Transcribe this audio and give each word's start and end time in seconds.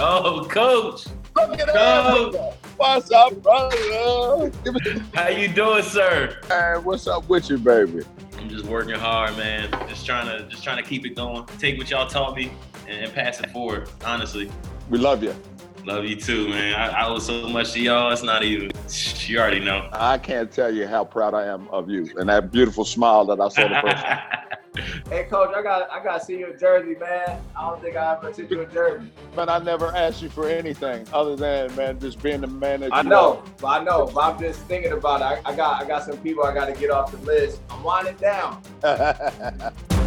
Oh, 0.00 0.46
coach. 0.48 1.06
Look 1.34 1.58
at 1.60 1.68
Coach. 1.68 2.34
What's 2.76 3.10
up, 3.10 3.42
brother? 3.42 4.52
How 5.12 5.28
you 5.28 5.48
doing, 5.48 5.82
sir? 5.82 6.38
Hey, 6.48 6.74
what's 6.82 7.08
up 7.08 7.28
with 7.28 7.50
you, 7.50 7.58
baby? 7.58 8.04
I'm 8.38 8.48
just 8.48 8.64
working 8.66 8.94
hard, 8.94 9.36
man. 9.36 9.68
Just 9.88 10.06
trying 10.06 10.26
to 10.26 10.48
just 10.48 10.62
trying 10.62 10.76
to 10.82 10.88
keep 10.88 11.04
it 11.04 11.16
going. 11.16 11.44
Take 11.58 11.78
what 11.78 11.90
y'all 11.90 12.06
taught 12.06 12.36
me 12.36 12.52
and, 12.86 13.06
and 13.06 13.12
pass 13.12 13.40
it 13.40 13.50
forward. 13.50 13.88
Honestly, 14.06 14.50
We 14.88 14.98
love 14.98 15.22
you. 15.24 15.34
love 15.84 16.04
you 16.04 16.14
too, 16.14 16.48
man. 16.50 16.74
I, 16.76 17.00
I 17.02 17.08
owe 17.08 17.18
so 17.18 17.48
much 17.48 17.72
to 17.72 17.80
y'all. 17.80 18.12
It's 18.12 18.22
not 18.22 18.44
even. 18.44 18.70
You 19.26 19.38
already 19.40 19.60
know. 19.60 19.88
I 19.92 20.16
can't 20.18 20.50
tell 20.50 20.72
you 20.72 20.86
how 20.86 21.04
proud 21.04 21.34
I 21.34 21.46
am 21.46 21.66
of 21.68 21.90
you 21.90 22.08
and 22.18 22.28
that 22.28 22.52
beautiful 22.52 22.84
smile 22.84 23.24
that 23.26 23.40
I 23.40 23.48
saw 23.48 23.66
the 23.68 23.80
first 23.82 24.04
time. 24.04 24.20
Hey, 25.08 25.24
coach, 25.24 25.54
I 25.54 25.62
got 25.62 25.90
I 25.90 26.02
got 26.02 26.20
to 26.20 26.24
see 26.24 26.38
your 26.38 26.56
jersey, 26.56 26.94
man. 26.98 27.40
I 27.56 27.68
don't 27.68 27.80
think 27.80 27.96
I 27.96 28.14
ever 28.14 28.32
seen 28.32 28.48
your 28.48 28.66
jersey. 28.66 29.10
Man, 29.36 29.48
I 29.48 29.58
never 29.58 29.94
asked 29.94 30.22
you 30.22 30.28
for 30.28 30.48
anything 30.48 31.06
other 31.12 31.36
than, 31.36 31.74
man, 31.76 31.98
just 31.98 32.22
being 32.22 32.40
the 32.40 32.46
man 32.46 32.80
that 32.80 32.94
I 32.94 33.02
know, 33.02 33.42
but 33.60 33.68
I 33.68 33.84
know, 33.84 34.10
but 34.14 34.20
I'm 34.20 34.38
just 34.38 34.60
thinking 34.62 34.92
about 34.92 35.20
it. 35.20 35.42
I, 35.44 35.52
I 35.52 35.56
got 35.56 35.82
I 35.82 35.86
got 35.86 36.04
some 36.04 36.18
people 36.18 36.44
I 36.44 36.54
got 36.54 36.66
to 36.66 36.78
get 36.78 36.90
off 36.90 37.10
the 37.10 37.18
list. 37.18 37.60
I'm 37.70 37.82
winding 37.82 38.16
down. 38.16 38.62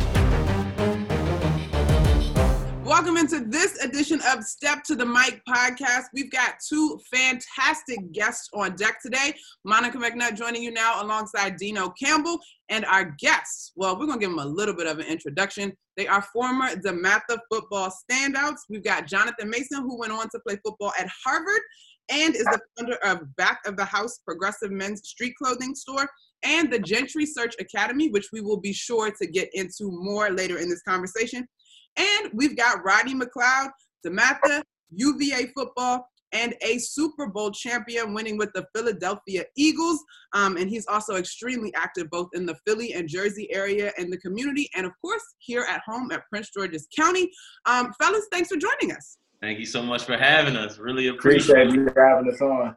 Welcome 2.91 3.15
into 3.15 3.39
this 3.45 3.81
edition 3.81 4.19
of 4.27 4.43
Step 4.43 4.83
to 4.83 4.97
the 4.97 5.05
Mic 5.05 5.41
podcast. 5.47 6.07
We've 6.13 6.29
got 6.29 6.55
two 6.67 6.99
fantastic 7.09 8.11
guests 8.11 8.49
on 8.53 8.75
deck 8.75 9.01
today. 9.01 9.33
Monica 9.63 9.97
McNutt 9.97 10.35
joining 10.35 10.61
you 10.61 10.71
now 10.71 11.01
alongside 11.01 11.57
Deno 11.57 11.93
Campbell. 11.97 12.37
And 12.67 12.83
our 12.83 13.15
guests, 13.17 13.71
well, 13.77 13.97
we're 13.97 14.07
going 14.07 14.19
to 14.19 14.25
give 14.25 14.35
them 14.35 14.45
a 14.45 14.45
little 14.45 14.75
bit 14.75 14.87
of 14.87 14.99
an 14.99 15.05
introduction. 15.05 15.71
They 15.95 16.05
are 16.05 16.21
former 16.33 16.75
DeMatha 16.75 17.39
football 17.49 17.93
standouts. 18.11 18.57
We've 18.69 18.83
got 18.83 19.07
Jonathan 19.07 19.49
Mason, 19.49 19.83
who 19.83 19.97
went 19.97 20.11
on 20.11 20.27
to 20.27 20.39
play 20.45 20.57
football 20.61 20.91
at 20.99 21.07
Harvard 21.23 21.61
and 22.09 22.35
is 22.35 22.43
the 22.43 22.59
founder 22.77 22.97
of 23.05 23.33
Back 23.37 23.61
of 23.65 23.77
the 23.77 23.85
House 23.85 24.19
Progressive 24.25 24.69
Men's 24.69 25.07
Street 25.07 25.35
Clothing 25.41 25.75
Store 25.75 26.09
and 26.43 26.69
the 26.69 26.79
Gentry 26.79 27.25
Search 27.25 27.55
Academy, 27.61 28.09
which 28.09 28.27
we 28.33 28.41
will 28.41 28.59
be 28.59 28.73
sure 28.73 29.11
to 29.11 29.27
get 29.27 29.49
into 29.53 29.89
more 29.91 30.29
later 30.29 30.57
in 30.57 30.67
this 30.67 30.81
conversation. 30.81 31.47
And 31.97 32.31
we've 32.33 32.55
got 32.55 32.83
Rodney 32.83 33.15
McLeod, 33.15 33.69
DeMatha, 34.05 34.63
UVA 34.91 35.47
football, 35.55 36.07
and 36.33 36.55
a 36.61 36.77
Super 36.77 37.27
Bowl 37.27 37.51
champion 37.51 38.13
winning 38.13 38.37
with 38.37 38.51
the 38.53 38.65
Philadelphia 38.73 39.43
Eagles. 39.55 39.99
Um, 40.33 40.57
and 40.57 40.69
he's 40.69 40.87
also 40.87 41.15
extremely 41.15 41.73
active 41.75 42.09
both 42.09 42.29
in 42.33 42.45
the 42.45 42.55
Philly 42.65 42.93
and 42.93 43.07
Jersey 43.07 43.53
area 43.53 43.91
and 43.97 44.11
the 44.11 44.17
community, 44.17 44.69
and 44.75 44.85
of 44.85 44.93
course, 45.01 45.23
here 45.39 45.65
at 45.69 45.81
home 45.85 46.11
at 46.11 46.27
Prince 46.29 46.49
George's 46.51 46.87
County. 46.95 47.29
Um, 47.65 47.91
fellas, 47.99 48.27
thanks 48.31 48.49
for 48.49 48.57
joining 48.57 48.95
us. 48.95 49.17
Thank 49.41 49.59
you 49.59 49.65
so 49.65 49.81
much 49.81 50.03
for 50.03 50.17
having 50.17 50.55
us. 50.55 50.77
Really 50.77 51.07
appreciate, 51.07 51.67
Appreciate 51.67 51.79
you 51.79 51.93
having 51.97 52.31
us 52.31 52.41
on. 52.41 52.75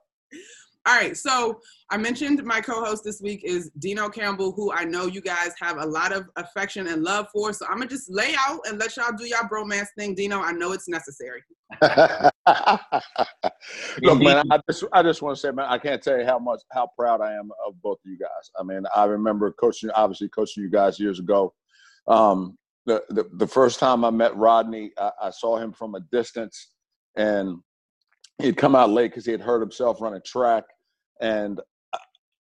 All 0.87 0.95
right, 0.95 1.17
so 1.17 1.61
I 1.91 1.97
mentioned 1.97 2.45
my 2.45 2.61
co-host 2.61 3.05
this 3.05 3.23
week 3.23 3.43
is 3.43 3.71
Deno 3.79 4.13
Campbell, 4.13 4.53
who 4.53 4.71
I 4.71 4.85
know 4.85 5.07
you 5.07 5.23
guys 5.23 5.53
have 5.59 5.79
a 5.79 5.87
lot 5.87 6.13
of 6.13 6.29
affection 6.37 6.89
and 6.89 7.03
love 7.03 7.29
for. 7.33 7.55
So 7.55 7.65
I'm 7.67 7.79
gonna 7.79 7.89
just 7.89 8.11
lay 8.11 8.35
out 8.39 8.61
and 8.69 8.79
let 8.79 8.95
y'all 8.99 9.17
do 9.17 9.25
y'all 9.25 9.49
bromance 9.49 9.87
thing. 9.97 10.15
Deno, 10.15 10.43
I 10.43 10.53
know 10.53 10.73
it's 10.73 10.87
necessary. 10.87 11.43
Look, 14.03 14.21
man, 14.21 14.45
I 14.51 14.61
just 14.69 14.85
I 14.93 15.03
just 15.03 15.23
want 15.23 15.37
to 15.37 15.41
say, 15.41 15.53
man, 15.53 15.67
I 15.71 15.79
can't 15.79 16.03
tell 16.03 16.19
you 16.19 16.27
how 16.27 16.39
much 16.39 16.61
how 16.71 16.91
proud 16.99 17.23
I 17.23 17.33
am 17.33 17.51
of 17.67 17.81
both 17.83 17.99
of 18.05 18.11
you 18.11 18.19
guys. 18.19 18.51
I 18.61 18.63
mean, 18.63 18.83
I 18.95 19.05
remember 19.05 19.53
coaching, 19.53 19.89
obviously 19.95 20.29
coaching 20.29 20.63
you 20.63 20.71
guys 20.71 21.01
years 21.01 21.19
ago. 21.19 21.55
Um, 22.07 22.59
the, 22.85 23.03
the 23.09 23.25
the 23.33 23.47
first 23.47 23.81
time 23.81 24.05
I 24.05 24.11
met 24.11 24.37
Rodney, 24.37 24.91
I, 24.99 25.11
I 25.23 25.31
saw 25.31 25.57
him 25.57 25.73
from 25.73 25.95
a 25.95 26.01
distance, 26.13 26.73
and 27.17 27.61
he'd 28.39 28.57
come 28.57 28.75
out 28.75 28.91
late 28.91 29.11
because 29.11 29.25
he 29.25 29.33
had 29.33 29.41
hurt 29.41 29.61
himself 29.61 30.01
running 30.01 30.21
track, 30.25 30.65
and 31.21 31.61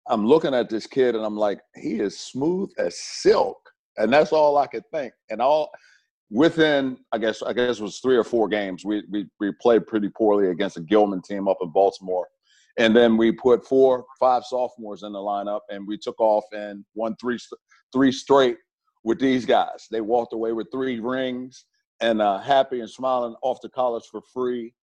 I'm 0.07 0.25
looking 0.25 0.53
at 0.53 0.69
this 0.69 0.87
kid, 0.87 1.15
and 1.15 1.23
I'm 1.23 1.37
like, 1.37 1.59
he 1.75 1.99
is 1.99 2.19
smooth 2.19 2.71
as 2.77 2.99
silk, 2.99 3.57
and 3.97 4.11
that's 4.11 4.31
all 4.31 4.57
I 4.57 4.67
could 4.67 4.83
think, 4.91 5.13
and 5.29 5.41
all 5.41 5.69
within 6.31 6.97
I 7.11 7.17
guess 7.17 7.41
I 7.41 7.53
guess 7.53 7.79
it 7.79 7.83
was 7.83 7.99
three 7.99 8.17
or 8.17 8.23
four 8.23 8.47
games. 8.47 8.85
We 8.85 9.03
we 9.11 9.27
we 9.39 9.51
played 9.61 9.87
pretty 9.87 10.09
poorly 10.09 10.49
against 10.49 10.77
a 10.77 10.81
Gilman 10.81 11.21
team 11.21 11.47
up 11.47 11.57
in 11.61 11.69
Baltimore. 11.71 12.27
And 12.77 12.95
then 12.95 13.17
we 13.17 13.33
put 13.33 13.67
four, 13.67 14.05
five 14.19 14.45
sophomores 14.45 15.03
in 15.03 15.11
the 15.11 15.19
lineup, 15.19 15.61
and 15.69 15.85
we 15.85 15.97
took 15.97 16.19
off 16.19 16.45
and 16.53 16.85
won 16.95 17.15
three 17.19 17.37
three 17.91 18.11
straight 18.11 18.57
with 19.03 19.19
these 19.19 19.45
guys. 19.45 19.87
They 19.91 20.01
walked 20.01 20.33
away 20.33 20.53
with 20.53 20.67
three 20.71 20.99
rings 20.99 21.65
and 22.01 22.21
uh, 22.21 22.39
happy 22.39 22.79
and 22.79 22.89
smiling 22.89 23.35
off 23.41 23.59
to 23.61 23.69
college 23.69 24.05
for 24.09 24.21
free. 24.33 24.73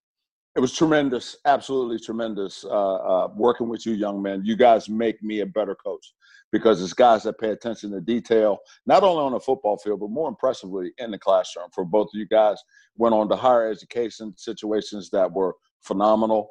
It 0.56 0.60
was 0.60 0.72
tremendous, 0.72 1.36
absolutely 1.44 1.98
tremendous 1.98 2.64
uh, 2.64 2.94
uh, 2.94 3.28
working 3.36 3.68
with 3.68 3.84
you, 3.84 3.92
young 3.92 4.22
men. 4.22 4.40
You 4.42 4.56
guys 4.56 4.88
make 4.88 5.22
me 5.22 5.40
a 5.40 5.46
better 5.46 5.74
coach 5.74 6.14
because 6.50 6.82
it's 6.82 6.94
guys 6.94 7.24
that 7.24 7.38
pay 7.38 7.50
attention 7.50 7.90
to 7.90 8.00
detail, 8.00 8.60
not 8.86 9.02
only 9.02 9.22
on 9.22 9.32
the 9.32 9.40
football 9.40 9.76
field, 9.76 10.00
but 10.00 10.08
more 10.08 10.30
impressively 10.30 10.92
in 10.96 11.10
the 11.10 11.18
classroom. 11.18 11.68
For 11.74 11.84
both 11.84 12.06
of 12.06 12.18
you 12.18 12.26
guys, 12.26 12.56
went 12.96 13.14
on 13.14 13.28
to 13.28 13.36
higher 13.36 13.70
education 13.70 14.32
situations 14.38 15.10
that 15.10 15.30
were 15.30 15.54
phenomenal. 15.82 16.48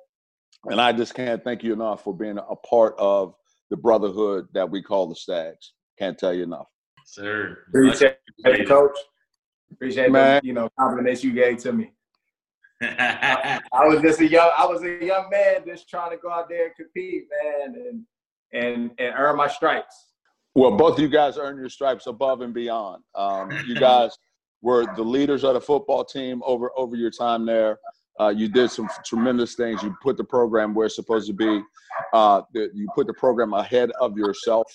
And 0.66 0.80
I 0.80 0.92
just 0.92 1.16
can't 1.16 1.44
thank 1.44 1.64
you 1.64 1.74
enough 1.74 2.04
for 2.04 2.16
being 2.16 2.38
a 2.38 2.56
part 2.58 2.94
of 3.00 3.34
the 3.72 3.78
brotherhood 3.78 4.48
that 4.54 4.70
we 4.70 4.84
call 4.84 5.08
the 5.08 5.16
Stags. 5.16 5.74
Can't 5.98 6.18
tell 6.18 6.34
you 6.34 6.44
enough. 6.44 6.68
sir. 7.06 7.58
Appreciate 7.70 8.18
it, 8.44 8.68
coach. 8.68 8.98
Appreciate 9.72 10.12
Man. 10.12 10.42
the 10.42 10.48
you 10.48 10.54
know 10.54 10.70
compliments 10.80 11.24
you 11.24 11.34
gave 11.34 11.58
to 11.64 11.74
me. 11.74 11.92
Much. 12.82 12.94
I 13.00 13.88
was 13.88 14.02
just 14.02 14.20
a 14.20 14.28
young 14.28 14.52
I 14.58 14.66
was 14.66 14.84
a 14.84 15.04
young 15.04 15.30
man 15.30 15.64
just 15.66 15.90
trying 15.90 16.12
to 16.12 16.18
go 16.18 16.30
out 16.30 16.50
there 16.50 16.68
and 16.68 16.76
compete, 16.76 17.24
man, 17.44 17.76
and 17.76 18.04
and 18.54 18.92
and 19.00 19.14
earn 19.18 19.36
my 19.38 19.48
stripes. 19.48 20.08
Well, 20.54 20.78
both 20.78 20.94
of 20.94 21.00
you 21.00 21.10
guys 21.10 21.38
earned 21.38 21.60
your 21.60 21.70
stripes 21.70 22.08
above 22.08 22.42
and 22.42 22.54
beyond. 22.54 23.04
Um, 23.14 23.52
you 23.68 23.76
guys 23.76 24.18
were 24.62 24.86
the 24.96 25.04
leaders 25.04 25.44
of 25.44 25.54
the 25.54 25.62
football 25.62 26.06
team 26.06 26.42
over 26.46 26.72
over 26.78 26.96
your 26.96 27.12
time 27.12 27.46
there. 27.46 27.78
Uh, 28.20 28.30
you 28.30 28.48
did 28.48 28.72
some 28.72 28.90
tremendous 29.06 29.56
things. 29.56 29.84
You 29.84 29.96
put 30.02 30.16
the 30.16 30.24
program 30.24 30.74
where 30.74 30.86
it's 30.86 30.96
supposed 30.96 31.28
to 31.28 31.34
be. 31.34 31.62
Uh, 32.14 32.42
you 32.54 32.88
put 32.96 33.08
the 33.08 33.14
program 33.14 33.54
ahead 33.54 33.92
of 34.00 34.18
yourself. 34.18 34.72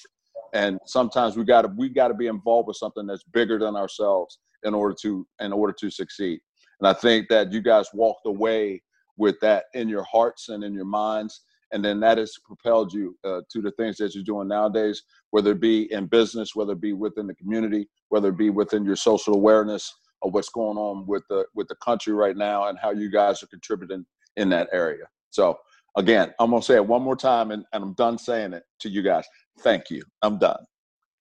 And 0.53 0.79
sometimes 0.85 1.37
we 1.37 1.45
got 1.45 1.63
to 1.63 1.69
we 1.77 1.89
got 1.89 2.09
to 2.09 2.15
be 2.15 2.27
involved 2.27 2.69
with 2.69 2.77
something 2.77 3.07
that's 3.07 3.23
bigger 3.33 3.59
than 3.59 3.77
ourselves 3.77 4.39
in 4.65 4.75
order 4.75 4.95
to 5.03 5.27
in 5.41 5.53
order 5.53 5.73
to 5.81 5.91
succeed. 5.91 6.41
And 6.81 6.89
I 6.89 6.93
think 6.93 7.29
that 7.29 7.53
you 7.53 7.61
guys 7.61 7.89
walked 7.93 8.27
away 8.27 8.83
with 9.17 9.39
that 9.41 9.65
in 9.75 9.89
your 9.89 10.05
hearts 10.05 10.49
and 10.49 10.65
in 10.65 10.75
your 10.75 10.85
minds, 10.87 11.43
and 11.73 11.85
then 11.85 12.01
that 12.01 12.19
has 12.19 12.35
propelled 12.45 12.93
you 12.93 13.17
uh, 13.25 13.43
to 13.51 13.61
the 13.63 13.71
things 13.73 13.97
that 13.99 14.15
you're 14.15 14.25
doing 14.25 14.49
nowadays 14.49 15.03
whether 15.31 15.53
it 15.53 15.61
be 15.61 15.93
in 15.93 16.07
business, 16.07 16.55
whether 16.55 16.73
it 16.73 16.81
be 16.81 16.93
within 16.93 17.27
the 17.27 17.35
community, 17.35 17.89
whether 18.09 18.29
it 18.29 18.37
be 18.37 18.51
within 18.51 18.85
your 18.85 18.97
social 18.97 19.35
awareness 19.35 19.95
of 20.23 20.35
what's 20.35 20.49
going 20.51 20.77
on 20.77 21.07
with 21.07 21.23
the 21.29 21.47
with 21.55 21.69
the 21.69 21.77
country 21.77 22.13
right 22.13 22.37
now 22.37 22.69
and 22.69 22.79
how 22.79 22.91
you 22.91 23.11
guys 23.11 23.43
are 23.43 23.47
contributing 23.47 24.05
in 24.37 24.49
that 24.51 24.69
area. 24.73 25.05
So 25.31 25.59
again, 25.97 26.35
I'm 26.39 26.51
gonna 26.51 26.63
say 26.63 26.75
it 26.77 26.87
one 26.87 27.03
more 27.03 27.17
time 27.17 27.51
and, 27.53 27.65
and 27.73 27.83
I'm 27.83 27.95
done 27.95 28.19
saying 28.19 28.53
it 28.53 28.65
to 28.81 28.89
you 28.89 29.03
guys. 29.03 29.25
Thank 29.61 29.91
you. 29.91 30.03
I'm 30.23 30.39
done. 30.39 30.65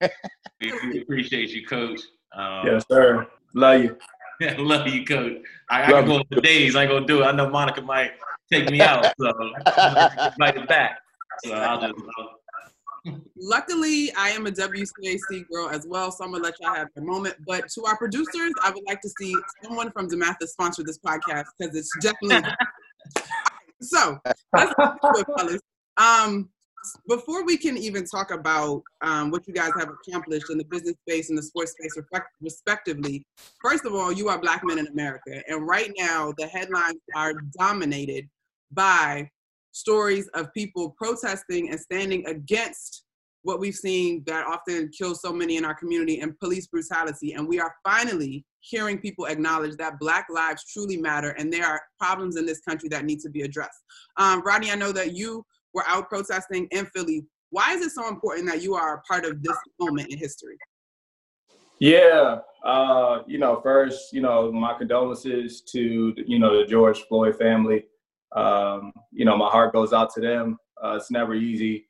we, 0.01 0.73
we 0.91 1.01
appreciate 1.01 1.49
you, 1.51 1.65
coach. 1.65 2.01
Um, 2.33 2.65
Yes, 2.65 2.85
sir. 2.91 3.27
Love 3.53 3.83
you. 3.83 3.97
love 4.57 4.87
you, 4.87 5.05
coach. 5.05 5.37
I, 5.69 5.83
I 5.83 5.89
Love 5.91 6.05
can 6.05 6.07
go 6.07 6.17
you. 6.17 6.23
for 6.35 6.41
days. 6.41 6.75
I 6.75 6.83
ain't 6.83 6.91
gonna 6.91 7.05
do 7.05 7.23
it. 7.23 7.25
I 7.25 7.31
know 7.31 7.49
Monica 7.49 7.81
might 7.81 8.11
take 8.51 8.69
me 8.69 8.81
out, 8.81 9.05
so 9.19 9.27
invite 9.67 10.57
it 10.57 10.67
back. 10.67 10.99
So 11.43 11.53
I'll 11.53 11.81
just. 11.81 11.93
I'll, 12.17 12.39
Luckily, 13.37 14.11
I 14.17 14.29
am 14.29 14.45
a 14.45 14.51
WCAC 14.51 15.47
girl 15.49 15.69
as 15.69 15.87
well, 15.87 16.11
so 16.11 16.23
I'm 16.23 16.31
gonna 16.31 16.43
let 16.43 16.55
y'all 16.59 16.75
have 16.75 16.89
a 16.97 17.01
moment. 17.01 17.35
But 17.47 17.69
to 17.69 17.85
our 17.85 17.97
producers, 17.97 18.51
I 18.61 18.71
would 18.71 18.83
like 18.87 19.01
to 19.01 19.09
see 19.19 19.35
someone 19.63 19.91
from 19.91 20.09
DeMatha 20.09 20.47
sponsor 20.47 20.83
this 20.83 20.99
podcast 20.99 21.45
because 21.57 21.75
it's 21.75 21.91
definitely. 22.01 22.51
so 23.81 24.19
let's 24.25 24.43
get 24.53 24.75
to 24.75 24.99
it, 25.15 25.27
fellas. 25.37 25.61
Um, 25.97 26.49
before 27.07 27.45
we 27.45 27.57
can 27.57 27.77
even 27.77 28.05
talk 28.05 28.31
about 28.31 28.81
um, 29.01 29.31
what 29.31 29.47
you 29.47 29.53
guys 29.53 29.71
have 29.77 29.89
accomplished 29.89 30.49
in 30.49 30.57
the 30.57 30.65
business 30.65 30.95
space 31.07 31.29
and 31.29 31.37
the 31.37 31.43
sports 31.43 31.73
space, 31.73 31.95
respectively, 32.41 33.25
first 33.61 33.85
of 33.85 33.93
all, 33.93 34.11
you 34.11 34.29
are 34.29 34.39
Black 34.39 34.61
men 34.63 34.79
in 34.79 34.87
America, 34.87 35.41
and 35.47 35.67
right 35.67 35.91
now 35.97 36.33
the 36.37 36.47
headlines 36.47 36.99
are 37.15 37.33
dominated 37.57 38.27
by 38.71 39.29
stories 39.71 40.27
of 40.33 40.53
people 40.53 40.95
protesting 40.97 41.69
and 41.69 41.79
standing 41.79 42.25
against 42.27 43.03
what 43.43 43.59
we've 43.59 43.75
seen 43.75 44.23
that 44.25 44.45
often 44.45 44.89
kills 44.89 45.21
so 45.21 45.31
many 45.31 45.57
in 45.57 45.63
our 45.63 45.73
community 45.73 46.19
and 46.19 46.37
police 46.39 46.67
brutality. 46.67 47.33
And 47.33 47.47
we 47.47 47.59
are 47.59 47.73
finally 47.85 48.45
hearing 48.59 48.99
people 48.99 49.25
acknowledge 49.25 49.77
that 49.77 49.99
Black 49.99 50.27
lives 50.29 50.65
truly 50.71 50.97
matter 50.97 51.29
and 51.37 51.51
there 51.51 51.65
are 51.65 51.81
problems 51.99 52.35
in 52.35 52.45
this 52.45 52.59
country 52.59 52.89
that 52.89 53.05
need 53.05 53.21
to 53.21 53.29
be 53.29 53.43
addressed. 53.43 53.81
Um, 54.17 54.41
Rodney, 54.45 54.71
I 54.71 54.75
know 54.75 54.91
that 54.91 55.13
you 55.13 55.45
were 55.73 55.83
out 55.87 56.09
protesting 56.09 56.67
in 56.71 56.85
Philly. 56.87 57.25
Why 57.51 57.73
is 57.73 57.85
it 57.85 57.91
so 57.91 58.07
important 58.07 58.47
that 58.47 58.61
you 58.61 58.75
are 58.75 58.97
a 58.97 59.01
part 59.01 59.25
of 59.25 59.41
this 59.41 59.57
moment 59.79 60.09
in 60.09 60.17
history? 60.17 60.57
Yeah. 61.79 62.39
Uh, 62.63 63.19
you 63.25 63.37
know, 63.37 63.59
first, 63.61 64.13
you 64.13 64.21
know, 64.21 64.51
my 64.51 64.77
condolences 64.77 65.61
to 65.71 66.13
you 66.17 66.37
know 66.37 66.59
the 66.59 66.67
George 66.67 66.99
Floyd 67.07 67.37
family. 67.37 67.85
Um, 68.35 68.91
you 69.11 69.25
know, 69.25 69.37
my 69.37 69.47
heart 69.47 69.73
goes 69.73 69.93
out 69.93 70.13
to 70.15 70.21
them. 70.21 70.57
Uh, 70.83 70.95
it's 70.95 71.09
never 71.09 71.33
easy 71.33 71.87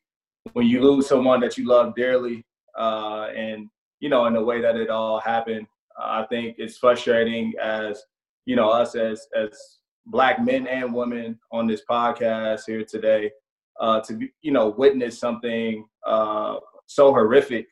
when 0.53 0.67
you 0.67 0.81
lose 0.81 1.07
someone 1.07 1.39
that 1.41 1.57
you 1.57 1.67
love 1.67 1.95
dearly, 1.95 2.45
uh, 2.77 3.27
and 3.35 3.67
you 3.99 4.09
know, 4.09 4.27
in 4.27 4.33
the 4.33 4.43
way 4.43 4.61
that 4.61 4.75
it 4.75 4.89
all 4.89 5.19
happened. 5.19 5.65
I 5.99 6.23
think 6.29 6.55
it's 6.59 6.77
frustrating 6.77 7.53
as 7.61 8.01
you 8.45 8.55
know 8.55 8.69
us 8.69 8.95
as 8.95 9.27
as 9.35 9.79
black 10.05 10.43
men 10.43 10.67
and 10.67 10.93
women 10.93 11.39
on 11.51 11.67
this 11.67 11.81
podcast 11.89 12.61
here 12.67 12.85
today 12.85 13.31
uh, 13.79 14.01
to 14.01 14.13
be, 14.13 14.31
you 14.41 14.51
know 14.51 14.69
witness 14.69 15.17
something 15.19 15.85
uh, 16.05 16.55
so 16.85 17.11
horrific 17.11 17.67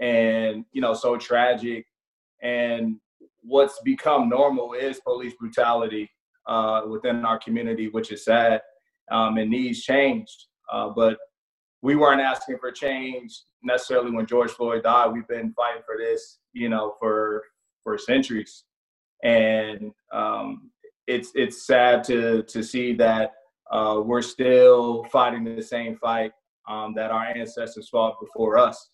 and 0.00 0.64
you 0.72 0.80
know 0.80 0.94
so 0.94 1.16
tragic. 1.16 1.86
And 2.42 2.96
what's 3.42 3.80
become 3.84 4.28
normal 4.28 4.74
is 4.74 5.00
police 5.00 5.34
brutality 5.38 6.10
uh, 6.46 6.82
within 6.88 7.24
our 7.24 7.38
community 7.38 7.88
which 7.88 8.12
is 8.12 8.24
sad 8.24 8.60
um, 9.10 9.38
and 9.38 9.50
needs 9.50 9.82
changed. 9.82 10.46
Uh, 10.72 10.90
but 10.90 11.18
we 11.82 11.96
weren't 11.96 12.20
asking 12.20 12.58
for 12.58 12.70
change 12.70 13.42
necessarily 13.62 14.10
when 14.10 14.26
george 14.26 14.50
floyd 14.50 14.82
died. 14.82 15.12
We've 15.12 15.28
been 15.28 15.52
fighting 15.52 15.82
for 15.86 15.96
this 15.98 16.38
you 16.52 16.68
know 16.68 16.94
for 16.98 17.44
for 17.82 17.98
centuries. 17.98 18.64
And 19.22 19.92
um, 20.12 20.70
it's 21.06 21.30
it's 21.34 21.66
sad 21.66 22.02
to 22.04 22.42
to 22.44 22.62
see 22.62 22.94
that 22.94 23.32
uh, 23.70 24.00
we're 24.04 24.22
still 24.22 25.04
fighting 25.04 25.44
the 25.44 25.62
same 25.62 25.96
fight 25.96 26.32
um, 26.68 26.94
that 26.94 27.10
our 27.10 27.24
ancestors 27.24 27.88
fought 27.88 28.16
before 28.20 28.58
us. 28.58 28.90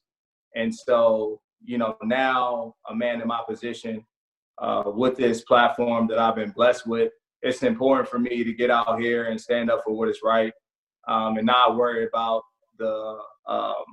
And 0.56 0.74
so, 0.74 1.40
you 1.62 1.78
know, 1.78 1.96
now 2.02 2.74
a 2.88 2.94
man 2.94 3.20
in 3.20 3.28
my 3.28 3.40
position 3.48 4.04
uh, 4.58 4.84
with 4.86 5.16
this 5.16 5.42
platform 5.42 6.06
that 6.08 6.18
I've 6.18 6.34
been 6.34 6.50
blessed 6.50 6.86
with, 6.86 7.12
it's 7.42 7.62
important 7.62 8.08
for 8.08 8.18
me 8.18 8.44
to 8.44 8.52
get 8.52 8.70
out 8.70 9.00
here 9.00 9.26
and 9.26 9.40
stand 9.40 9.70
up 9.70 9.82
for 9.84 9.92
what 9.92 10.08
is 10.08 10.20
right 10.22 10.52
um, 11.08 11.36
and 11.38 11.46
not 11.46 11.76
worry 11.76 12.06
about 12.06 12.42
the 12.78 13.18
um, 13.46 13.84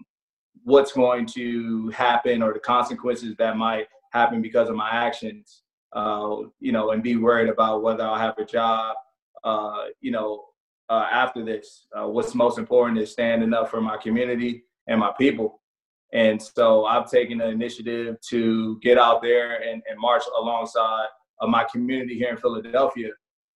what's 0.64 0.92
going 0.92 1.26
to 1.26 1.90
happen 1.90 2.42
or 2.42 2.54
the 2.54 2.60
consequences 2.60 3.36
that 3.38 3.56
might 3.56 3.88
happen 4.12 4.42
because 4.42 4.70
of 4.70 4.76
my 4.76 4.90
actions. 4.90 5.64
Uh, 5.94 6.42
you 6.60 6.74
know, 6.74 6.92
and 6.92 7.02
be 7.02 7.16
worried 7.16 7.48
about 7.48 7.82
whether 7.82 8.04
I'll 8.04 8.20
have 8.20 8.38
a 8.38 8.46
job, 8.46 8.98
uh, 9.46 9.86
you 10.02 10.12
know, 10.12 10.44
uh, 10.90 11.08
after 11.12 11.44
this. 11.44 11.88
Uh, 11.96 12.08
what's 12.08 12.36
most 12.36 12.58
important 12.58 13.00
is 13.00 13.12
standing 13.12 13.54
up 13.54 13.70
for 13.70 13.82
my 13.82 13.98
community 13.98 14.64
and 14.88 15.00
my 15.00 15.12
people. 15.18 15.62
And 16.14 16.42
so 16.42 16.86
I've 16.86 17.10
taken 17.10 17.40
the 17.40 17.50
initiative 17.50 18.16
to 18.30 18.80
get 18.80 18.98
out 18.98 19.22
there 19.22 19.62
and, 19.62 19.82
and 19.90 20.00
march 20.00 20.24
alongside 20.40 21.08
of 21.42 21.50
my 21.50 21.66
community 21.66 22.18
here 22.18 22.30
in 22.30 22.38
Philadelphia. 22.38 23.10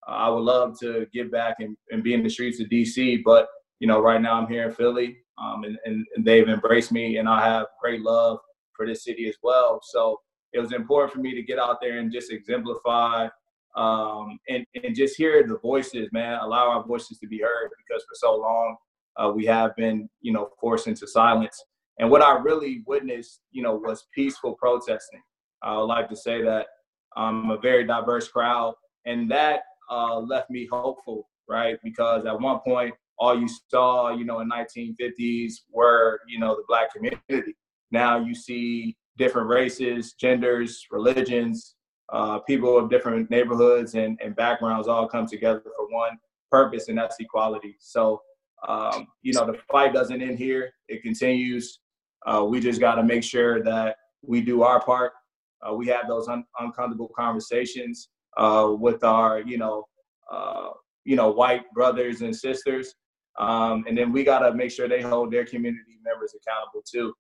Uh, 0.08 0.12
I 0.12 0.30
would 0.30 0.44
love 0.44 0.78
to 0.80 1.08
get 1.14 1.32
back 1.32 1.58
and, 1.60 1.78
and 1.92 2.04
be 2.04 2.14
in 2.14 2.24
the 2.24 2.30
streets 2.30 2.60
of 2.60 2.68
DC, 2.68 3.24
but 3.24 3.48
you 3.80 3.88
know, 3.88 4.00
right 4.00 4.22
now 4.22 4.34
I'm 4.34 4.48
here 4.48 4.66
in 4.66 4.76
Philly, 4.76 5.18
um, 5.42 5.64
and, 5.64 5.78
and, 5.86 6.06
and 6.16 6.24
they've 6.24 6.48
embraced 6.48 6.92
me, 6.92 7.18
and 7.18 7.28
I 7.28 7.44
have 7.44 7.66
great 7.82 8.02
love 8.02 8.38
for 8.76 8.86
this 8.86 9.04
city 9.04 9.28
as 9.28 9.36
well. 9.42 9.80
So 9.82 10.20
it 10.54 10.60
was 10.60 10.72
important 10.72 11.14
for 11.14 11.20
me 11.20 11.34
to 11.34 11.42
get 11.42 11.58
out 11.58 11.82
there 11.82 11.98
and 11.98 12.12
just 12.12 12.32
exemplify 12.32 13.28
um, 13.76 14.40
and, 14.50 14.66
and 14.84 14.96
just 14.96 15.16
hear 15.16 15.46
the 15.48 15.58
voices, 15.58 16.10
man. 16.12 16.40
Allow 16.42 16.70
our 16.70 16.84
voices 16.84 17.18
to 17.20 17.28
be 17.28 17.40
heard 17.40 17.70
because 17.78 18.04
for 18.04 18.16
so 18.16 18.36
long 18.36 18.76
uh, 19.18 19.32
we 19.34 19.46
have 19.46 19.76
been, 19.76 20.10
you 20.22 20.34
know, 20.34 20.50
forced 20.60 20.88
into 20.88 21.08
silence. 21.08 21.64
And 22.00 22.10
what 22.10 22.22
I 22.22 22.38
really 22.38 22.84
witnessed, 22.86 23.42
you 23.52 23.62
know, 23.62 23.76
was 23.76 24.08
peaceful 24.14 24.56
protesting. 24.56 25.22
I 25.62 25.78
would 25.78 25.84
like 25.84 26.10
to 26.10 26.16
say 26.16 26.42
that 26.42 26.68
um, 27.16 27.52
a 27.52 27.58
very 27.58 27.86
diverse 27.86 28.28
crowd, 28.28 28.74
and 29.06 29.30
that 29.32 29.62
uh, 29.90 30.20
left 30.20 30.50
me 30.50 30.68
hopeful, 30.72 31.30
right? 31.48 31.78
Because 31.84 32.26
at 32.26 32.40
one 32.40 32.60
point, 32.60 32.94
all 33.20 33.40
you 33.40 33.48
saw, 33.70 34.10
you 34.10 34.26
know, 34.26 34.40
in 34.40 34.50
1950s 34.50 35.54
were, 35.72 36.20
you 36.28 36.40
know, 36.40 36.56
the 36.56 36.64
black 36.68 36.92
community. 36.92 37.56
Now 37.92 38.18
you 38.18 38.34
see 38.34 38.98
different 39.18 39.50
races, 39.50 40.14
genders, 40.14 40.86
religions, 40.90 41.76
uh, 42.12 42.40
people 42.40 42.78
of 42.78 42.90
different 42.90 43.30
neighborhoods 43.30 43.96
and, 43.96 44.20
and 44.24 44.36
backgrounds 44.36 44.88
all 44.88 45.08
come 45.08 45.26
together 45.26 45.62
for 45.64 45.88
one 45.90 46.18
purpose, 46.50 46.90
and 46.90 46.98
that's 46.98 47.16
equality. 47.20 47.76
So, 47.80 48.22
um, 48.68 49.08
you 49.22 49.34
know, 49.34 49.46
the 49.46 49.58
fight 49.72 49.94
doesn't 49.94 50.22
end 50.22 50.38
here; 50.38 50.72
it 50.88 51.02
continues. 51.02 51.80
Uh, 52.26 52.46
we 52.48 52.60
just 52.60 52.80
got 52.80 52.96
to 52.96 53.04
make 53.04 53.24
sure 53.24 53.64
that 53.64 53.96
we 54.22 54.42
do 54.42 54.64
our 54.64 54.84
part. 54.84 55.14
Uh, 55.62 55.74
we 55.74 55.88
have 55.88 56.08
those 56.08 56.28
un- 56.28 56.46
uncomfortable 56.60 57.12
conversations 57.16 58.10
uh, 58.38 58.72
with 58.78 59.04
our, 59.04 59.42
you 59.42 59.58
know, 59.58 59.88
uh, 60.32 60.70
you 61.06 61.16
know, 61.16 61.30
white 61.30 61.64
brothers 61.74 62.22
and 62.22 62.36
sisters, 62.36 62.96
um, 63.40 63.86
and 63.88 63.98
then 63.98 64.12
we 64.12 64.24
got 64.24 64.40
to 64.40 64.54
make 64.54 64.72
sure 64.72 64.88
they 64.88 65.02
hold 65.02 65.32
their 65.32 65.46
community 65.46 65.98
members 66.04 66.36
accountable 66.36 66.84
too. 66.86 67.14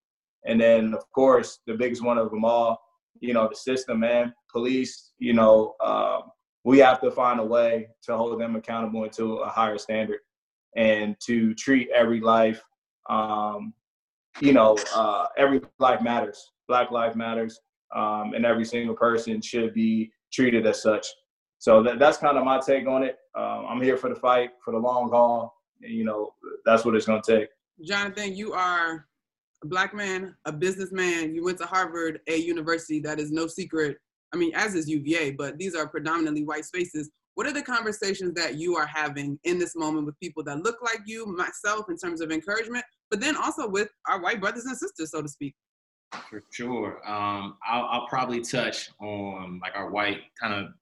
And 0.45 0.59
then, 0.59 0.93
of 0.93 1.09
course, 1.11 1.59
the 1.67 1.75
biggest 1.75 2.03
one 2.03 2.17
of 2.17 2.29
them 2.29 2.43
all 2.43 2.79
you 3.19 3.33
know, 3.33 3.47
the 3.47 3.55
system, 3.55 3.99
man, 3.99 4.33
police, 4.51 5.11
you 5.19 5.33
know, 5.33 5.75
um, 5.83 6.23
we 6.63 6.77
have 6.79 7.01
to 7.01 7.11
find 7.11 7.39
a 7.39 7.43
way 7.43 7.87
to 8.03 8.15
hold 8.15 8.39
them 8.39 8.55
accountable 8.55 9.07
to 9.09 9.37
a 9.37 9.49
higher 9.49 9.77
standard 9.77 10.19
and 10.75 11.15
to 11.19 11.53
treat 11.55 11.89
every 11.93 12.19
life, 12.19 12.61
um, 13.09 13.73
you 14.39 14.53
know, 14.53 14.77
uh, 14.95 15.25
every 15.37 15.61
life 15.79 16.01
matters. 16.01 16.51
Black 16.67 16.91
life 16.91 17.15
matters, 17.15 17.59
um, 17.95 18.33
and 18.33 18.45
every 18.45 18.63
single 18.63 18.95
person 18.95 19.41
should 19.41 19.73
be 19.73 20.11
treated 20.31 20.65
as 20.65 20.81
such. 20.81 21.05
So 21.57 21.83
that, 21.83 21.99
that's 21.99 22.17
kind 22.17 22.37
of 22.37 22.45
my 22.45 22.59
take 22.59 22.87
on 22.87 23.03
it. 23.03 23.17
Um, 23.35 23.65
I'm 23.67 23.81
here 23.81 23.97
for 23.97 24.09
the 24.09 24.15
fight, 24.15 24.51
for 24.63 24.71
the 24.71 24.79
long 24.79 25.09
haul. 25.09 25.53
And, 25.81 25.93
you 25.93 26.05
know, 26.05 26.33
that's 26.65 26.85
what 26.85 26.95
it's 26.95 27.05
going 27.05 27.21
to 27.21 27.39
take. 27.39 27.49
Jonathan, 27.83 28.35
you 28.35 28.53
are 28.53 29.07
a 29.63 29.67
black 29.67 29.93
man, 29.93 30.35
a 30.45 30.51
businessman. 30.51 31.35
You 31.35 31.43
went 31.43 31.57
to 31.59 31.65
Harvard, 31.65 32.19
a 32.27 32.37
university 32.37 32.99
that 33.01 33.19
is 33.19 33.31
no 33.31 33.47
secret. 33.47 33.97
I 34.33 34.37
mean, 34.37 34.51
as 34.55 34.75
is 34.75 34.89
UVA, 34.89 35.31
but 35.31 35.57
these 35.57 35.75
are 35.75 35.87
predominantly 35.87 36.43
white 36.43 36.65
spaces. 36.65 37.09
What 37.35 37.47
are 37.47 37.53
the 37.53 37.61
conversations 37.61 38.33
that 38.35 38.55
you 38.55 38.75
are 38.75 38.85
having 38.85 39.39
in 39.43 39.57
this 39.57 39.75
moment 39.75 40.05
with 40.05 40.19
people 40.19 40.43
that 40.43 40.63
look 40.63 40.81
like 40.81 41.01
you, 41.05 41.25
myself, 41.25 41.89
in 41.89 41.97
terms 41.97 42.21
of 42.21 42.31
encouragement, 42.31 42.83
but 43.09 43.19
then 43.19 43.35
also 43.35 43.67
with 43.67 43.89
our 44.07 44.21
white 44.21 44.41
brothers 44.41 44.65
and 44.65 44.77
sisters, 44.77 45.11
so 45.11 45.21
to 45.21 45.27
speak? 45.27 45.55
For 46.29 46.41
sure. 46.51 46.97
Um, 47.07 47.57
I'll, 47.65 47.85
I'll, 47.85 48.07
probably 48.07 48.41
touch 48.41 48.89
on 48.99 49.59
like 49.61 49.73
our 49.75 49.89
white 49.89 50.19
kind 50.39 50.53
of 50.53 50.73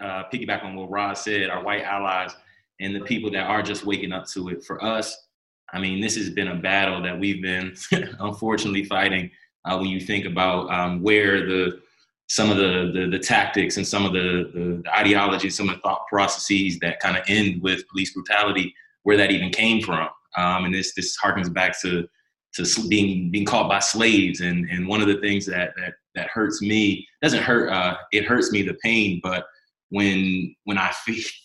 uh, 0.00 0.24
piggyback 0.32 0.64
on 0.64 0.76
what 0.76 0.90
Rod 0.90 1.18
said, 1.18 1.50
our 1.50 1.62
white 1.62 1.82
allies 1.82 2.34
and 2.80 2.94
the 2.94 3.00
people 3.00 3.30
that 3.32 3.44
are 3.44 3.62
just 3.62 3.84
waking 3.84 4.12
up 4.12 4.26
to 4.28 4.48
it. 4.48 4.64
For 4.64 4.82
us, 4.82 5.27
I 5.72 5.80
mean, 5.80 6.00
this 6.00 6.16
has 6.16 6.30
been 6.30 6.48
a 6.48 6.56
battle 6.56 7.02
that 7.02 7.18
we've 7.18 7.42
been 7.42 7.74
unfortunately 8.20 8.84
fighting. 8.84 9.30
Uh, 9.64 9.76
when 9.76 9.88
you 9.88 10.00
think 10.00 10.24
about 10.24 10.70
um, 10.70 11.02
where 11.02 11.46
the 11.46 11.80
some 12.28 12.50
of 12.50 12.58
the, 12.58 12.92
the, 12.94 13.08
the 13.10 13.18
tactics 13.18 13.78
and 13.78 13.86
some 13.86 14.04
of 14.04 14.12
the, 14.12 14.50
the, 14.52 14.82
the 14.84 15.50
some 15.50 15.68
of 15.70 15.76
the 15.76 15.80
thought 15.80 16.06
processes 16.08 16.78
that 16.80 17.00
kind 17.00 17.16
of 17.16 17.24
end 17.26 17.62
with 17.62 17.88
police 17.88 18.12
brutality, 18.12 18.74
where 19.02 19.16
that 19.16 19.30
even 19.30 19.50
came 19.50 19.82
from. 19.82 20.08
Um, 20.36 20.66
and 20.66 20.74
this 20.74 20.94
this 20.94 21.16
harkens 21.18 21.52
back 21.52 21.78
to 21.80 22.06
to 22.54 22.88
being 22.88 23.30
being 23.30 23.46
caught 23.46 23.68
by 23.68 23.78
slaves. 23.78 24.40
And 24.40 24.68
and 24.70 24.86
one 24.86 25.00
of 25.00 25.08
the 25.08 25.20
things 25.20 25.46
that 25.46 25.72
that 25.76 25.94
that 26.14 26.28
hurts 26.28 26.60
me 26.60 27.06
doesn't 27.22 27.42
hurt. 27.42 27.70
Uh, 27.70 27.96
it 28.12 28.24
hurts 28.24 28.52
me 28.52 28.62
the 28.62 28.74
pain, 28.74 29.20
but 29.22 29.46
when 29.90 30.54
when 30.64 30.78
I 30.78 30.92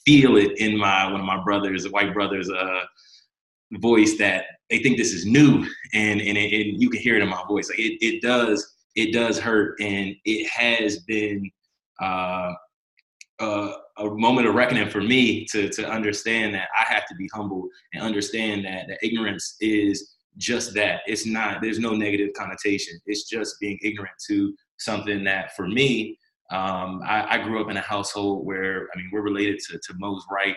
feel 0.06 0.38
it 0.38 0.58
in 0.58 0.78
my 0.78 1.10
one 1.12 1.22
of 1.22 1.26
my 1.26 1.42
brothers, 1.44 1.90
white 1.90 2.14
brothers, 2.14 2.50
uh, 2.50 2.82
voice 3.74 4.18
that 4.18 4.46
they 4.70 4.80
think 4.80 4.98
this 4.98 5.14
is 5.14 5.26
new 5.26 5.66
and 5.94 6.22
and, 6.22 6.38
it, 6.38 6.68
and 6.68 6.82
you 6.82 6.90
can 6.90 7.02
hear 7.02 7.16
it 7.16 7.24
in 7.24 7.30
my 7.30 7.44
voice. 7.48 7.70
Like 7.70 7.80
it, 7.80 7.98
it 8.02 8.22
does 8.22 8.76
it 8.96 9.14
does 9.14 9.40
hurt 9.40 9.80
and 9.80 10.16
it 10.26 10.48
has 10.50 11.00
been 11.00 11.50
uh, 12.02 12.54
a, 13.40 13.72
a 13.98 14.10
moment 14.12 14.48
of 14.48 14.56
reckoning 14.56 14.90
for 14.90 15.02
me 15.02 15.46
to 15.52 15.70
to 15.70 15.90
understand 15.90 16.54
that 16.56 16.70
I 16.78 16.84
have 16.92 17.08
to 17.08 17.16
be 17.16 17.30
humble 17.34 17.68
and 17.94 18.04
understand 18.04 18.66
that 18.66 18.88
that 18.88 19.00
ignorance 19.02 19.56
is 19.60 20.16
just 20.38 20.74
that. 20.74 21.02
It's 21.06 21.26
not 21.26 21.62
there's 21.62 21.80
no 21.80 21.96
negative 21.96 22.30
connotation. 22.36 23.00
It's 23.06 23.30
just 23.30 23.60
being 23.60 23.80
ignorant 23.84 24.16
to 24.28 24.54
something 24.78 25.24
that 25.24 25.56
for 25.56 25.68
me 25.68 26.18
um, 26.52 27.02
I, 27.06 27.38
I, 27.38 27.44
grew 27.44 27.64
up 27.64 27.72
in 27.72 27.78
a 27.78 27.82
household 27.82 28.46
where 28.46 28.90
I 28.94 28.98
mean 28.98 29.10
we're 29.12 29.22
related 29.22 29.60
to, 29.70 29.78
to 29.78 29.94
Mose 29.98 30.24
Wright 30.30 30.56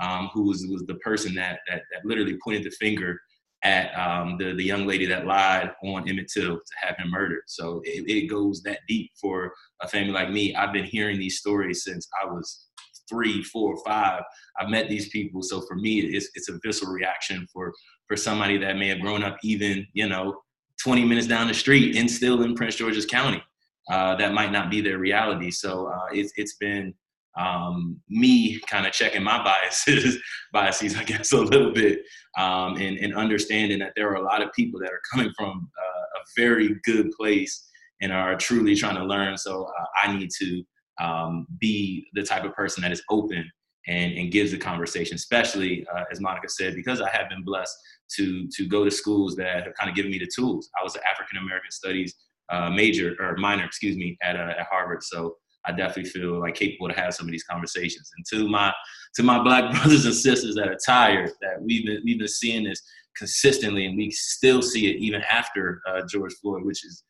um, 0.00 0.30
who 0.32 0.44
was, 0.48 0.66
was 0.70 0.84
the 0.86 0.96
person 0.96 1.34
that, 1.34 1.60
that, 1.68 1.82
that 1.92 2.04
literally 2.04 2.38
pointed 2.42 2.64
the 2.64 2.70
finger 2.70 3.20
at 3.64 3.92
um, 3.98 4.36
the, 4.38 4.54
the 4.54 4.62
young 4.62 4.86
lady 4.86 5.06
that 5.06 5.26
lied 5.26 5.70
on 5.82 6.08
Emmett 6.08 6.30
Till 6.32 6.56
to 6.56 6.86
have 6.86 6.96
him 6.98 7.10
murdered. 7.10 7.42
So 7.46 7.80
it, 7.84 8.04
it, 8.08 8.28
goes 8.28 8.62
that 8.62 8.80
deep 8.86 9.10
for 9.20 9.52
a 9.82 9.88
family 9.88 10.12
like 10.12 10.30
me. 10.30 10.54
I've 10.54 10.72
been 10.72 10.84
hearing 10.84 11.18
these 11.18 11.38
stories 11.38 11.82
since 11.82 12.06
I 12.22 12.26
was 12.26 12.66
three, 13.08 13.42
four, 13.42 13.76
five. 13.84 14.22
I've 14.60 14.68
met 14.68 14.88
these 14.88 15.08
people. 15.08 15.42
So 15.42 15.62
for 15.62 15.76
me, 15.76 16.00
it's, 16.00 16.28
it's 16.34 16.48
a 16.48 16.58
visceral 16.62 16.92
reaction 16.92 17.46
for, 17.52 17.72
for 18.06 18.16
somebody 18.16 18.58
that 18.58 18.76
may 18.76 18.88
have 18.88 19.00
grown 19.00 19.24
up 19.24 19.36
even, 19.42 19.86
you 19.94 20.08
know, 20.08 20.40
20 20.82 21.04
minutes 21.04 21.26
down 21.26 21.48
the 21.48 21.54
street 21.54 21.96
and 21.96 22.10
still 22.10 22.42
in 22.42 22.54
Prince 22.54 22.76
George's 22.76 23.06
County. 23.06 23.42
uh, 23.90 24.16
that 24.16 24.32
might 24.32 24.52
not 24.52 24.70
be 24.70 24.80
their 24.80 24.98
reality. 24.98 25.50
So 25.50 25.86
uh, 25.86 26.06
it's 26.12 26.32
it's 26.36 26.56
been 26.56 26.94
um, 27.36 28.00
me 28.08 28.58
kind 28.60 28.86
of 28.86 28.92
checking 28.92 29.22
my 29.22 29.42
biases, 29.42 30.18
biases, 30.52 30.96
I 30.96 31.04
guess, 31.04 31.32
a 31.32 31.40
little 31.40 31.72
bit, 31.72 32.00
um, 32.38 32.76
and, 32.76 32.96
and, 32.98 33.14
understanding 33.14 33.78
that 33.80 33.92
there 33.94 34.08
are 34.10 34.14
a 34.14 34.22
lot 34.22 34.42
of 34.42 34.52
people 34.52 34.80
that 34.80 34.90
are 34.90 35.00
coming 35.12 35.30
from 35.36 35.68
uh, 35.78 36.20
a 36.20 36.24
very 36.36 36.76
good 36.84 37.10
place 37.12 37.66
and 38.00 38.12
are 38.12 38.36
truly 38.36 38.74
trying 38.74 38.96
to 38.96 39.04
learn. 39.04 39.36
So 39.36 39.64
uh, 39.64 39.84
I 40.02 40.16
need 40.16 40.30
to 40.38 40.62
um, 41.00 41.46
be 41.60 42.06
the 42.14 42.22
type 42.22 42.44
of 42.44 42.54
person 42.54 42.82
that 42.82 42.92
is 42.92 43.02
open 43.10 43.50
and, 43.86 44.12
and 44.14 44.32
gives 44.32 44.50
the 44.50 44.58
conversation, 44.58 45.14
especially 45.14 45.86
uh, 45.94 46.04
as 46.10 46.20
Monica 46.20 46.48
said, 46.48 46.74
because 46.74 47.00
I 47.00 47.10
have 47.10 47.28
been 47.28 47.44
blessed 47.44 47.76
to 48.16 48.48
to 48.48 48.66
go 48.66 48.84
to 48.84 48.90
schools 48.90 49.36
that 49.36 49.64
have 49.64 49.74
kind 49.74 49.90
of 49.90 49.96
given 49.96 50.10
me 50.10 50.18
the 50.18 50.30
tools. 50.34 50.70
I 50.78 50.82
was 50.82 50.94
an 50.94 51.02
African 51.10 51.38
American 51.38 51.70
Studies 51.70 52.14
uh, 52.50 52.70
major 52.70 53.16
or 53.20 53.36
minor, 53.36 53.64
excuse 53.64 53.96
me, 53.96 54.16
at 54.22 54.36
uh, 54.36 54.54
at 54.58 54.66
Harvard. 54.70 55.02
So 55.02 55.36
I 55.66 55.72
definitely 55.72 56.10
feel 56.10 56.40
like 56.40 56.54
capable 56.54 56.88
to 56.88 56.94
have 56.94 57.14
some 57.14 57.26
of 57.26 57.32
these 57.32 57.44
conversations. 57.44 58.10
And 58.16 58.24
to 58.32 58.48
my 58.48 58.72
to 59.14 59.22
my 59.22 59.42
black 59.42 59.72
brothers 59.74 60.04
and 60.04 60.14
sisters 60.14 60.54
that 60.56 60.68
are 60.68 60.78
tired, 60.84 61.30
that 61.40 61.60
we've 61.60 61.84
been 61.84 62.02
we've 62.04 62.18
been 62.18 62.28
seeing 62.28 62.64
this 62.64 62.82
consistently, 63.16 63.86
and 63.86 63.96
we 63.96 64.10
still 64.10 64.62
see 64.62 64.88
it 64.88 64.96
even 64.96 65.22
after 65.30 65.80
uh, 65.88 66.02
George 66.08 66.34
Floyd, 66.34 66.64
which 66.64 66.84
is 66.84 67.02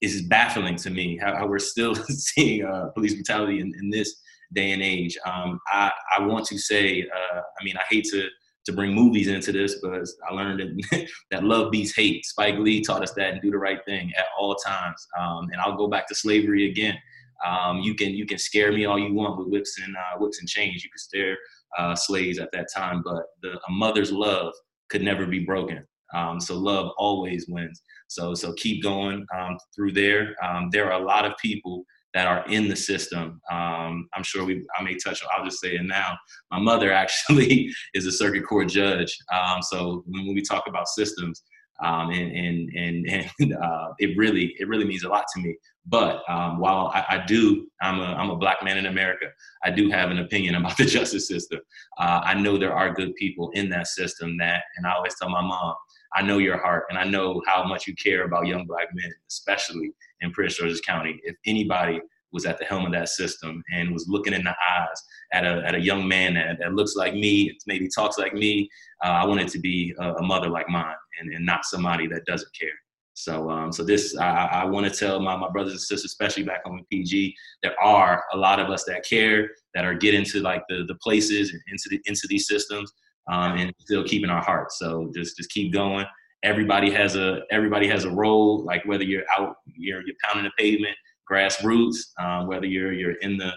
is 0.00 0.22
baffling 0.22 0.74
to 0.74 0.90
me 0.90 1.16
how, 1.16 1.36
how 1.36 1.46
we're 1.46 1.58
still 1.60 1.94
seeing 2.08 2.64
uh, 2.64 2.88
police 2.88 3.14
brutality 3.14 3.60
in, 3.60 3.72
in, 3.78 3.88
this 3.88 4.20
day 4.52 4.72
and 4.72 4.82
age. 4.82 5.16
Um, 5.24 5.60
I 5.68 5.92
I 6.18 6.22
want 6.22 6.44
to 6.46 6.58
say, 6.58 7.02
uh, 7.02 7.40
I 7.40 7.64
mean, 7.64 7.76
I 7.76 7.82
hate 7.88 8.06
to 8.10 8.28
to 8.64 8.72
bring 8.72 8.94
movies 8.94 9.28
into 9.28 9.50
this, 9.50 9.76
but 9.82 10.06
I 10.28 10.34
learned 10.34 10.60
that, 10.60 11.08
that 11.30 11.44
love 11.44 11.70
beats 11.72 11.94
hate. 11.96 12.24
Spike 12.24 12.58
Lee 12.58 12.80
taught 12.80 13.02
us 13.02 13.12
that 13.14 13.32
and 13.32 13.42
do 13.42 13.50
the 13.50 13.58
right 13.58 13.84
thing 13.84 14.12
at 14.16 14.26
all 14.38 14.54
times. 14.54 15.06
Um, 15.18 15.48
and 15.50 15.60
I'll 15.60 15.76
go 15.76 15.88
back 15.88 16.06
to 16.08 16.14
slavery 16.14 16.70
again. 16.70 16.96
Um, 17.46 17.80
you 17.80 17.94
can 17.94 18.10
you 18.10 18.26
can 18.26 18.38
scare 18.38 18.72
me 18.72 18.84
all 18.84 18.98
you 18.98 19.12
want 19.12 19.38
with 19.38 19.48
whips 19.48 19.78
and 19.84 19.94
uh, 19.96 20.18
whips 20.18 20.40
and 20.40 20.48
chains. 20.48 20.84
You 20.84 20.90
can 20.90 20.98
scare 20.98 21.36
uh, 21.78 21.94
slaves 21.94 22.38
at 22.38 22.50
that 22.52 22.68
time, 22.74 23.02
but 23.04 23.24
the, 23.42 23.52
a 23.52 23.70
mother's 23.70 24.12
love 24.12 24.52
could 24.90 25.02
never 25.02 25.26
be 25.26 25.40
broken. 25.40 25.86
Um, 26.14 26.40
so 26.40 26.58
love 26.58 26.90
always 26.98 27.46
wins. 27.48 27.82
So 28.08 28.34
so 28.34 28.52
keep 28.54 28.82
going 28.82 29.26
um, 29.36 29.56
through 29.74 29.92
there. 29.92 30.34
Um, 30.42 30.68
there 30.70 30.92
are 30.92 31.00
a 31.00 31.04
lot 31.04 31.24
of 31.24 31.32
people 31.40 31.84
that 32.14 32.26
are 32.26 32.44
in 32.48 32.68
the 32.68 32.76
system. 32.76 33.40
Um, 33.50 34.08
I'm 34.14 34.22
sure 34.22 34.44
we 34.44 34.66
I 34.78 34.82
may 34.82 34.96
touch 34.96 35.22
on. 35.22 35.30
I'll 35.34 35.44
just 35.44 35.60
say 35.60 35.76
it 35.76 35.84
now. 35.84 36.16
My 36.50 36.58
mother 36.58 36.92
actually 37.04 37.72
is 37.94 38.06
a 38.06 38.12
circuit 38.12 38.46
court 38.46 38.68
judge. 38.68 39.16
Um, 39.32 39.62
so 39.62 40.04
when 40.06 40.34
we 40.34 40.42
talk 40.42 40.64
about 40.66 40.88
systems, 40.88 41.42
um, 41.82 42.10
and 42.10 42.32
and 42.32 42.70
and, 42.76 43.30
and 43.40 43.54
uh, 43.54 43.88
it 43.98 44.16
really 44.16 44.54
it 44.58 44.68
really 44.68 44.84
means 44.84 45.04
a 45.04 45.08
lot 45.08 45.24
to 45.34 45.40
me. 45.40 45.56
But 45.84 46.22
um, 46.28 46.60
while 46.60 46.92
I, 46.94 47.04
I, 47.08 47.26
do, 47.26 47.66
I'm 47.80 47.98
a 47.98 48.04
I'm 48.04 48.30
a 48.30 48.36
black 48.36 48.62
man 48.62 48.78
in 48.78 48.86
America. 48.86 49.26
I 49.64 49.70
do 49.70 49.90
have 49.90 50.10
an 50.10 50.18
opinion 50.18 50.54
about 50.60 50.76
the 50.76 50.84
justice 50.84 51.28
system. 51.28 51.60
Uh, 51.98 52.20
I 52.24 52.34
know 52.34 52.56
there 52.56 52.74
are 52.74 52.94
good 52.94 53.14
people 53.16 53.50
in 53.54 53.68
that 53.70 53.88
system 53.88 54.38
that, 54.38 54.62
and 54.76 54.86
I 54.86 54.92
always 54.92 55.14
tell 55.18 55.28
my 55.28 55.42
mom, 55.42 55.74
I 56.14 56.22
know 56.22 56.38
your 56.38 56.58
heart, 56.58 56.84
and 56.88 56.98
I 56.98 57.04
know 57.04 57.42
how 57.46 57.64
much 57.64 57.86
you 57.86 57.94
care 57.96 58.24
about 58.24 58.46
young 58.46 58.66
black 58.66 58.88
men, 58.94 59.12
especially 59.28 59.92
in 60.20 60.30
Prince 60.30 60.56
George's 60.56 60.80
County. 60.80 61.20
If 61.24 61.36
anybody 61.46 62.00
was 62.32 62.46
at 62.46 62.58
the 62.58 62.64
helm 62.64 62.86
of 62.86 62.92
that 62.92 63.08
system 63.08 63.62
and 63.74 63.92
was 63.92 64.08
looking 64.08 64.32
in 64.32 64.42
the 64.42 64.54
eyes 64.70 65.02
at 65.32 65.44
a, 65.44 65.62
at 65.66 65.74
a 65.74 65.80
young 65.80 66.08
man 66.08 66.32
that, 66.34 66.58
that 66.60 66.72
looks 66.72 66.96
like 66.96 67.12
me, 67.12 67.58
maybe 67.66 67.88
talks 67.94 68.16
like 68.18 68.32
me, 68.32 68.70
uh, 69.04 69.08
I 69.08 69.26
wanted 69.26 69.48
to 69.48 69.58
be 69.58 69.94
a, 69.98 70.14
a 70.14 70.22
mother 70.22 70.48
like 70.48 70.68
mine 70.68 70.94
and, 71.20 71.32
and 71.32 71.44
not 71.44 71.64
somebody 71.64 72.06
that 72.08 72.24
doesn't 72.24 72.50
care. 72.58 72.70
So, 73.14 73.50
um, 73.50 73.72
so 73.72 73.84
this, 73.84 74.16
I, 74.16 74.46
I 74.46 74.64
want 74.64 74.90
to 74.90 74.98
tell 74.98 75.20
my, 75.20 75.36
my 75.36 75.50
brothers 75.50 75.72
and 75.72 75.80
sisters, 75.80 76.06
especially 76.06 76.44
back 76.44 76.64
home 76.64 76.78
in 76.78 76.84
PG, 76.90 77.34
there 77.62 77.78
are 77.78 78.24
a 78.32 78.36
lot 78.36 78.58
of 78.58 78.70
us 78.70 78.84
that 78.84 79.04
care, 79.04 79.50
that 79.74 79.84
are 79.84 79.94
getting 79.94 80.24
to 80.24 80.40
like 80.40 80.62
the, 80.68 80.84
the 80.88 80.94
places 80.96 81.52
and 81.52 81.60
into 81.68 81.88
the, 81.90 82.00
into 82.06 82.26
these 82.28 82.48
systems, 82.48 82.90
um, 83.30 83.58
and 83.58 83.72
still 83.80 84.02
keeping 84.04 84.30
our 84.30 84.42
hearts. 84.42 84.78
So 84.78 85.10
just, 85.14 85.36
just 85.36 85.50
keep 85.50 85.72
going. 85.72 86.06
Everybody 86.42 86.90
has 86.90 87.14
a, 87.14 87.40
everybody 87.50 87.86
has 87.86 88.04
a 88.04 88.10
role. 88.10 88.64
Like 88.64 88.84
whether 88.86 89.04
you're 89.04 89.24
out, 89.38 89.56
you're, 89.66 90.02
you're 90.06 90.16
pounding 90.24 90.44
the 90.44 90.62
pavement, 90.62 90.96
grassroots, 91.30 91.96
uh, 92.18 92.44
whether 92.46 92.66
you're, 92.66 92.92
you're 92.92 93.16
in 93.16 93.36
the, 93.36 93.52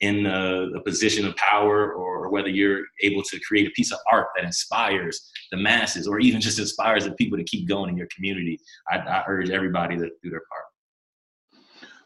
in 0.00 0.26
a, 0.26 0.68
a, 0.76 0.80
position 0.82 1.26
of 1.26 1.36
power 1.36 1.92
or 1.92 2.30
whether 2.30 2.48
you're 2.48 2.84
able 3.02 3.22
to 3.22 3.38
create 3.40 3.66
a 3.66 3.70
piece 3.72 3.92
of 3.92 3.98
art 4.10 4.28
that 4.34 4.44
inspires 4.44 5.30
the 5.50 5.58
masses 5.58 6.06
or 6.06 6.18
even 6.20 6.40
just 6.40 6.58
inspires 6.58 7.04
the 7.04 7.12
people 7.12 7.36
to 7.36 7.44
keep 7.44 7.68
going 7.68 7.90
in 7.90 7.96
your 7.96 8.08
community 8.14 8.58
i, 8.90 8.96
I 8.96 9.24
urge 9.28 9.50
everybody 9.50 9.96
to 9.96 10.08
do 10.22 10.30
their 10.30 10.42
part. 10.50 11.62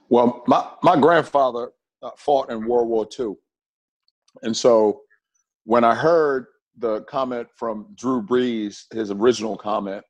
Well 0.09 0.43
my, 0.47 0.69
my 0.83 0.99
grandfather 0.99 1.71
uh, 2.03 2.11
fought 2.17 2.51
in 2.51 2.67
world 2.67 2.89
war 2.89 3.09
ii 3.19 3.35
and 4.43 4.57
so 4.57 5.01
when 5.65 5.85
i 5.85 5.95
heard 5.95 6.47
the 6.79 7.03
comment 7.03 7.47
from 7.55 7.87
drew 7.95 8.21
brees 8.23 8.93
his 8.93 9.11
original 9.11 9.57
comment 9.57 10.05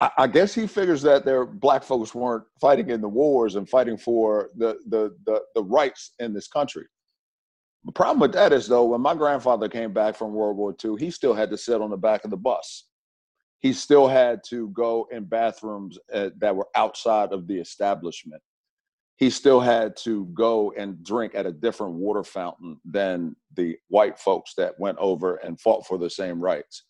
I 0.00 0.26
guess 0.26 0.54
he 0.54 0.66
figures 0.66 1.02
that 1.02 1.24
their 1.24 1.46
black 1.46 1.82
folks 1.82 2.14
weren't 2.14 2.44
fighting 2.60 2.90
in 2.90 3.00
the 3.00 3.08
wars 3.08 3.54
and 3.54 3.68
fighting 3.68 3.96
for 3.96 4.50
the, 4.56 4.78
the 4.88 5.16
the 5.24 5.40
the, 5.54 5.62
rights 5.62 6.12
in 6.18 6.34
this 6.34 6.48
country. 6.48 6.84
The 7.84 7.92
problem 7.92 8.18
with 8.20 8.32
that 8.32 8.52
is 8.52 8.66
though, 8.66 8.84
when 8.84 9.00
my 9.00 9.14
grandfather 9.14 9.68
came 9.68 9.92
back 9.92 10.16
from 10.16 10.32
World 10.32 10.56
War 10.56 10.74
II, 10.84 10.96
he 10.98 11.10
still 11.10 11.34
had 11.34 11.50
to 11.50 11.58
sit 11.58 11.80
on 11.80 11.90
the 11.90 11.96
back 11.96 12.24
of 12.24 12.30
the 12.30 12.36
bus. 12.36 12.88
He 13.60 13.72
still 13.72 14.08
had 14.08 14.42
to 14.48 14.68
go 14.70 15.06
in 15.10 15.24
bathrooms 15.24 15.98
uh, 16.12 16.30
that 16.38 16.56
were 16.56 16.68
outside 16.74 17.32
of 17.32 17.46
the 17.46 17.58
establishment. 17.58 18.42
He 19.16 19.30
still 19.30 19.60
had 19.60 19.96
to 19.98 20.26
go 20.34 20.72
and 20.76 21.02
drink 21.04 21.34
at 21.34 21.46
a 21.46 21.52
different 21.52 21.94
water 21.94 22.24
fountain 22.24 22.80
than 22.84 23.36
the 23.54 23.76
white 23.88 24.18
folks 24.18 24.54
that 24.56 24.78
went 24.78 24.98
over 24.98 25.36
and 25.36 25.60
fought 25.60 25.86
for 25.86 25.98
the 25.98 26.10
same 26.10 26.40
rights. 26.40 26.82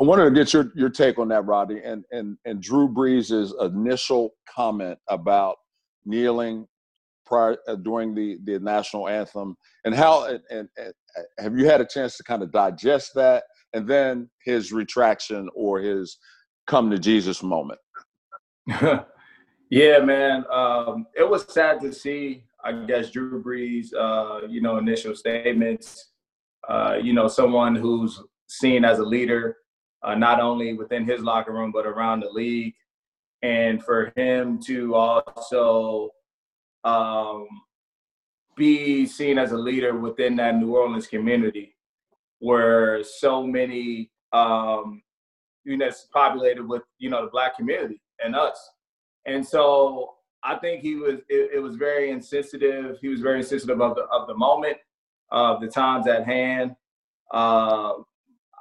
I 0.00 0.04
wanted 0.04 0.24
to 0.24 0.30
get 0.30 0.54
your, 0.54 0.72
your 0.74 0.88
take 0.88 1.18
on 1.18 1.28
that, 1.28 1.44
Rodney, 1.44 1.80
and, 1.84 2.04
and, 2.10 2.38
and 2.46 2.62
Drew 2.62 2.88
Brees' 2.88 3.52
initial 3.62 4.30
comment 4.48 4.98
about 5.08 5.56
kneeling 6.06 6.66
prior 7.26 7.58
uh, 7.68 7.76
during 7.76 8.14
the, 8.14 8.38
the 8.44 8.58
national 8.60 9.08
anthem, 9.08 9.56
and 9.84 9.94
how 9.94 10.24
and, 10.24 10.40
and, 10.50 10.68
and 10.78 10.94
have 11.38 11.58
you 11.58 11.66
had 11.66 11.82
a 11.82 11.86
chance 11.86 12.16
to 12.16 12.24
kind 12.24 12.42
of 12.42 12.50
digest 12.50 13.12
that, 13.14 13.44
and 13.74 13.86
then 13.86 14.30
his 14.42 14.72
retraction 14.72 15.50
or 15.54 15.80
his 15.80 16.16
come 16.66 16.90
to 16.90 16.98
Jesus 16.98 17.42
moment? 17.42 17.78
yeah, 19.70 19.98
man, 19.98 20.44
um, 20.50 21.06
it 21.14 21.28
was 21.28 21.44
sad 21.52 21.78
to 21.82 21.92
see. 21.92 22.44
I 22.64 22.72
guess 22.72 23.10
Drew 23.10 23.42
Brees, 23.42 23.88
uh, 23.94 24.46
you 24.48 24.62
know, 24.62 24.78
initial 24.78 25.14
statements. 25.14 26.12
Uh, 26.68 26.96
you 27.02 27.12
know, 27.12 27.28
someone 27.28 27.74
who's 27.74 28.22
seen 28.48 28.84
as 28.84 28.98
a 28.98 29.04
leader 29.04 29.56
uh, 30.02 30.14
not 30.14 30.40
only 30.40 30.74
within 30.74 31.04
his 31.04 31.20
locker 31.20 31.52
room 31.52 31.72
but 31.72 31.86
around 31.86 32.20
the 32.20 32.30
league, 32.30 32.74
and 33.42 33.82
for 33.82 34.12
him 34.16 34.58
to 34.62 34.94
also 34.94 36.10
um, 36.84 37.46
be 38.56 39.06
seen 39.06 39.38
as 39.38 39.52
a 39.52 39.56
leader 39.56 39.96
within 39.96 40.36
that 40.36 40.56
New 40.56 40.76
Orleans 40.76 41.06
community, 41.06 41.74
where 42.38 43.02
so 43.02 43.46
many 43.46 44.10
um, 44.32 45.02
you 45.64 45.76
know 45.76 45.86
it's 45.86 46.06
populated 46.12 46.66
with 46.66 46.82
you 46.98 47.10
know 47.10 47.24
the 47.24 47.30
black 47.30 47.56
community 47.56 48.00
and 48.22 48.34
us, 48.34 48.70
and 49.26 49.46
so 49.46 50.14
I 50.42 50.56
think 50.56 50.82
he 50.82 50.96
was 50.96 51.20
it, 51.28 51.50
it 51.54 51.58
was 51.62 51.76
very 51.76 52.10
insensitive. 52.10 52.98
He 53.00 53.08
was 53.08 53.20
very 53.20 53.38
insensitive 53.38 53.80
of 53.80 53.94
the 53.94 54.02
of 54.04 54.26
the 54.26 54.36
moment, 54.36 54.76
of 55.30 55.60
the 55.60 55.68
times 55.68 56.06
at 56.06 56.24
hand. 56.24 56.74
Uh, 57.32 57.94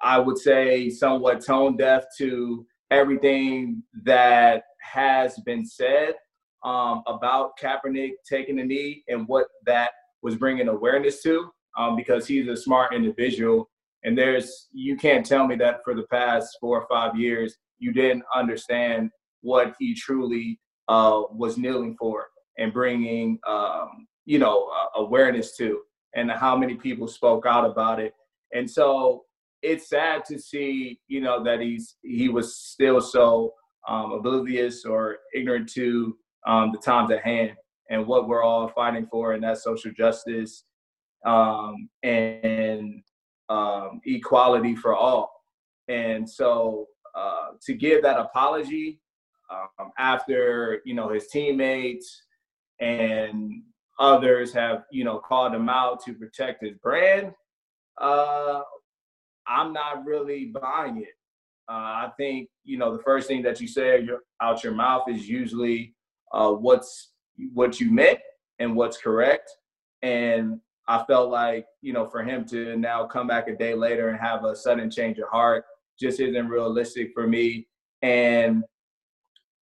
I 0.04 0.20
would 0.20 0.38
say, 0.38 0.90
somewhat 0.90 1.46
tone 1.46 1.78
deaf 1.78 2.06
to 2.18 2.66
everything 2.92 3.84
that 4.04 4.64
has 4.82 5.40
been 5.46 5.66
said 5.66 6.16
um, 6.64 7.04
about 7.08 7.58
Kaepernick 7.62 8.14
taking 8.28 8.58
the 8.58 8.64
knee 8.64 9.04
and 9.08 9.28
what 9.28 9.48
that 9.66 9.92
was 10.22 10.36
bringing 10.36 10.68
awareness 10.68 11.22
to, 11.24 11.50
um, 11.78 11.96
because 11.96 12.28
he's 12.28 12.48
a 12.48 12.58
smart 12.58 12.94
individual. 12.94 13.70
And 14.04 14.18
there's, 14.18 14.68
you 14.72 14.96
can't 14.96 15.26
tell 15.26 15.46
me 15.46 15.56
that 15.58 15.82
for 15.84 15.94
the 15.94 16.04
past 16.04 16.58
four 16.60 16.82
or 16.82 16.88
five 16.88 17.16
years, 17.18 17.58
you 17.80 17.94
didn't 17.94 18.24
understand 18.34 19.12
what 19.42 19.76
he 19.80 19.94
truly 19.94 20.60
uh, 20.88 21.24
was 21.32 21.58
kneeling 21.58 21.96
for 21.98 22.28
and 22.58 22.74
bringing, 22.74 23.40
um, 23.48 24.08
you 24.26 24.40
know, 24.40 24.70
uh, 24.70 25.02
awareness 25.02 25.56
to, 25.58 25.82
and 26.16 26.32
how 26.32 26.58
many 26.58 26.76
people 26.76 27.08
spoke 27.08 27.46
out 27.46 27.66
about 27.66 28.00
it. 28.00 28.14
And 28.54 28.70
so 28.70 29.24
it's 29.62 29.90
sad 29.90 30.24
to 30.26 30.40
see, 30.40 31.00
you 31.08 31.22
know, 31.22 31.44
that 31.44 31.60
he's 31.60 31.96
he 32.02 32.30
was 32.30 32.56
still 32.56 33.02
so 33.02 33.54
um, 33.88 34.12
oblivious 34.12 34.86
or 34.86 35.18
ignorant 35.34 35.70
to 35.74 36.18
um, 36.48 36.72
the 36.72 36.78
times 36.78 37.12
at 37.12 37.22
hand 37.22 37.54
and 37.90 38.06
what 38.06 38.28
we're 38.28 38.44
all 38.44 38.68
fighting 38.70 39.08
for, 39.12 39.34
and 39.34 39.44
that's 39.44 39.64
social 39.64 39.92
justice 39.92 40.64
um, 41.26 41.90
and 42.04 43.02
um, 43.50 44.00
equality 44.06 44.76
for 44.76 44.96
all. 44.96 45.32
And 45.88 46.30
so, 46.30 46.88
uh, 47.16 47.50
to 47.64 47.74
give 47.74 48.04
that 48.04 48.20
apology 48.20 49.00
um, 49.50 49.92
after 49.98 50.82
you 50.86 50.94
know 50.94 51.10
his 51.10 51.28
teammates 51.28 52.24
and 52.80 53.64
others 54.00 54.54
have, 54.54 54.84
you 54.92 55.04
know, 55.04 55.20
called 55.20 55.54
him 55.54 55.70
out 55.70 56.04
to 56.06 56.14
protect 56.14 56.64
his 56.64 56.76
brand. 56.82 57.34
Uh, 58.00 58.62
I'm 59.50 59.74
not 59.74 60.06
really 60.06 60.46
buying 60.46 61.02
it. 61.02 61.16
Uh, 61.68 62.08
I 62.08 62.12
think 62.18 62.50
you 62.64 62.78
know 62.78 62.96
the 62.96 63.04
first 63.04 63.28
thing 63.28 63.42
that 63.44 63.60
you 63.60 63.68
say 63.68 64.08
out 64.42 64.64
your 64.64 64.74
mouth 64.74 65.10
is 65.10 65.28
usually 65.28 65.96
uh, 66.32 66.52
what's 66.52 67.12
what 67.54 67.80
you 67.80 67.92
meant 67.92 68.20
and 68.60 68.76
what's 68.76 68.98
correct. 68.98 69.50
And 70.02 70.60
I 70.88 71.04
felt 71.04 71.30
like 71.30 71.66
you 71.82 71.94
know 71.94 72.08
for 72.08 72.24
him 72.24 72.46
to 72.46 72.78
now 72.78 73.06
come 73.06 73.28
back 73.28 73.48
a 73.48 73.56
day 73.56 73.74
later 73.74 74.10
and 74.10 74.20
have 74.20 74.46
a 74.46 74.56
sudden 74.56 74.90
change 74.90 75.20
of 75.20 75.30
heart 75.30 75.66
just 76.00 76.20
isn't 76.20 76.48
realistic 76.48 77.12
for 77.14 77.28
me. 77.28 77.68
And 78.02 78.64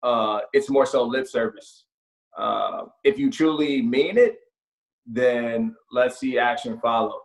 uh, 0.02 0.40
it's 0.52 0.68
more 0.68 0.86
so 0.86 1.02
lip 1.02 1.26
service. 1.26 1.86
Uh, 2.36 2.84
if 3.02 3.18
you 3.18 3.30
truly 3.30 3.80
mean 3.80 4.18
it, 4.18 4.36
then 5.06 5.74
let's 5.90 6.18
see 6.18 6.38
action 6.38 6.78
follow, 6.80 7.22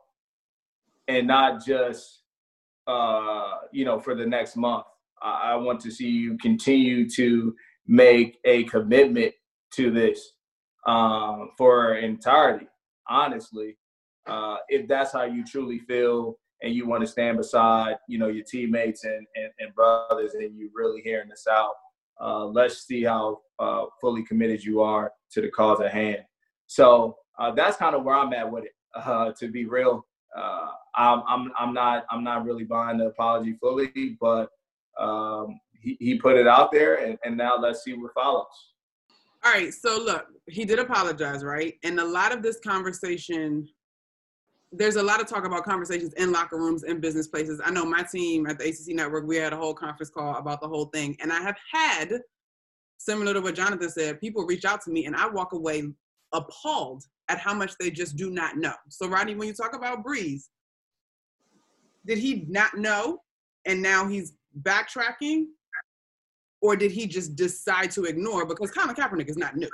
and 1.07 1.27
not 1.27 1.63
just 1.63 2.20
uh, 2.87 3.57
you 3.71 3.85
know, 3.85 3.99
for 3.99 4.15
the 4.15 4.25
next 4.25 4.55
month. 4.55 4.85
I, 5.21 5.51
I 5.53 5.55
want 5.55 5.79
to 5.81 5.91
see 5.91 6.09
you 6.09 6.37
continue 6.37 7.09
to 7.11 7.55
make 7.87 8.37
a 8.45 8.63
commitment 8.65 9.33
to 9.75 9.91
this 9.91 10.33
um, 10.87 11.51
for 11.57 11.95
entirety. 11.95 12.67
Honestly, 13.09 13.77
uh, 14.27 14.57
if 14.69 14.87
that's 14.87 15.11
how 15.13 15.23
you 15.23 15.43
truly 15.43 15.79
feel 15.79 16.37
and 16.61 16.73
you 16.73 16.87
want 16.87 17.01
to 17.01 17.07
stand 17.07 17.37
beside, 17.37 17.95
you 18.07 18.19
know, 18.19 18.27
your 18.27 18.43
teammates 18.43 19.03
and, 19.03 19.25
and, 19.35 19.49
and 19.59 19.73
brothers, 19.73 20.33
and 20.35 20.55
you 20.55 20.69
really 20.73 21.01
hearing 21.01 21.29
this 21.29 21.47
out, 21.49 21.73
uh, 22.21 22.45
let's 22.45 22.85
see 22.85 23.03
how 23.03 23.39
uh, 23.59 23.85
fully 23.99 24.23
committed 24.23 24.63
you 24.63 24.81
are 24.81 25.11
to 25.31 25.41
the 25.41 25.49
cause 25.49 25.81
at 25.81 25.91
hand. 25.91 26.19
So 26.67 27.17
uh, 27.39 27.51
that's 27.51 27.77
kind 27.77 27.95
of 27.95 28.03
where 28.03 28.15
I'm 28.15 28.33
at 28.33 28.49
with 28.49 28.65
it. 28.65 28.71
Uh, 28.93 29.31
to 29.39 29.47
be 29.47 29.65
real, 29.65 30.05
uh, 30.35 30.67
I'm, 30.95 31.23
I'm 31.27 31.51
I'm 31.57 31.73
not 31.73 32.05
I'm 32.09 32.23
not 32.23 32.45
really 32.45 32.63
buying 32.63 32.97
the 32.97 33.07
apology 33.07 33.57
fully, 33.59 34.17
but 34.19 34.49
um, 34.99 35.59
he, 35.73 35.97
he 35.99 36.17
put 36.17 36.37
it 36.37 36.47
out 36.47 36.71
there, 36.71 36.95
and, 36.95 37.17
and 37.23 37.37
now 37.37 37.57
let's 37.57 37.83
see 37.83 37.93
what 37.93 38.13
follows. 38.13 38.45
All 39.43 39.51
right, 39.51 39.73
so 39.73 39.99
look, 39.99 40.27
he 40.47 40.65
did 40.65 40.79
apologize, 40.79 41.43
right? 41.43 41.73
And 41.83 41.99
a 41.99 42.05
lot 42.05 42.31
of 42.31 42.43
this 42.43 42.59
conversation, 42.59 43.67
there's 44.71 44.97
a 44.97 45.03
lot 45.03 45.19
of 45.19 45.27
talk 45.27 45.45
about 45.45 45.63
conversations 45.63 46.13
in 46.13 46.31
locker 46.31 46.57
rooms 46.57 46.83
in 46.83 46.99
business 46.99 47.27
places. 47.27 47.59
I 47.63 47.71
know 47.71 47.83
my 47.83 48.03
team 48.03 48.45
at 48.45 48.59
the 48.59 48.65
ACC 48.65 48.95
Network, 48.95 49.25
we 49.25 49.37
had 49.37 49.51
a 49.51 49.57
whole 49.57 49.73
conference 49.73 50.11
call 50.11 50.35
about 50.35 50.61
the 50.61 50.67
whole 50.67 50.85
thing, 50.85 51.17
and 51.21 51.33
I 51.33 51.41
have 51.41 51.57
had, 51.71 52.21
similar 52.99 53.33
to 53.33 53.41
what 53.41 53.55
Jonathan 53.55 53.89
said, 53.89 54.21
people 54.21 54.45
reach 54.45 54.63
out 54.63 54.81
to 54.81 54.91
me, 54.91 55.07
and 55.07 55.15
I 55.15 55.27
walk 55.27 55.53
away 55.53 55.91
appalled 56.33 57.03
at 57.29 57.37
how 57.37 57.53
much 57.53 57.77
they 57.79 57.89
just 57.89 58.15
do 58.15 58.29
not 58.29 58.57
know. 58.57 58.73
So, 58.89 59.07
Rodney, 59.07 59.35
when 59.35 59.47
you 59.47 59.53
talk 59.53 59.75
about 59.75 60.03
Brees, 60.03 60.43
did 62.05 62.17
he 62.17 62.45
not 62.47 62.77
know 62.77 63.19
and 63.65 63.81
now 63.81 64.07
he's 64.07 64.33
backtracking? 64.61 65.45
Or 66.61 66.75
did 66.75 66.91
he 66.91 67.07
just 67.07 67.35
decide 67.35 67.89
to 67.91 68.03
ignore 68.03 68.45
because 68.45 68.71
Colin 68.71 68.95
Kaepernick 68.95 69.29
is 69.29 69.37
not 69.37 69.55
new? 69.55 69.69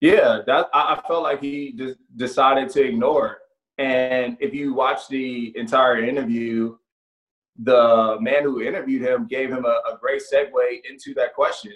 Yeah, 0.00 0.40
that 0.46 0.66
I, 0.74 1.00
felt 1.06 1.22
like 1.22 1.40
he 1.40 1.72
just 1.76 1.98
decided 2.16 2.68
to 2.70 2.82
ignore. 2.82 3.38
And 3.78 4.36
if 4.40 4.52
you 4.52 4.74
watch 4.74 5.08
the 5.08 5.56
entire 5.56 6.02
interview, 6.04 6.76
the 7.58 8.16
man 8.20 8.42
who 8.42 8.62
interviewed 8.62 9.02
him 9.02 9.26
gave 9.26 9.50
him 9.50 9.64
a, 9.64 9.80
a 9.90 9.98
great 10.00 10.22
segue 10.22 10.80
into 10.90 11.14
that 11.14 11.34
question. 11.34 11.72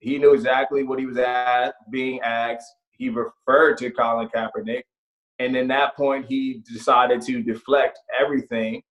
He 0.00 0.18
knew 0.18 0.32
exactly 0.32 0.84
what 0.84 0.98
he 0.98 1.06
was 1.06 1.18
at 1.18 1.74
being 1.90 2.20
asked 2.20 2.72
he 2.98 3.08
referred 3.08 3.78
to 3.78 3.90
Colin 3.90 4.28
Kaepernick. 4.28 4.82
And 5.38 5.56
in 5.56 5.68
that 5.68 5.96
point, 5.96 6.26
he 6.26 6.62
decided 6.72 7.22
to 7.22 7.42
deflect 7.42 7.98
everything 8.20 8.82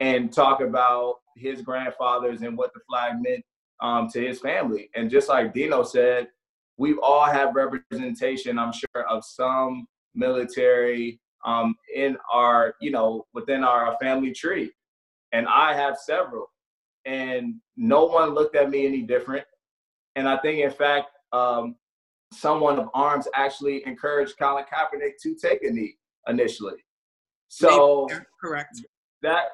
and 0.00 0.32
talk 0.32 0.60
about 0.60 1.16
his 1.36 1.62
grandfathers 1.62 2.42
and 2.42 2.58
what 2.58 2.72
the 2.74 2.80
flag 2.88 3.14
meant 3.20 3.44
um, 3.80 4.08
to 4.10 4.20
his 4.20 4.40
family. 4.40 4.90
And 4.94 5.10
just 5.10 5.28
like 5.28 5.54
Deno 5.54 5.86
said, 5.86 6.28
we've 6.76 6.98
all 7.00 7.24
have 7.24 7.54
representation, 7.54 8.58
I'm 8.58 8.72
sure, 8.72 9.04
of 9.08 9.24
some 9.24 9.86
military 10.14 11.20
um, 11.44 11.74
in 11.94 12.16
our, 12.32 12.74
you 12.80 12.90
know, 12.90 13.26
within 13.32 13.62
our 13.62 13.96
family 14.00 14.32
tree. 14.32 14.72
And 15.32 15.46
I 15.46 15.74
have 15.74 15.96
several. 15.96 16.50
And 17.04 17.54
no 17.76 18.04
one 18.06 18.30
looked 18.30 18.56
at 18.56 18.70
me 18.70 18.86
any 18.86 19.02
different. 19.02 19.44
And 20.16 20.28
I 20.28 20.36
think, 20.38 20.60
in 20.60 20.70
fact, 20.70 21.10
um, 21.32 21.76
someone 22.32 22.78
of 22.78 22.88
arms 22.94 23.28
actually 23.34 23.86
encouraged 23.86 24.34
Colin 24.38 24.64
Kaepernick 24.64 25.12
to 25.22 25.34
take 25.34 25.62
a 25.62 25.70
knee 25.70 25.96
initially. 26.28 26.84
So 27.48 28.08
correct. 28.40 28.80
That 29.22 29.50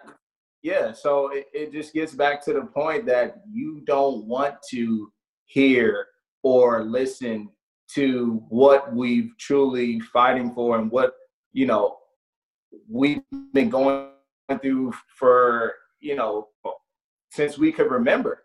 yeah, 0.62 0.92
so 0.92 1.30
it, 1.32 1.46
it 1.52 1.72
just 1.72 1.92
gets 1.94 2.14
back 2.14 2.44
to 2.44 2.52
the 2.52 2.62
point 2.62 3.06
that 3.06 3.42
you 3.50 3.82
don't 3.86 4.26
want 4.26 4.54
to 4.70 5.12
hear 5.46 6.06
or 6.42 6.84
listen 6.84 7.48
to 7.94 8.42
what 8.48 8.94
we've 8.94 9.30
truly 9.38 10.00
fighting 10.00 10.52
for 10.54 10.78
and 10.78 10.90
what 10.90 11.14
you 11.52 11.66
know 11.66 11.96
we've 12.88 13.22
been 13.54 13.70
going 13.70 14.10
through 14.60 14.92
for 15.16 15.74
you 16.00 16.14
know 16.14 16.48
since 17.30 17.58
we 17.58 17.72
could 17.72 17.90
remember 17.90 18.44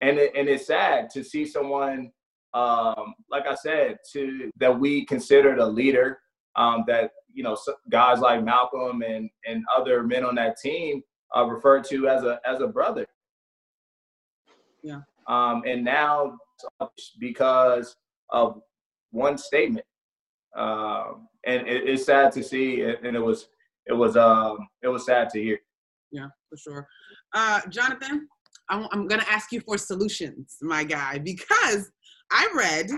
and 0.00 0.18
it, 0.18 0.32
and 0.36 0.48
it's 0.48 0.66
sad 0.66 1.10
to 1.10 1.24
see 1.24 1.44
someone 1.44 2.10
um, 2.54 3.14
like 3.30 3.46
I 3.46 3.54
said, 3.54 3.98
to 4.12 4.50
that 4.58 4.78
we 4.78 5.04
considered 5.06 5.58
a 5.58 5.66
leader. 5.66 6.18
Um, 6.56 6.84
that 6.86 7.10
you 7.32 7.42
know, 7.42 7.56
guys 7.90 8.20
like 8.20 8.44
Malcolm 8.44 9.02
and 9.02 9.28
and 9.46 9.64
other 9.76 10.04
men 10.04 10.24
on 10.24 10.36
that 10.36 10.56
team 10.58 11.02
uh, 11.36 11.44
referred 11.44 11.84
to 11.84 12.08
as 12.08 12.22
a 12.22 12.40
as 12.46 12.60
a 12.60 12.66
brother. 12.66 13.06
Yeah. 14.82 15.00
Um, 15.26 15.62
and 15.66 15.84
now 15.84 16.36
because 17.18 17.96
of 18.30 18.60
one 19.10 19.36
statement, 19.38 19.86
um, 20.56 21.28
and 21.44 21.66
it, 21.66 21.88
it's 21.88 22.04
sad 22.04 22.30
to 22.32 22.42
see, 22.42 22.82
and 22.82 23.16
it 23.16 23.22
was 23.22 23.48
it 23.86 23.92
was 23.92 24.16
um 24.16 24.58
it 24.82 24.88
was 24.88 25.04
sad 25.04 25.30
to 25.30 25.42
hear. 25.42 25.58
Yeah, 26.12 26.28
for 26.48 26.56
sure. 26.56 26.86
Uh, 27.32 27.62
Jonathan, 27.68 28.28
I'm, 28.68 28.86
I'm 28.92 29.08
going 29.08 29.20
to 29.20 29.30
ask 29.30 29.50
you 29.50 29.60
for 29.60 29.76
solutions, 29.76 30.56
my 30.62 30.84
guy, 30.84 31.18
because 31.24 31.90
I 32.30 32.48
read 32.54 32.90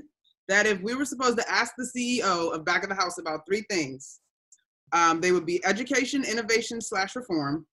that 0.49 0.67
if 0.67 0.81
we 0.81 0.95
were 0.95 1.05
supposed 1.05 1.39
to 1.39 1.51
ask 1.51 1.73
the 1.77 1.89
CEO 1.97 2.55
of 2.55 2.65
Back 2.65 2.83
of 2.83 2.89
the 2.89 2.95
House 2.95 3.19
about 3.19 3.41
three 3.47 3.65
things, 3.71 4.21
um, 4.93 5.21
they 5.21 5.33
would 5.33 5.47
be 5.47 5.65
education, 5.65 6.25
innovation 6.25 6.81
slash 6.81 7.17
reform, 7.17 7.67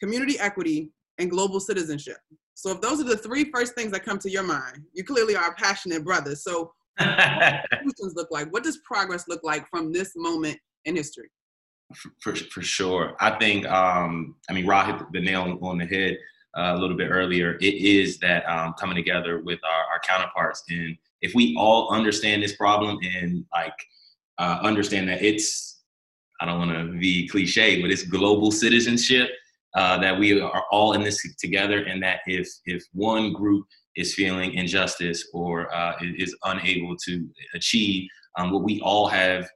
community 0.00 0.38
equity, 0.38 0.90
and 1.18 1.30
global 1.30 1.60
citizenship. 1.60 2.18
So 2.54 2.70
if 2.72 2.80
those 2.80 3.00
are 3.00 3.04
the 3.04 3.16
three 3.16 3.50
first 3.54 3.74
things 3.74 3.92
that 3.92 4.04
come 4.04 4.18
to 4.18 4.30
your 4.30 4.42
mind, 4.42 4.82
you 4.92 5.04
clearly 5.04 5.36
are 5.36 5.50
a 5.50 5.54
passionate 5.54 6.04
brothers. 6.04 6.42
So 6.44 6.72
what 6.98 7.64
solutions 7.72 8.14
look 8.16 8.30
like? 8.30 8.52
What 8.52 8.64
does 8.64 8.78
progress 8.78 9.26
look 9.28 9.40
like 9.42 9.68
from 9.70 9.92
this 9.92 10.12
moment 10.16 10.58
in 10.84 10.96
history? 10.96 11.30
For, 12.20 12.34
for 12.34 12.62
sure. 12.62 13.16
I 13.20 13.38
think, 13.38 13.66
um, 13.66 14.36
I 14.50 14.52
mean, 14.52 14.66
Rod 14.66 14.86
hit 14.86 15.06
the 15.12 15.20
nail 15.20 15.58
on 15.62 15.78
the 15.78 15.86
head 15.86 16.18
uh, 16.56 16.74
a 16.76 16.78
little 16.78 16.96
bit 16.96 17.10
earlier, 17.10 17.56
it 17.60 17.74
is 17.74 18.18
that 18.18 18.48
um, 18.48 18.74
coming 18.78 18.96
together 18.96 19.40
with 19.40 19.60
our, 19.64 19.84
our, 19.92 20.00
counterparts. 20.00 20.64
And 20.68 20.96
if 21.20 21.34
we 21.34 21.54
all 21.58 21.90
understand 21.90 22.42
this 22.42 22.56
problem 22.56 22.98
and 23.02 23.44
like 23.52 23.74
uh, 24.38 24.58
understand 24.62 25.08
that 25.08 25.22
it's, 25.22 25.82
I 26.40 26.46
don't 26.46 26.58
want 26.58 26.70
to 26.70 26.98
be 26.98 27.28
cliche, 27.28 27.80
but 27.82 27.90
it's 27.90 28.04
global 28.04 28.50
citizenship. 28.50 29.30
Uh, 29.74 29.98
that 29.98 30.18
we 30.18 30.40
are 30.40 30.64
all 30.70 30.94
in 30.94 31.02
this 31.02 31.22
together, 31.36 31.80
and 31.82 32.02
that 32.02 32.20
if 32.26 32.48
if 32.64 32.82
one 32.94 33.34
group 33.34 33.66
is 33.96 34.14
feeling 34.14 34.54
injustice 34.54 35.28
or 35.34 35.72
uh, 35.74 35.92
is 36.00 36.34
unable 36.44 36.96
to 36.96 37.28
achieve 37.54 38.08
um, 38.38 38.50
what 38.50 38.64
we 38.64 38.80
all 38.80 39.06
have 39.06 39.46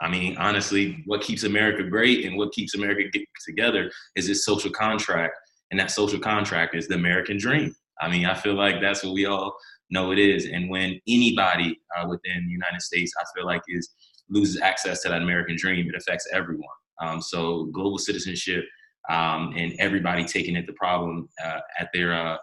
I 0.00 0.08
mean, 0.08 0.36
honestly, 0.38 1.02
what 1.06 1.20
keeps 1.20 1.44
America 1.44 1.82
great 1.82 2.24
and 2.24 2.36
what 2.36 2.52
keeps 2.52 2.74
America 2.74 3.10
together 3.46 3.90
is 4.16 4.26
this 4.26 4.44
social 4.44 4.70
contract 4.70 5.34
and 5.70 5.78
that 5.78 5.90
social 5.90 6.18
contract 6.18 6.74
is 6.74 6.88
the 6.88 6.94
American 6.94 7.38
dream. 7.38 7.74
I 8.00 8.08
mean, 8.10 8.26
I 8.26 8.34
feel 8.34 8.54
like 8.54 8.80
that's 8.80 9.04
what 9.04 9.12
we 9.12 9.26
all 9.26 9.54
know 9.90 10.12
it 10.12 10.18
is. 10.18 10.46
And 10.46 10.70
when 10.70 11.00
anybody 11.06 11.78
uh, 11.96 12.06
within 12.08 12.46
the 12.46 12.52
United 12.52 12.80
States, 12.80 13.12
I 13.18 13.24
feel 13.34 13.46
like 13.46 13.62
is 13.68 13.90
loses 14.28 14.60
access 14.60 15.02
to 15.02 15.08
that 15.08 15.22
American 15.22 15.56
dream, 15.56 15.88
it 15.88 15.96
affects 15.96 16.26
everyone. 16.32 16.68
Um, 17.00 17.20
so 17.20 17.64
global 17.72 17.98
citizenship 17.98 18.64
um, 19.08 19.52
and 19.56 19.74
everybody 19.78 20.24
taking 20.24 20.56
it 20.56 20.66
the 20.66 20.72
problem 20.74 21.28
uh, 21.44 21.60
at 21.78 21.90
their 21.92 22.14
uh, 22.14 22.36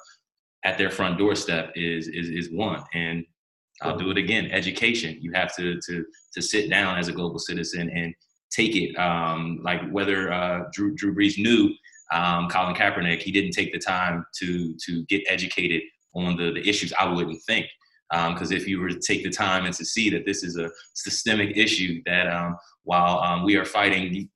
at 0.63 0.78
their 0.78 0.90
front 0.90 1.18
doorstep 1.18 1.72
is 1.76 2.08
is 2.08 2.30
is 2.30 2.52
one. 2.52 2.84
And 2.94 3.26
I'll 3.82 3.98
do 3.98 4.10
it 4.10 4.18
again. 4.18 4.50
Education. 4.52 5.18
You 5.22 5.32
have 5.34 5.56
to 5.56 5.80
to 5.88 6.06
to 6.34 6.42
sit 6.42 6.70
down 6.70 6.98
as 6.98 7.08
a 7.08 7.13
global 7.13 7.40
citizen 7.40 7.90
and 7.90 8.13
take 8.52 8.76
it. 8.76 8.96
Um, 8.98 9.60
like 9.63 9.88
whether 9.92 10.32
uh, 10.32 10.63
Drew 10.74 10.96
Drew 10.96 11.16
Brees 11.16 11.38
knew 11.38 11.74
um, 12.13 12.48
Colin 12.50 12.76
Kaepernick, 12.76 13.22
he 13.22 13.32
didn't 13.32 13.52
take 13.52 13.72
the 13.74 13.80
time 13.80 14.26
to 14.39 14.76
to 14.86 15.06
get 15.06 15.24
educated 15.28 15.82
on 16.15 16.36
the, 16.38 16.52
the 16.52 16.67
issues. 16.67 16.93
I 17.00 17.06
wouldn't 17.06 17.41
think. 17.43 17.67
Because 18.10 18.52
um, 18.52 18.58
if 18.58 18.67
you 18.70 18.80
were 18.80 18.88
to 18.88 19.00
take 19.00 19.24
the 19.24 19.30
time 19.30 19.65
and 19.65 19.74
to 19.76 19.84
see 19.84 20.10
that 20.12 20.26
this 20.26 20.41
is 20.41 20.58
a 20.58 20.72
systemic 20.93 21.58
issue, 21.58 22.02
that 22.06 22.28
um, 22.28 22.56
while 22.84 23.20
um, 23.20 23.43
we 23.43 23.58
are 23.58 23.65
fighting, 23.65 24.30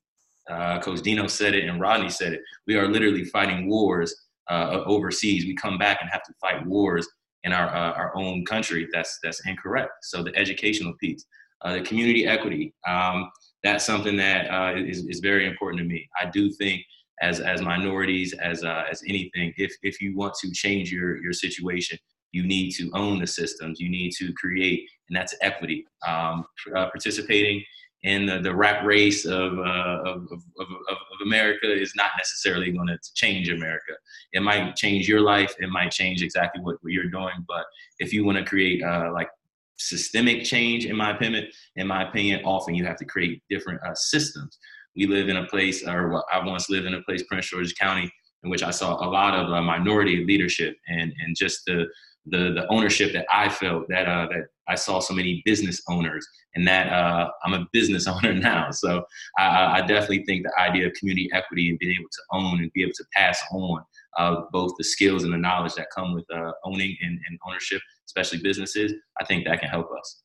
uh, 0.49 0.79
Coach 0.81 0.99
Deno 0.99 1.29
said 1.29 1.55
it 1.55 1.69
and 1.69 1.79
Rodney 1.79 2.09
said 2.09 2.33
it, 2.33 2.41
we 2.67 2.75
are 2.75 2.89
literally 2.89 3.23
fighting 3.23 3.69
wars 3.69 4.13
uh, 4.49 4.83
overseas. 4.85 5.45
We 5.45 5.55
come 5.55 5.77
back 5.77 5.99
and 6.01 6.09
have 6.09 6.23
to 6.23 6.33
fight 6.41 6.65
wars 6.65 7.07
in 7.43 7.53
our 7.53 7.69
uh, 7.69 7.93
our 7.93 8.15
own 8.15 8.45
country. 8.45 8.87
That's 8.91 9.17
that's 9.23 9.45
incorrect. 9.47 9.91
So 10.03 10.21
the 10.21 10.35
educational 10.35 10.93
piece, 10.99 11.25
uh, 11.61 11.73
the 11.73 11.81
community 11.81 12.27
equity, 12.27 12.73
um, 12.87 13.31
that's 13.63 13.85
something 13.85 14.17
that 14.17 14.49
uh, 14.51 14.75
is 14.75 15.05
is 15.05 15.19
very 15.19 15.47
important 15.47 15.79
to 15.81 15.87
me. 15.87 16.09
I 16.19 16.29
do 16.29 16.51
think 16.51 16.83
as 17.21 17.39
as 17.39 17.61
minorities, 17.61 18.33
as 18.33 18.63
uh, 18.63 18.83
as 18.89 19.03
anything, 19.07 19.53
if 19.57 19.73
if 19.83 20.01
you 20.01 20.15
want 20.15 20.33
to 20.41 20.51
change 20.51 20.91
your 20.91 21.21
your 21.23 21.33
situation, 21.33 21.97
you 22.31 22.45
need 22.45 22.71
to 22.71 22.89
own 22.93 23.19
the 23.19 23.27
systems. 23.27 23.79
You 23.79 23.89
need 23.89 24.11
to 24.13 24.33
create, 24.33 24.89
and 25.09 25.15
that's 25.15 25.35
equity. 25.41 25.85
Um, 26.07 26.45
uh, 26.75 26.87
participating 26.87 27.63
in 28.03 28.25
the, 28.25 28.39
the 28.39 28.53
rat 28.53 28.83
race 28.83 29.25
of, 29.25 29.59
uh, 29.59 29.99
of, 30.05 30.23
of, 30.31 30.41
of, 30.59 30.67
of, 30.89 30.97
America 31.23 31.71
is 31.71 31.93
not 31.95 32.09
necessarily 32.17 32.71
going 32.71 32.87
to 32.87 32.97
change 33.13 33.49
America. 33.49 33.93
It 34.33 34.41
might 34.41 34.75
change 34.75 35.07
your 35.07 35.21
life. 35.21 35.53
It 35.59 35.69
might 35.69 35.91
change 35.91 36.23
exactly 36.23 36.63
what, 36.63 36.77
what 36.81 36.93
you're 36.93 37.11
doing. 37.11 37.45
But 37.47 37.65
if 37.99 38.11
you 38.11 38.25
want 38.25 38.39
to 38.39 38.43
create 38.43 38.81
uh, 38.83 39.11
like 39.13 39.29
systemic 39.77 40.43
change, 40.43 40.85
in 40.85 40.95
my 40.95 41.11
opinion, 41.11 41.47
in 41.75 41.85
my 41.85 42.09
opinion, 42.09 42.43
often 42.43 42.73
you 42.73 42.85
have 42.85 42.97
to 42.97 43.05
create 43.05 43.43
different 43.51 43.79
uh, 43.85 43.93
systems. 43.93 44.57
We 44.95 45.07
live 45.07 45.29
in 45.29 45.37
a 45.37 45.45
place, 45.45 45.87
or 45.87 46.23
I 46.33 46.45
once 46.45 46.69
lived 46.69 46.85
in 46.85 46.93
a 46.93 47.01
place, 47.03 47.23
Prince 47.23 47.49
George's 47.49 47.73
County, 47.73 48.11
in 48.43 48.49
which 48.49 48.63
I 48.63 48.71
saw 48.71 48.95
a 48.95 49.07
lot 49.09 49.33
of 49.33 49.51
uh, 49.51 49.61
minority 49.61 50.25
leadership 50.25 50.75
and, 50.87 51.13
and 51.23 51.35
just 51.35 51.61
the, 51.65 51.85
the, 52.25 52.53
the 52.53 52.67
ownership 52.69 53.13
that 53.13 53.25
I 53.31 53.49
felt 53.49 53.87
that, 53.89 54.07
uh, 54.07 54.27
that 54.27 54.45
I 54.67 54.75
saw 54.75 54.99
so 54.99 55.13
many 55.13 55.41
business 55.45 55.81
owners 55.89 56.25
and 56.55 56.67
that 56.67 56.91
uh, 56.91 57.29
I'm 57.43 57.53
a 57.53 57.67
business 57.71 58.07
owner 58.07 58.33
now. 58.33 58.71
So 58.71 59.03
I, 59.37 59.79
I, 59.79 59.81
definitely 59.81 60.23
think 60.25 60.43
the 60.43 60.59
idea 60.59 60.87
of 60.87 60.93
community 60.93 61.29
equity 61.33 61.69
and 61.69 61.79
being 61.79 61.97
able 61.99 62.09
to 62.09 62.21
own 62.31 62.59
and 62.59 62.71
be 62.73 62.83
able 62.83 62.93
to 62.93 63.05
pass 63.13 63.41
on 63.51 63.83
uh, 64.17 64.41
both 64.51 64.73
the 64.77 64.83
skills 64.83 65.23
and 65.23 65.33
the 65.33 65.37
knowledge 65.37 65.75
that 65.75 65.87
come 65.95 66.13
with 66.13 66.25
uh, 66.33 66.51
owning 66.65 66.95
and, 67.01 67.19
and, 67.27 67.39
ownership, 67.47 67.81
especially 68.05 68.39
businesses, 68.39 68.93
I 69.19 69.25
think 69.25 69.45
that 69.45 69.59
can 69.59 69.69
help 69.69 69.89
us. 69.97 70.23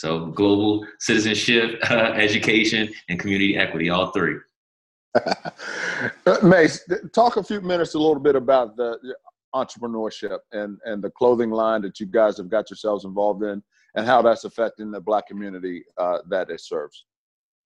So 0.00 0.28
global 0.28 0.86
citizenship, 0.98 1.78
education, 1.90 2.90
and 3.10 3.20
community 3.20 3.58
equity, 3.58 3.90
all 3.90 4.12
three. 4.12 4.36
Mace, 6.42 6.88
talk 7.12 7.36
a 7.36 7.42
few 7.42 7.60
minutes, 7.60 7.92
a 7.92 7.98
little 7.98 8.18
bit 8.18 8.34
about 8.34 8.78
the 8.78 8.96
entrepreneurship 9.54 10.38
and, 10.52 10.78
and 10.86 11.04
the 11.04 11.10
clothing 11.10 11.50
line 11.50 11.82
that 11.82 12.00
you 12.00 12.06
guys 12.06 12.38
have 12.38 12.48
got 12.48 12.70
yourselves 12.70 13.04
involved 13.04 13.42
in 13.42 13.62
and 13.94 14.06
how 14.06 14.22
that's 14.22 14.44
affecting 14.44 14.90
the 14.90 15.02
black 15.02 15.26
community 15.26 15.84
uh, 15.98 16.20
that 16.30 16.48
it 16.48 16.62
serves. 16.62 17.04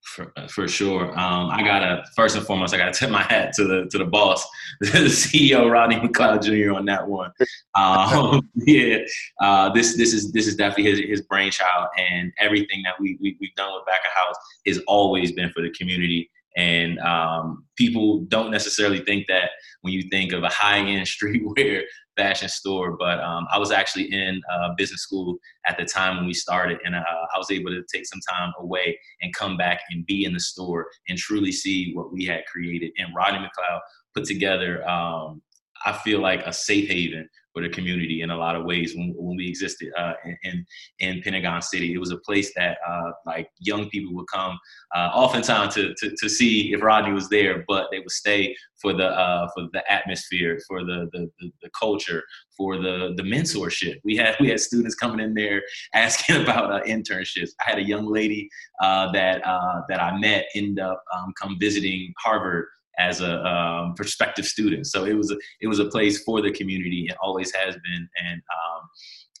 For, 0.05 0.31
for 0.49 0.67
sure. 0.67 1.09
Um, 1.19 1.49
I 1.49 1.63
gotta 1.63 2.05
first 2.15 2.37
and 2.37 2.45
foremost, 2.45 2.73
I 2.73 2.77
gotta 2.77 2.93
tip 2.93 3.09
my 3.09 3.23
hat 3.23 3.53
to 3.53 3.63
the 3.63 3.89
to 3.89 3.97
the 3.97 4.05
boss, 4.05 4.47
the 4.79 4.87
CEO 4.87 5.69
Rodney 5.69 5.95
McLeod 5.95 6.43
Jr. 6.43 6.77
on 6.77 6.85
that 6.85 7.07
one. 7.07 7.31
Um, 7.73 8.47
yeah, 8.55 8.99
uh, 9.41 9.69
this 9.73 9.97
this 9.97 10.13
is 10.13 10.31
this 10.31 10.45
is 10.47 10.55
definitely 10.55 10.91
his 10.91 10.99
his 10.99 11.21
brainchild, 11.21 11.87
and 11.97 12.31
everything 12.39 12.83
that 12.83 12.93
we, 12.99 13.17
we 13.19 13.35
have 13.41 13.55
done 13.55 13.73
with 13.73 13.85
Back 13.87 14.01
of 14.05 14.11
House 14.13 14.35
has 14.67 14.79
always 14.87 15.31
been 15.31 15.49
for 15.49 15.61
the 15.61 15.71
community. 15.71 16.29
And 16.55 16.99
um, 16.99 17.65
people 17.77 18.21
don't 18.29 18.51
necessarily 18.51 18.99
think 18.99 19.27
that 19.27 19.51
when 19.81 19.93
you 19.93 20.03
think 20.09 20.31
of 20.31 20.43
a 20.43 20.49
high 20.49 20.79
end 20.79 21.05
streetwear 21.07 21.83
fashion 22.15 22.49
store. 22.49 22.95
But 22.97 23.19
um, 23.19 23.45
I 23.51 23.57
was 23.57 23.71
actually 23.71 24.11
in 24.13 24.41
uh, 24.51 24.69
business 24.77 25.01
school 25.01 25.37
at 25.67 25.77
the 25.77 25.85
time 25.85 26.17
when 26.17 26.25
we 26.25 26.33
started, 26.33 26.79
and 26.85 26.95
uh, 26.95 27.03
I 27.33 27.37
was 27.37 27.51
able 27.51 27.71
to 27.71 27.83
take 27.91 28.05
some 28.05 28.19
time 28.29 28.53
away 28.59 28.97
and 29.21 29.33
come 29.33 29.57
back 29.57 29.81
and 29.89 30.05
be 30.05 30.25
in 30.25 30.33
the 30.33 30.39
store 30.39 30.87
and 31.09 31.17
truly 31.17 31.51
see 31.51 31.93
what 31.93 32.11
we 32.11 32.25
had 32.25 32.45
created. 32.45 32.91
And 32.97 33.13
Rodney 33.15 33.39
McLeod 33.39 33.79
put 34.13 34.25
together, 34.25 34.87
um, 34.87 35.41
I 35.85 35.93
feel 35.93 36.19
like 36.19 36.45
a 36.45 36.53
safe 36.53 36.89
haven 36.89 37.29
for 37.55 37.63
the 37.63 37.69
community 37.69 38.21
in 38.21 38.31
a 38.31 38.37
lot 38.37 38.55
of 38.55 38.65
ways 38.65 38.95
when, 38.95 39.13
when 39.17 39.37
we 39.37 39.47
existed 39.47 39.89
uh, 39.97 40.13
in, 40.43 40.65
in 40.99 41.21
Pentagon 41.21 41.61
City. 41.61 41.93
It 41.93 41.99
was 41.99 42.11
a 42.11 42.17
place 42.17 42.51
that 42.55 42.77
uh, 42.85 43.11
like 43.25 43.49
young 43.59 43.89
people 43.89 44.13
would 44.15 44.27
come 44.31 44.59
uh, 44.93 45.09
oftentimes 45.13 45.73
to, 45.75 45.93
to, 45.95 46.13
to 46.19 46.29
see 46.29 46.73
if 46.73 46.83
Rodney 46.83 47.13
was 47.13 47.29
there, 47.29 47.63
but 47.65 47.87
they 47.91 47.99
would 47.99 48.11
stay 48.11 48.53
for 48.81 48.91
the 48.91 49.07
uh, 49.07 49.47
for 49.55 49.67
the 49.71 49.89
atmosphere, 49.89 50.59
for 50.67 50.83
the, 50.83 51.09
the, 51.13 51.31
the, 51.39 51.51
the, 51.61 51.69
culture, 51.79 52.21
for 52.57 52.77
the, 52.77 53.13
the 53.15 53.23
mentorship. 53.23 54.01
We 54.03 54.17
had 54.17 54.35
we 54.41 54.49
had 54.49 54.59
students 54.59 54.95
coming 54.95 55.21
in 55.21 55.33
there 55.33 55.61
asking 55.93 56.35
about 56.43 56.73
uh, 56.73 56.83
internships. 56.83 57.51
I 57.65 57.69
had 57.69 57.79
a 57.79 57.87
young 57.87 58.05
lady 58.05 58.49
uh, 58.83 59.13
that 59.13 59.41
that 59.87 60.01
I 60.01 60.17
met 60.19 60.47
end 60.55 60.79
up 60.79 61.01
um, 61.15 61.33
come 61.39 61.55
visiting 61.57 62.13
Harvard 62.19 62.67
as 62.97 63.21
a 63.21 63.45
um, 63.45 63.93
prospective 63.95 64.45
student. 64.45 64.87
So 64.87 65.05
it 65.05 65.13
was 65.13 65.31
a, 65.31 65.37
it 65.61 65.67
was 65.67 65.79
a 65.79 65.85
place 65.85 66.23
for 66.23 66.41
the 66.41 66.51
community 66.51 67.07
and 67.09 67.17
always 67.21 67.53
has 67.53 67.75
been. 67.75 68.09
And 68.23 68.41
um, 68.41 68.89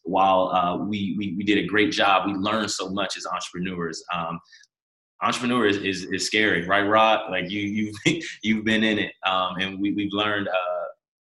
while 0.03 0.49
uh, 0.49 0.77
we, 0.77 1.15
we, 1.17 1.35
we 1.37 1.43
did 1.43 1.57
a 1.57 1.67
great 1.67 1.91
job, 1.91 2.27
we 2.27 2.33
learned 2.33 2.71
so 2.71 2.89
much 2.89 3.17
as 3.17 3.25
entrepreneurs. 3.25 4.03
Um, 4.13 4.39
entrepreneur 5.21 5.65
is, 5.65 5.77
is, 5.77 6.03
is 6.05 6.25
scary, 6.25 6.65
right, 6.67 6.81
Rod? 6.81 7.29
Like 7.29 7.49
you 7.49 7.61
you've 7.61 8.23
you've 8.43 8.65
been 8.65 8.83
in 8.83 8.99
it, 8.99 9.13
um, 9.25 9.55
and 9.59 9.79
we 9.79 9.93
we've 9.93 10.13
learned 10.13 10.47
uh, 10.47 10.85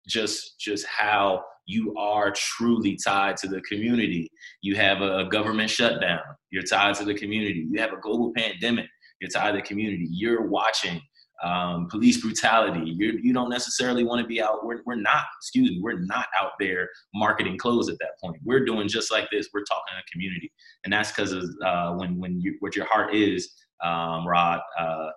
just 0.07 0.59
just 0.59 0.87
how 0.87 1.45
you 1.67 1.95
are 1.97 2.31
truly 2.33 2.99
tied 3.03 3.37
to 3.39 3.49
the 3.49 3.61
community. 3.63 4.31
You 4.61 4.77
have 4.77 5.01
a 5.01 5.25
government 5.25 5.71
shutdown, 5.71 6.21
you're 6.51 6.63
tied 6.63 6.95
to 6.97 7.05
the 7.05 7.15
community. 7.15 7.67
You 7.71 7.81
have 7.81 7.93
a 7.93 8.01
global 8.01 8.33
pandemic, 8.37 8.87
you're 9.21 9.31
tied 9.31 9.53
to 9.53 9.57
the 9.59 9.63
community. 9.63 10.07
You're 10.11 10.47
watching 10.49 11.01
um, 11.43 11.89
police 11.89 12.21
brutality. 12.21 12.91
You're, 12.91 13.15
you 13.15 13.23
do 13.23 13.33
not 13.33 13.49
necessarily 13.49 14.05
want 14.05 14.23
to 14.23 14.27
be 14.27 14.41
out. 14.41 14.65
We're, 14.65 14.83
we're 14.87 14.95
not, 14.95 15.25
excuse 15.41 15.71
me, 15.71 15.81
we're 15.81 16.01
not 16.01 16.27
out 16.41 16.53
there 16.61 16.89
marketing 17.15 17.59
clothes 17.59 17.89
at 17.89 17.99
that 18.01 18.19
point. 18.23 18.37
We're 18.45 18.65
doing 18.65 18.89
just 18.89 19.11
like 19.11 19.29
this. 19.31 19.49
We're 19.53 19.65
talking 19.65 19.95
to 19.97 20.13
community, 20.13 20.53
and 20.85 20.93
that's 20.93 21.11
because 21.11 21.33
of 21.33 21.45
uh, 21.65 21.95
when 21.95 22.19
when 22.19 22.41
you, 22.41 22.57
what 22.61 22.77
your 22.77 22.87
heart 22.87 23.15
is, 23.15 23.53
um, 23.83 24.27
Rod. 24.27 24.61
Uh, 24.79 25.11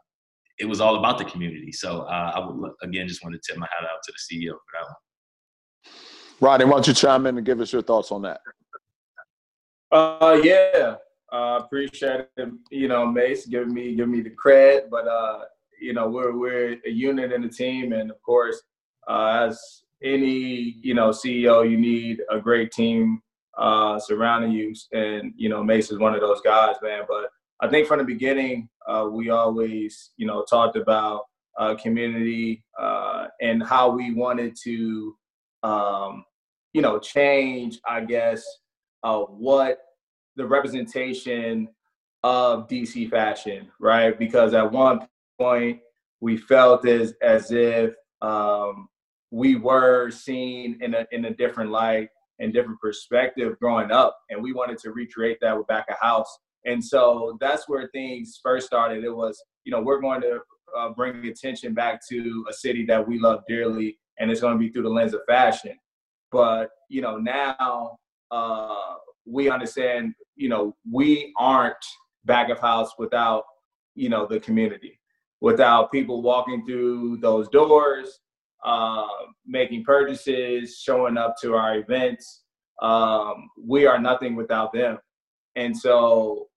it 0.60 0.66
was 0.66 0.82
all 0.82 0.96
about 0.96 1.18
the 1.18 1.26
community. 1.26 1.72
So 1.72 2.02
uh, 2.02 2.32
I 2.36 2.40
would 2.40 2.72
again 2.82 3.08
just 3.08 3.24
want 3.24 3.36
to 3.36 3.42
tip 3.46 3.58
my 3.58 3.68
hat 3.68 3.86
out 3.86 4.00
to 4.04 4.12
the 4.12 4.18
CEO 4.36 4.52
for 4.52 4.60
that 4.74 4.86
one. 4.86 5.94
Rodney, 6.40 6.66
why 6.66 6.72
don't 6.72 6.88
you 6.88 6.94
chime 6.94 7.26
in 7.26 7.38
and 7.38 7.46
give 7.46 7.60
us 7.62 7.74
your 7.74 7.82
thoughts 7.82 8.12
on 8.12 8.22
that? 8.24 8.42
Uh, 9.92 10.40
yeah, 10.44 10.96
uh, 11.32 11.62
appreciate 11.64 12.28
it. 12.38 12.50
You 12.70 12.88
know, 12.88 13.06
Mace 13.06 13.46
giving 13.46 13.74
me 13.74 13.96
giving 13.96 14.12
me 14.12 14.22
the 14.22 14.30
credit, 14.32 14.90
but 14.90 15.08
uh, 15.08 15.46
you 15.80 15.94
know 15.94 16.08
we're 16.08 16.36
we're 16.38 16.78
a 16.86 16.90
unit 16.90 17.32
and 17.32 17.46
a 17.46 17.50
team, 17.50 17.94
and 17.94 18.12
of 18.12 18.22
course, 18.22 18.62
uh, 19.08 19.48
as 19.48 19.84
any 20.04 20.76
you 20.82 20.94
know 20.94 21.10
CEO, 21.10 21.70
you 21.70 21.78
need 21.78 22.22
a 22.30 22.40
great 22.40 22.72
team 22.72 23.22
uh, 23.58 24.00
surrounding 24.00 24.52
you, 24.52 24.74
and 24.94 25.34
you 25.36 25.50
know 25.50 25.64
Mace 25.64 25.92
is 25.92 26.00
one 26.00 26.14
of 26.14 26.22
those 26.22 26.42
guys, 26.42 26.76
man. 26.82 27.04
But 27.08 27.30
I 27.62 27.68
think 27.68 27.88
from 27.88 28.00
the 28.00 28.06
beginning, 28.06 28.70
uh, 28.88 29.08
we 29.12 29.30
always 29.30 30.12
you 30.18 30.28
know 30.28 30.44
talked 30.50 30.76
about 30.76 31.24
uh, 31.58 31.76
community 31.76 32.64
uh, 32.80 33.28
and 33.42 33.64
how 33.64 33.90
we 33.90 34.14
wanted 34.14 34.56
to 34.64 35.16
um, 35.64 36.24
you 36.74 36.82
know 36.82 37.00
change, 37.00 37.80
I 37.88 38.02
guess, 38.02 38.46
uh, 39.04 39.20
what 39.20 39.80
the 40.36 40.46
representation 40.46 41.68
of 42.24 42.68
DC 42.68 43.10
fashion, 43.10 43.68
right? 43.80 44.18
Because 44.18 44.54
at 44.54 44.72
one 44.72 45.08
point, 45.38 45.80
we 46.22 46.38
felt 46.38 46.88
as 46.88 47.14
as 47.22 47.52
if 47.52 47.94
um, 48.22 48.88
we 49.32 49.56
were 49.56 50.10
seen 50.10 50.78
in 50.82 50.94
a 50.94 51.06
in 51.12 51.26
a 51.26 51.34
different 51.34 51.72
light 51.72 52.10
and 52.40 52.54
different 52.54 52.80
perspective 52.80 53.58
growing 53.60 53.92
up, 53.92 54.18
and 54.30 54.42
we 54.42 54.54
wanted 54.54 54.78
to 54.80 54.92
recreate 54.92 55.38
that 55.42 55.58
with 55.58 55.68
Back 55.68 55.86
of 55.90 55.98
House. 56.00 56.38
And 56.66 56.84
so 56.84 57.38
that's 57.40 57.68
where 57.68 57.90
things 57.94 58.40
first 58.44 58.68
started. 58.68 59.04
It 59.04 59.16
was, 59.16 59.42
you 59.64 59.72
know, 59.72 59.82
we're 59.82 60.02
going 60.02 60.22
to 60.22 60.40
uh, 60.78 60.90
bring 60.90 61.26
attention 61.26 61.74
back 61.74 62.02
to 62.10 62.46
a 62.50 62.54
city 62.54 62.86
that 62.86 63.08
we 63.08 63.20
love 63.20 63.42
dearly, 63.48 63.98
and 64.20 64.30
it's 64.30 64.42
going 64.42 64.54
to 64.54 64.60
be 64.60 64.70
through 64.70 64.84
the 64.84 64.90
lens 64.90 65.14
of 65.14 65.22
fashion. 65.28 65.78
But 66.32 66.70
you 66.90 67.02
know, 67.02 67.18
now 67.18 67.98
uh, 68.32 68.96
we 69.26 69.50
understand, 69.50 70.14
you 70.36 70.50
know, 70.50 70.76
we 70.90 71.34
aren't 71.38 71.76
Back 72.26 72.50
of 72.50 72.60
House 72.60 72.92
without, 72.98 73.44
you 73.96 74.10
know, 74.10 74.26
the 74.26 74.40
community 74.40 74.97
without 75.42 75.92
people 75.92 76.22
walking 76.22 76.66
through 76.66 77.18
those 77.18 77.48
doors, 77.50 78.20
uh, 78.66 79.08
making 79.46 79.84
purchases, 79.84 80.80
showing 80.82 81.18
up 81.18 81.36
to 81.42 81.54
our 81.56 81.78
events. 81.78 82.44
Um, 82.82 83.50
we 83.64 83.86
are 83.86 84.00
nothing 84.00 84.36
without 84.36 84.74
them. 84.74 84.98
And 85.56 85.76
so, 85.76 86.48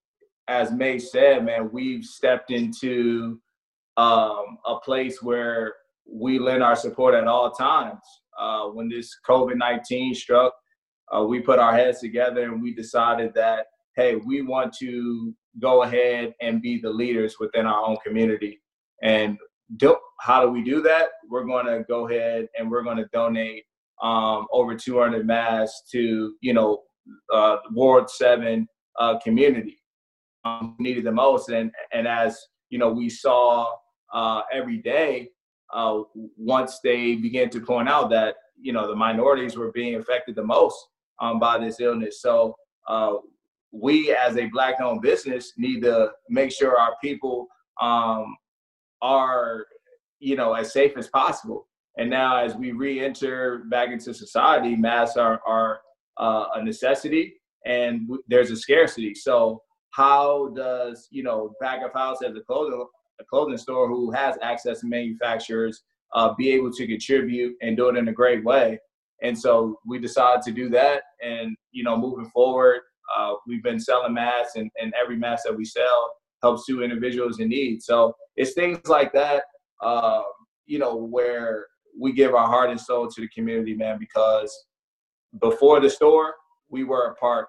as 0.48 0.72
Mace 0.72 1.12
said, 1.12 1.44
man, 1.44 1.70
we've 1.72 2.04
stepped 2.04 2.50
into 2.50 3.40
um, 3.96 4.58
a 4.66 4.76
place 4.84 5.22
where 5.22 5.74
we 6.10 6.38
lend 6.38 6.62
our 6.62 6.76
support 6.76 7.14
at 7.14 7.26
all 7.26 7.50
times. 7.50 8.00
Uh, 8.38 8.66
when 8.68 8.88
this 8.88 9.10
COVID 9.28 9.56
19 9.56 10.14
struck, 10.14 10.52
uh, 11.14 11.22
we 11.22 11.40
put 11.40 11.58
our 11.58 11.74
heads 11.74 12.00
together 12.00 12.44
and 12.44 12.62
we 12.62 12.74
decided 12.74 13.32
that 13.34 13.66
hey, 13.96 14.16
we 14.16 14.40
want 14.40 14.72
to 14.72 15.34
go 15.60 15.82
ahead 15.82 16.32
and 16.40 16.62
be 16.62 16.80
the 16.80 16.88
leaders 16.88 17.36
within 17.38 17.66
our 17.66 17.84
own 17.84 17.96
community. 18.04 18.60
And 19.02 19.38
do, 19.76 19.96
how 20.20 20.42
do 20.42 20.50
we 20.50 20.62
do 20.62 20.82
that? 20.82 21.10
We're 21.28 21.44
going 21.44 21.66
to 21.66 21.84
go 21.88 22.08
ahead 22.08 22.48
and 22.58 22.70
we're 22.70 22.82
going 22.82 22.98
to 22.98 23.08
donate 23.12 23.64
um, 24.02 24.46
over 24.52 24.74
200 24.74 25.26
masks 25.26 25.82
to 25.92 26.34
you 26.40 26.54
know 26.54 26.82
uh, 27.32 27.58
Ward 27.72 28.10
Seven 28.10 28.66
uh, 28.98 29.18
community 29.18 29.78
um, 30.44 30.76
needed 30.78 31.04
the 31.04 31.12
most. 31.12 31.48
And 31.50 31.70
and 31.92 32.06
as 32.06 32.38
you 32.70 32.78
know, 32.78 32.90
we 32.90 33.08
saw 33.08 33.66
uh, 34.12 34.42
every 34.52 34.78
day 34.78 35.28
uh, 35.72 36.00
once 36.36 36.80
they 36.82 37.16
began 37.16 37.50
to 37.50 37.60
point 37.60 37.88
out 37.88 38.10
that 38.10 38.36
you 38.60 38.72
know 38.72 38.86
the 38.86 38.96
minorities 38.96 39.56
were 39.56 39.72
being 39.72 39.96
affected 39.96 40.34
the 40.34 40.44
most 40.44 40.76
um, 41.20 41.38
by 41.38 41.58
this 41.58 41.80
illness. 41.80 42.22
So 42.22 42.54
uh, 42.88 43.14
we, 43.72 44.14
as 44.14 44.36
a 44.36 44.46
black-owned 44.46 45.02
business, 45.02 45.52
need 45.56 45.82
to 45.82 46.10
make 46.28 46.50
sure 46.50 46.78
our 46.78 46.96
people 47.02 47.46
um, 47.80 48.36
are 49.02 49.66
you 50.18 50.36
know 50.36 50.54
as 50.54 50.72
safe 50.72 50.96
as 50.96 51.08
possible. 51.08 51.66
And 51.98 52.08
now, 52.08 52.38
as 52.38 52.54
we 52.54 52.72
re-enter 52.72 53.64
back 53.68 53.90
into 53.90 54.14
society, 54.14 54.76
masks 54.76 55.16
are 55.16 55.40
are 55.46 55.80
uh, 56.18 56.46
a 56.54 56.64
necessity, 56.64 57.34
and 57.66 58.06
w- 58.06 58.22
there's 58.28 58.50
a 58.50 58.56
scarcity. 58.56 59.14
So 59.14 59.62
how 59.90 60.52
does 60.54 61.08
you 61.10 61.22
know 61.22 61.52
back 61.60 61.84
of 61.84 61.92
house 61.92 62.18
as 62.24 62.36
a 62.36 62.40
clothing 62.40 62.86
a 63.20 63.24
clothing 63.24 63.58
store 63.58 63.88
who 63.88 64.10
has 64.12 64.36
access 64.42 64.80
to 64.80 64.86
manufacturers 64.86 65.82
uh, 66.14 66.32
be 66.34 66.50
able 66.50 66.72
to 66.72 66.86
contribute 66.86 67.54
and 67.60 67.76
do 67.76 67.88
it 67.88 67.96
in 67.96 68.08
a 68.08 68.12
great 68.12 68.44
way 68.44 68.78
and 69.22 69.38
so 69.38 69.78
we 69.86 69.98
decided 69.98 70.42
to 70.42 70.52
do 70.52 70.68
that 70.68 71.02
and 71.22 71.56
you 71.72 71.82
know 71.82 71.96
moving 71.96 72.30
forward 72.30 72.80
uh, 73.16 73.34
we've 73.46 73.62
been 73.62 73.80
selling 73.80 74.14
masks 74.14 74.54
and, 74.56 74.70
and 74.80 74.92
every 75.00 75.16
mask 75.16 75.44
that 75.44 75.56
we 75.56 75.64
sell 75.64 76.12
helps 76.42 76.64
to 76.66 76.82
individuals 76.82 77.40
in 77.40 77.48
need 77.48 77.82
so 77.82 78.14
it's 78.40 78.54
things 78.54 78.80
like 78.86 79.12
that 79.12 79.44
uh, 79.82 80.22
you 80.66 80.78
know 80.78 80.96
where 80.96 81.66
we 81.98 82.12
give 82.12 82.34
our 82.34 82.46
heart 82.46 82.70
and 82.70 82.80
soul 82.80 83.08
to 83.08 83.20
the 83.20 83.28
community 83.28 83.74
man 83.74 83.98
because 83.98 84.52
before 85.40 85.80
the 85.80 85.90
store 85.90 86.34
we 86.68 86.84
were 86.84 87.06
a 87.06 87.14
part 87.16 87.48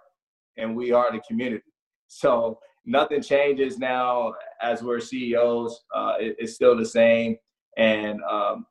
and 0.57 0.75
we 0.75 0.91
are 0.91 1.11
the 1.11 1.21
community 1.27 1.63
so 2.07 2.59
nothing 2.85 3.21
changes 3.21 3.77
now 3.77 4.33
as 4.61 4.81
we're 4.83 4.99
CEOs. 4.99 5.81
Uh, 5.93 6.15
it, 6.19 6.35
it's 6.39 6.53
still 6.53 6.75
the 6.75 6.85
same. 6.85 7.37
And 7.77 8.19
um, 8.29 8.65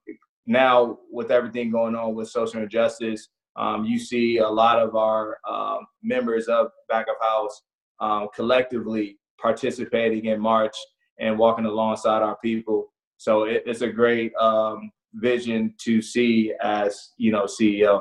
now 0.46 0.98
with 1.10 1.30
everything 1.30 1.70
going 1.70 1.94
on 1.94 2.14
with 2.14 2.28
social 2.28 2.62
injustice, 2.62 3.28
um, 3.56 3.84
you 3.84 3.98
see 3.98 4.38
a 4.38 4.48
lot 4.48 4.78
of 4.78 4.94
our 4.94 5.38
um, 5.48 5.86
members 6.02 6.46
of 6.46 6.68
Back 6.88 7.06
of 7.08 7.16
House 7.20 7.62
um, 8.00 8.28
collectively 8.34 9.18
participating 9.40 10.26
in 10.26 10.40
March 10.40 10.76
and 11.20 11.38
walking 11.38 11.66
alongside 11.66 12.22
our 12.22 12.36
people. 12.42 12.92
So 13.18 13.44
it, 13.44 13.62
it's 13.66 13.82
a 13.82 13.88
great 13.88 14.34
um, 14.36 14.90
vision 15.14 15.74
to 15.82 16.00
see 16.02 16.52
as 16.62 17.10
you 17.16 17.30
know 17.30 17.44
CEO. 17.44 18.00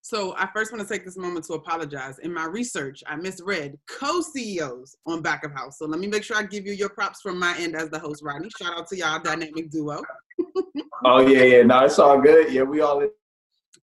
So 0.00 0.34
I 0.36 0.46
first 0.54 0.70
want 0.70 0.86
to 0.86 0.92
take 0.92 1.04
this 1.04 1.16
moment 1.16 1.46
to 1.46 1.54
apologize. 1.54 2.18
In 2.18 2.32
my 2.32 2.44
research, 2.44 3.02
I 3.06 3.16
misread 3.16 3.78
co-CEOs 3.88 4.96
on 5.06 5.22
Back 5.22 5.46
of 5.46 5.52
House. 5.52 5.78
So 5.78 5.86
let 5.86 5.98
me 5.98 6.06
make 6.06 6.22
sure 6.22 6.36
I 6.36 6.42
give 6.42 6.66
you 6.66 6.74
your 6.74 6.90
props 6.90 7.22
from 7.22 7.38
my 7.38 7.56
end 7.56 7.74
as 7.74 7.88
the 7.88 7.98
host, 7.98 8.22
Rodney. 8.22 8.50
Shout 8.60 8.78
out 8.78 8.86
to 8.88 8.96
y'all, 8.98 9.18
dynamic 9.18 9.70
duo. 9.70 10.02
oh 11.04 11.26
yeah, 11.26 11.42
yeah. 11.42 11.62
No, 11.62 11.86
it's 11.86 11.98
all 11.98 12.20
good. 12.20 12.52
Yeah, 12.52 12.62
we 12.62 12.82
all. 12.82 13.02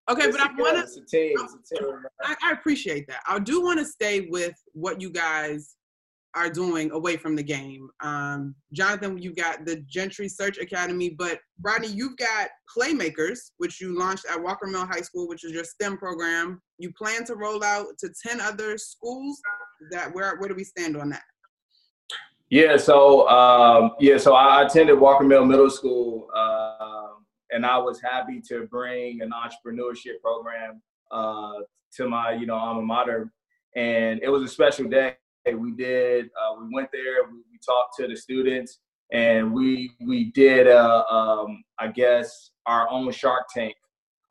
Okay, 0.10 0.30
but 0.30 0.40
I 0.40 0.54
want 0.56 0.88
to. 1.10 1.36
I, 2.24 2.36
I 2.44 2.52
appreciate 2.52 3.08
that. 3.08 3.22
I 3.28 3.40
do 3.40 3.62
want 3.62 3.80
to 3.80 3.86
stay 3.86 4.28
with 4.30 4.54
what 4.74 5.02
you 5.02 5.10
guys 5.10 5.76
are 6.36 6.50
doing 6.50 6.92
away 6.92 7.18
from 7.18 7.36
the 7.36 7.44
game. 7.44 7.90
Um, 8.02 8.56
Jonathan, 8.74 9.18
you've 9.18 9.36
got 9.36 9.66
the 9.66 9.78
Gentry 9.88 10.30
Search 10.30 10.58
Academy, 10.58 11.10
but 11.10 11.40
Rodney, 11.62 11.90
you've 11.90 12.18
got 12.18 12.50
Playmakers, 12.76 13.52
which 13.58 13.82
you 13.82 13.98
launched 13.98 14.26
at 14.30 14.42
Walker 14.42 14.68
Mill 14.68 14.86
High 14.86 15.02
School, 15.02 15.28
which 15.28 15.44
is 15.44 15.52
your 15.52 15.64
STEM 15.64 15.98
program. 15.98 16.62
You 16.78 16.92
plan 16.94 17.26
to 17.26 17.36
roll 17.36 17.64
out 17.64 17.98
to 18.00 18.10
10 18.28 18.40
other 18.40 18.78
schools. 18.78 19.42
That 19.92 20.14
where 20.14 20.38
where 20.38 20.48
do 20.48 20.56
we 20.56 20.64
stand 20.64 20.96
on 20.96 21.10
that? 21.10 21.24
Yeah, 22.50 22.78
so 22.78 23.28
um, 23.30 23.92
yeah, 24.00 24.18
so 24.18 24.34
I 24.34 24.66
attended 24.66 25.00
Walker 25.00 25.24
Mill 25.24 25.46
Middle 25.46 25.70
School, 25.70 26.28
uh, 26.36 27.08
and 27.50 27.66
I 27.66 27.78
was 27.78 28.02
happy 28.02 28.42
to 28.50 28.68
bring 28.68 29.22
an 29.22 29.32
entrepreneurship 29.32 30.22
program 30.22 30.82
uh, 31.12 31.62
to 31.96 32.10
my 32.10 32.34
you 32.34 32.46
know 32.46 32.56
alma 32.56 32.82
mater, 32.82 33.32
and 33.76 34.22
it 34.22 34.30
was 34.30 34.44
a 34.44 34.48
special 34.48 34.88
day 34.88 35.16
we 35.46 35.72
did. 35.72 36.26
Uh, 36.26 36.56
we 36.62 36.74
went 36.74 36.90
there. 36.92 37.24
We, 37.26 37.38
we, 37.52 37.60
talked 37.66 37.96
to 37.98 38.08
the 38.08 38.16
students, 38.16 38.80
and 39.12 39.54
we 39.54 39.92
we 40.06 40.32
did. 40.32 40.68
Uh, 40.68 41.04
um, 41.10 41.64
I 41.80 41.88
guess 41.88 42.52
our 42.66 42.90
own 42.90 43.12
Shark 43.12 43.48
Tank, 43.54 43.76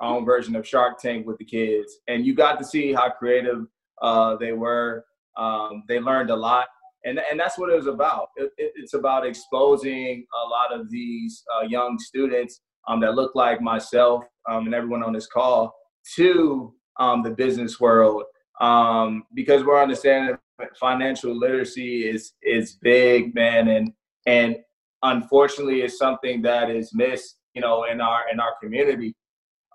our 0.00 0.16
own 0.16 0.24
version 0.24 0.56
of 0.56 0.66
Shark 0.66 0.98
Tank 1.00 1.26
with 1.26 1.38
the 1.38 1.44
kids, 1.44 1.98
and 2.08 2.24
you 2.24 2.34
got 2.34 2.58
to 2.58 2.64
see 2.64 2.92
how 2.92 3.10
creative 3.10 3.66
uh, 4.02 4.36
they 4.36 4.52
were. 4.52 5.04
Um, 5.36 5.84
they 5.88 6.00
learned 6.00 6.30
a 6.30 6.36
lot, 6.36 6.68
and 7.04 7.20
and 7.30 7.38
that's 7.38 7.58
what 7.58 7.70
it 7.70 7.76
was 7.76 7.86
about. 7.86 8.28
It, 8.36 8.50
it, 8.56 8.72
it's 8.76 8.94
about 8.94 9.26
exposing 9.26 10.26
a 10.44 10.48
lot 10.48 10.72
of 10.72 10.90
these 10.90 11.42
uh, 11.56 11.66
young 11.66 11.98
students 11.98 12.60
um, 12.88 13.00
that 13.00 13.14
look 13.14 13.34
like 13.34 13.60
myself 13.60 14.24
um, 14.48 14.66
and 14.66 14.74
everyone 14.74 15.02
on 15.02 15.12
this 15.12 15.26
call 15.26 15.74
to 16.16 16.74
um, 16.98 17.22
the 17.22 17.30
business 17.30 17.78
world 17.78 18.24
um, 18.60 19.24
because 19.34 19.64
we're 19.64 19.80
understanding 19.80 20.36
financial 20.78 21.36
literacy 21.36 22.08
is 22.08 22.32
is 22.42 22.78
big, 22.82 23.34
man, 23.34 23.68
and 23.68 23.92
and 24.26 24.56
unfortunately, 25.02 25.82
it's 25.82 25.98
something 25.98 26.42
that 26.42 26.70
is 26.70 26.94
missed, 26.94 27.36
you 27.54 27.60
know, 27.60 27.84
in 27.84 28.00
our 28.00 28.22
in 28.32 28.40
our 28.40 28.54
community. 28.62 29.14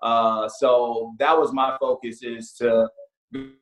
Uh, 0.02 0.48
so 0.48 1.14
that 1.18 1.36
was 1.36 1.52
my 1.52 1.76
focus 1.80 2.22
is 2.22 2.52
to 2.52 2.88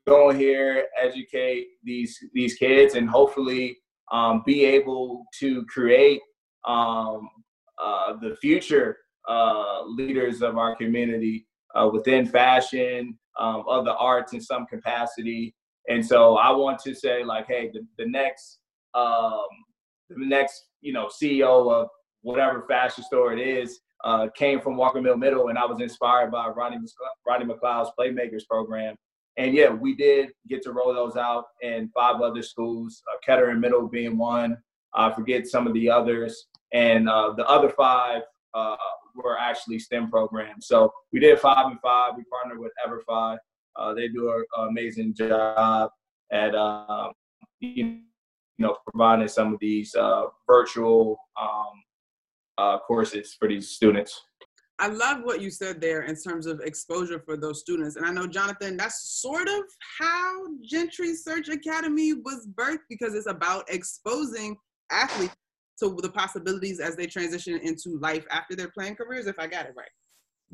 go 0.06 0.30
here, 0.30 0.86
educate 1.00 1.68
these 1.82 2.18
these 2.32 2.54
kids, 2.54 2.94
and 2.94 3.08
hopefully 3.08 3.76
um, 4.12 4.42
be 4.44 4.64
able 4.64 5.24
to 5.40 5.64
create 5.66 6.20
um, 6.66 7.28
uh, 7.82 8.14
the 8.20 8.36
future 8.36 8.98
uh, 9.28 9.82
leaders 9.84 10.42
of 10.42 10.58
our 10.58 10.76
community 10.76 11.46
uh, 11.74 11.88
within 11.92 12.26
fashion, 12.26 13.18
um, 13.38 13.64
of 13.66 13.84
the 13.84 13.94
arts 13.96 14.32
in 14.32 14.40
some 14.40 14.66
capacity. 14.66 15.54
And 15.88 16.04
so 16.04 16.36
I 16.36 16.50
want 16.50 16.78
to 16.80 16.94
say 16.94 17.24
like, 17.24 17.46
hey, 17.46 17.70
the, 17.72 17.86
the 17.98 18.08
next, 18.08 18.58
um, 18.94 19.46
the 20.08 20.26
next, 20.26 20.66
you 20.80 20.92
know, 20.92 21.08
CEO 21.08 21.72
of 21.72 21.88
whatever 22.22 22.64
fashion 22.66 23.04
store 23.04 23.32
it 23.32 23.40
is 23.40 23.80
uh, 24.04 24.28
came 24.36 24.60
from 24.60 24.76
Walker 24.76 25.00
Mill 25.00 25.16
Middle, 25.16 25.48
and 25.48 25.58
I 25.58 25.64
was 25.64 25.80
inspired 25.80 26.30
by 26.30 26.48
Ronnie 26.48 26.78
Rodney 27.26 27.46
McLeod's 27.46 27.90
Playmakers 27.98 28.46
program. 28.48 28.96
And 29.36 29.54
yeah, 29.54 29.70
we 29.70 29.96
did 29.96 30.30
get 30.48 30.62
to 30.62 30.72
roll 30.72 30.94
those 30.94 31.16
out 31.16 31.46
in 31.62 31.90
five 31.94 32.20
other 32.20 32.42
schools, 32.42 33.02
uh, 33.12 33.18
Kettering 33.24 33.60
Middle 33.60 33.88
being 33.88 34.16
one. 34.16 34.56
I 34.94 35.12
forget 35.12 35.46
some 35.46 35.66
of 35.66 35.74
the 35.74 35.90
others, 35.90 36.46
and 36.72 37.08
uh, 37.08 37.32
the 37.36 37.44
other 37.46 37.70
five 37.70 38.22
uh, 38.54 38.76
were 39.16 39.38
actually 39.38 39.78
STEM 39.78 40.10
programs. 40.10 40.66
So 40.66 40.92
we 41.12 41.18
did 41.18 41.40
five 41.40 41.66
and 41.66 41.80
five. 41.80 42.12
We 42.16 42.24
partnered 42.24 42.60
with 42.60 42.72
EverFi. 42.86 43.38
Uh, 43.76 43.94
they 43.94 44.08
do 44.08 44.30
an 44.30 44.44
amazing 44.68 45.14
job 45.14 45.90
at 46.32 46.54
uh, 46.54 47.10
you 47.60 48.00
know 48.58 48.76
providing 48.86 49.28
some 49.28 49.54
of 49.54 49.60
these 49.60 49.94
uh, 49.94 50.24
virtual 50.46 51.18
um, 51.40 51.82
uh, 52.58 52.78
courses 52.78 53.34
for 53.38 53.48
these 53.48 53.70
students. 53.70 54.22
I 54.80 54.88
love 54.88 55.20
what 55.22 55.40
you 55.40 55.50
said 55.50 55.80
there 55.80 56.02
in 56.02 56.16
terms 56.16 56.46
of 56.46 56.60
exposure 56.60 57.20
for 57.24 57.36
those 57.36 57.60
students. 57.60 57.94
And 57.94 58.04
I 58.04 58.10
know, 58.10 58.26
Jonathan, 58.26 58.76
that's 58.76 59.20
sort 59.20 59.48
of 59.48 59.62
how 60.00 60.46
Gentry 60.64 61.14
Search 61.14 61.48
Academy 61.48 62.12
was 62.12 62.48
birthed 62.58 62.80
because 62.90 63.14
it's 63.14 63.28
about 63.28 63.64
exposing 63.70 64.56
athletes 64.90 65.36
to 65.80 65.96
the 66.02 66.10
possibilities 66.10 66.80
as 66.80 66.96
they 66.96 67.06
transition 67.06 67.58
into 67.62 67.98
life 68.00 68.24
after 68.30 68.56
their 68.56 68.68
playing 68.68 68.96
careers, 68.96 69.26
if 69.26 69.38
I 69.38 69.46
got 69.46 69.66
it 69.66 69.74
right. 69.76 69.88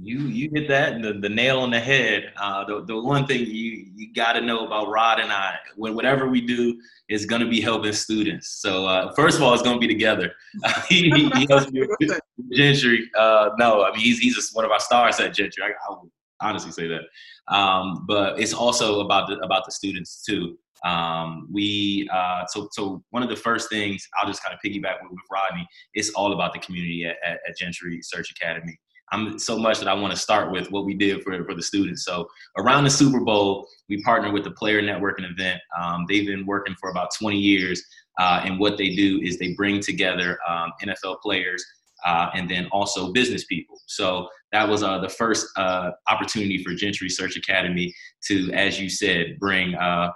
You 0.03 0.21
you 0.21 0.51
hit 0.53 0.69
that 0.69 1.03
the, 1.03 1.15
the 1.15 1.29
nail 1.29 1.61
on 1.61 1.71
the 1.71 1.81
head. 1.81 2.33
Uh, 2.37 2.65
the, 2.65 2.85
the 2.85 3.01
one 3.01 3.27
thing 3.27 3.41
you 3.41 3.87
you 3.95 4.13
got 4.15 4.33
to 4.33 4.41
know 4.41 4.67
about 4.67 4.89
Rod 4.89 5.21
and 5.21 5.31
I, 5.31 5.57
when 5.77 5.95
whatever 5.95 6.29
we 6.29 6.41
do 6.41 6.81
is 7.09 7.27
going 7.27 7.43
to 7.43 7.49
be 7.49 7.61
helping 7.61 7.93
students. 7.93 8.61
So 8.61 8.87
uh, 8.87 9.13
first 9.15 9.37
of 9.37 9.43
all, 9.43 9.53
it's 9.53 9.63
going 9.63 9.77
to 9.77 9.81
be 9.81 9.93
together. 9.93 10.33
he, 10.89 11.11
he 11.11 11.47
helps 11.49 11.71
me 11.71 11.87
with 11.87 12.21
Gentry. 12.53 13.11
Uh, 13.19 13.51
no, 13.59 13.85
I 13.85 13.91
mean 13.93 14.01
he's 14.01 14.19
he's 14.19 14.35
just 14.35 14.55
one 14.55 14.65
of 14.65 14.71
our 14.71 14.81
stars 14.81 15.21
at 15.21 15.35
Gentry. 15.35 15.63
I, 15.63 15.69
I 15.69 15.91
would 15.91 16.11
honestly 16.41 16.73
say 16.73 16.89
that. 16.89 17.55
Um, 17.55 18.05
but 18.07 18.41
it's 18.41 18.55
also 18.55 19.01
about 19.01 19.29
the 19.29 19.39
about 19.41 19.65
the 19.67 19.73
students 19.73 20.23
too. 20.23 20.59
Um, 20.85 21.49
we 21.53 22.09
uh, 22.13 22.47
so 22.47 22.69
so 22.73 23.03
one 23.11 23.23
of 23.23 23.29
the 23.29 23.37
first 23.37 23.69
things 23.69 24.07
I'll 24.19 24.29
just 24.29 24.43
kind 24.43 24.55
of 24.55 24.61
piggyback 24.65 25.03
with, 25.03 25.11
with 25.11 25.21
Rodney. 25.31 25.67
It's 25.95 26.11
all 26.11 26.33
about 26.33 26.53
the 26.53 26.59
community 26.61 27.05
at, 27.05 27.17
at, 27.25 27.41
at 27.47 27.59
Gentry 27.59 28.01
Search 28.03 28.31
Academy. 28.31 28.79
I'm 29.13 29.39
so 29.39 29.59
much 29.59 29.79
that 29.79 29.89
I 29.89 29.95
want 29.95 30.13
to 30.13 30.19
start 30.19 30.53
with 30.53 30.71
what 30.71 30.85
we 30.85 30.95
did 30.95 31.23
for, 31.23 31.45
for 31.45 31.55
the 31.55 31.63
students. 31.63 32.05
So 32.05 32.29
around 32.59 32.85
the 32.85 32.91
Super 32.91 33.21
Bowl, 33.21 33.67
we 33.89 34.03
partnered 34.03 34.33
with 34.33 34.45
the 34.45 34.53
Player 34.53 34.81
Networking 34.81 35.31
event. 35.31 35.61
Um, 35.81 36.07
they've 36.09 36.27
been 36.27 36.47
working 36.47 36.77
for 36.81 36.91
about 36.91 37.11
20 37.19 37.37
years, 37.37 37.83
uh, 38.19 38.43
and 38.45 38.59
what 38.59 38.77
they 38.77 38.95
do 38.95 39.21
is 39.23 39.39
they 39.39 39.55
bring 39.55 39.81
together 39.81 40.39
um, 40.49 40.73
NFL 40.83 41.21
players 41.21 41.65
uh, 42.05 42.31
and 42.35 42.49
then 42.49 42.67
also 42.73 43.13
business 43.13 43.45
people. 43.45 43.81
So 43.87 44.29
that 44.53 44.69
was 44.69 44.83
uh, 44.83 44.99
the 44.99 45.09
first 45.09 45.47
uh, 45.57 45.91
opportunity 46.09 46.63
for 46.63 46.75
Gentry 46.75 47.09
Search 47.09 47.37
Academy 47.37 47.95
to, 48.27 48.51
as 48.53 48.81
you 48.81 48.89
said, 48.89 49.39
bring 49.39 49.75
uh, 49.75 50.11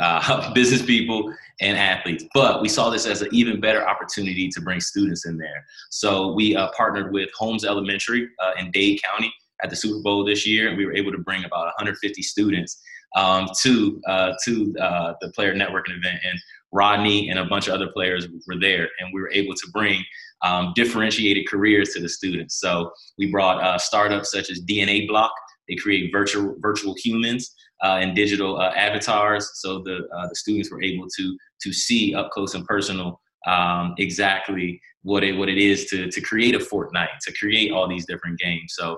uh, 0.00 0.52
business 0.54 0.82
people 0.82 1.32
and 1.60 1.78
athletes. 1.78 2.24
But 2.34 2.62
we 2.62 2.68
saw 2.68 2.90
this 2.90 3.06
as 3.06 3.22
an 3.22 3.28
even 3.32 3.60
better 3.60 3.86
opportunity 3.86 4.48
to 4.48 4.60
bring 4.60 4.80
students 4.80 5.26
in 5.26 5.36
there. 5.36 5.64
So 5.90 6.32
we 6.32 6.56
uh, 6.56 6.70
partnered 6.76 7.12
with 7.12 7.30
Holmes 7.36 7.64
Elementary 7.64 8.28
uh, 8.42 8.52
in 8.58 8.70
Dade 8.70 9.00
County 9.02 9.32
at 9.62 9.70
the 9.70 9.76
Super 9.76 10.02
Bowl 10.02 10.24
this 10.24 10.46
year, 10.46 10.68
and 10.68 10.76
we 10.76 10.84
were 10.84 10.94
able 10.94 11.12
to 11.12 11.18
bring 11.18 11.44
about 11.44 11.66
150 11.66 12.22
students 12.22 12.80
um, 13.16 13.48
to 13.62 14.00
uh, 14.08 14.32
to 14.44 14.74
uh, 14.80 15.14
the 15.20 15.30
player 15.30 15.54
networking 15.54 15.96
event. 15.96 16.20
And 16.24 16.38
Rodney 16.72 17.30
and 17.30 17.38
a 17.38 17.44
bunch 17.44 17.68
of 17.68 17.74
other 17.74 17.88
players 17.88 18.26
were 18.46 18.58
there, 18.58 18.88
and 18.98 19.12
we 19.12 19.20
were 19.20 19.30
able 19.30 19.54
to 19.54 19.70
bring 19.72 20.04
um, 20.42 20.72
differentiated 20.74 21.48
careers 21.48 21.90
to 21.90 22.00
the 22.00 22.08
students. 22.08 22.60
So 22.60 22.90
we 23.16 23.30
brought 23.30 23.62
uh, 23.62 23.78
startups 23.78 24.32
such 24.32 24.50
as 24.50 24.60
DNA 24.60 25.06
Block. 25.06 25.32
They 25.68 25.76
create 25.76 26.10
virtual 26.12 26.56
virtual 26.58 26.94
humans 26.98 27.54
uh, 27.82 27.98
and 28.00 28.14
digital 28.14 28.58
uh, 28.60 28.70
avatars, 28.70 29.50
so 29.54 29.80
the 29.80 30.08
uh, 30.16 30.28
the 30.28 30.34
students 30.34 30.70
were 30.70 30.82
able 30.82 31.06
to 31.16 31.36
to 31.62 31.72
see 31.72 32.14
up 32.14 32.30
close 32.30 32.54
and 32.54 32.64
personal 32.66 33.20
um, 33.46 33.94
exactly 33.98 34.80
what 35.02 35.22
it 35.22 35.32
what 35.32 35.48
it 35.48 35.58
is 35.58 35.86
to 35.86 36.10
to 36.10 36.20
create 36.20 36.54
a 36.54 36.58
Fortnite, 36.58 37.18
to 37.22 37.32
create 37.32 37.72
all 37.72 37.88
these 37.88 38.06
different 38.06 38.38
games. 38.38 38.74
So 38.76 38.96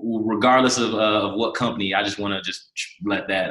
regardless 0.00 0.78
of, 0.78 0.94
uh, 0.94 1.28
of 1.28 1.34
what 1.34 1.54
company, 1.54 1.92
I 1.92 2.04
just 2.04 2.20
want 2.20 2.32
to 2.32 2.40
just 2.40 2.70
let 3.04 3.26
that 3.28 3.48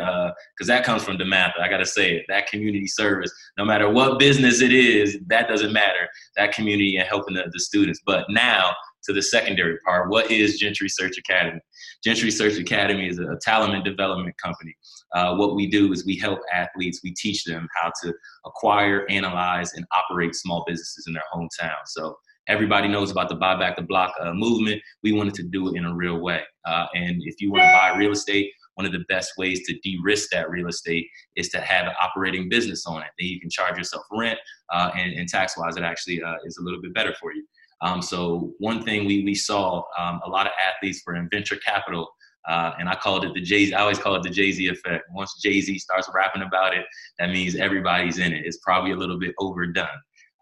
because 0.58 0.70
uh, 0.70 0.74
that 0.74 0.86
comes 0.86 1.04
from 1.04 1.18
DeMatha. 1.18 1.60
I 1.60 1.68
got 1.68 1.78
to 1.78 1.86
say 1.86 2.16
it. 2.16 2.26
That 2.30 2.48
community 2.48 2.88
service, 2.88 3.32
no 3.58 3.66
matter 3.66 3.90
what 3.90 4.18
business 4.18 4.62
it 4.62 4.72
is, 4.72 5.18
that 5.28 5.50
doesn't 5.50 5.74
matter. 5.74 6.08
That 6.38 6.54
community 6.54 6.96
and 6.98 7.08
helping 7.08 7.36
the, 7.36 7.50
the 7.52 7.60
students. 7.60 8.00
But 8.06 8.26
now 8.30 8.74
to 9.08 9.14
the 9.14 9.22
secondary 9.22 9.78
part. 9.80 10.10
What 10.10 10.30
is 10.30 10.60
Gentry 10.60 10.90
Search 10.90 11.18
Academy? 11.18 11.60
Gentry 12.04 12.32
Search 12.32 12.58
Academy 12.58 13.08
is 13.08 13.20
a 13.20 13.38
talent 13.42 13.84
development 13.84 14.36
company. 14.44 14.76
Uh, 15.16 15.36
what 15.36 15.56
we 15.56 15.68
do 15.68 15.92
is 15.92 16.06
we 16.06 16.18
help 16.18 16.40
athletes, 16.54 17.02
we 17.04 17.14
teach 17.14 17.44
them 17.44 17.68
how 17.76 17.92
to 18.04 18.14
acquire, 18.46 19.06
analyze, 19.10 19.74
and 19.74 19.86
operate 19.96 20.36
small 20.36 20.64
businesses 20.68 21.06
in 21.08 21.14
their 21.14 21.24
hometown. 21.34 21.76
So 21.88 22.16
everybody 22.48 22.88
knows 22.88 23.12
about 23.12 23.30
the 23.30 23.36
buy 23.36 23.58
back 23.58 23.76
the 23.76 23.82
block 23.82 24.14
uh, 24.20 24.34
movement. 24.34 24.82
We 25.04 25.14
wanted 25.14 25.34
to 25.36 25.44
do 25.44 25.70
it 25.70 25.78
in 25.78 25.86
a 25.86 25.94
real 25.94 26.20
way. 26.20 26.44
Uh, 26.66 26.86
and 26.94 27.22
if 27.24 27.42
you 27.42 27.52
want 27.52 27.64
to 27.64 27.72
buy 27.74 27.98
real 27.98 28.12
estate, 28.12 28.52
one 28.76 28.86
of 28.86 28.92
the 28.92 29.04
best 29.10 29.32
ways 29.40 29.66
to 29.66 29.74
de-risk 29.80 30.30
that 30.32 30.52
real 30.52 30.68
estate 30.68 31.08
is 31.36 31.50
to 31.50 31.60
have 31.60 31.88
an 31.88 31.94
operating 32.00 32.48
business 32.48 32.86
on 32.86 33.02
it. 33.02 33.08
Then 33.18 33.28
you 33.28 33.40
can 33.40 33.50
charge 33.50 33.76
yourself 33.76 34.04
rent, 34.12 34.38
uh, 34.72 34.92
and, 34.96 35.14
and 35.14 35.28
tax-wise, 35.28 35.78
it 35.78 35.84
actually 35.84 36.22
uh, 36.22 36.36
is 36.46 36.58
a 36.58 36.64
little 36.64 36.80
bit 36.80 36.94
better 36.94 37.16
for 37.20 37.34
you. 37.34 37.44
Um, 37.82 38.02
so 38.02 38.54
one 38.60 38.84
thing 38.84 39.06
we, 39.06 39.24
we 39.24 39.36
saw 39.36 39.84
um, 40.00 40.20
a 40.26 40.30
lot 40.30 40.48
of 40.48 40.54
athletes 40.66 41.04
were 41.06 41.16
in 41.16 41.30
venture 41.30 41.58
capital, 41.58 42.10
uh, 42.48 42.74
and 42.80 42.90
I 42.90 42.96
called 42.96 43.26
it 43.26 43.34
the 43.34 43.42
Jay. 43.42 43.72
I 43.74 43.82
always 43.82 44.00
call 44.00 44.16
it 44.16 44.24
the 44.24 44.30
Jay 44.30 44.52
Z 44.52 44.68
effect. 44.68 45.06
Once 45.14 45.40
Jay 45.42 45.62
Z 45.62 45.78
starts 45.80 46.10
rapping 46.14 46.42
about 46.42 46.76
it, 46.76 46.86
that 47.20 47.30
means 47.30 47.56
everybody's 47.56 48.20
in 48.20 48.34
it. 48.34 48.46
It's 48.46 48.58
probably 48.58 48.92
a 48.92 48.96
little 48.96 49.20
bit 49.20 49.36
overdone, 49.38 49.88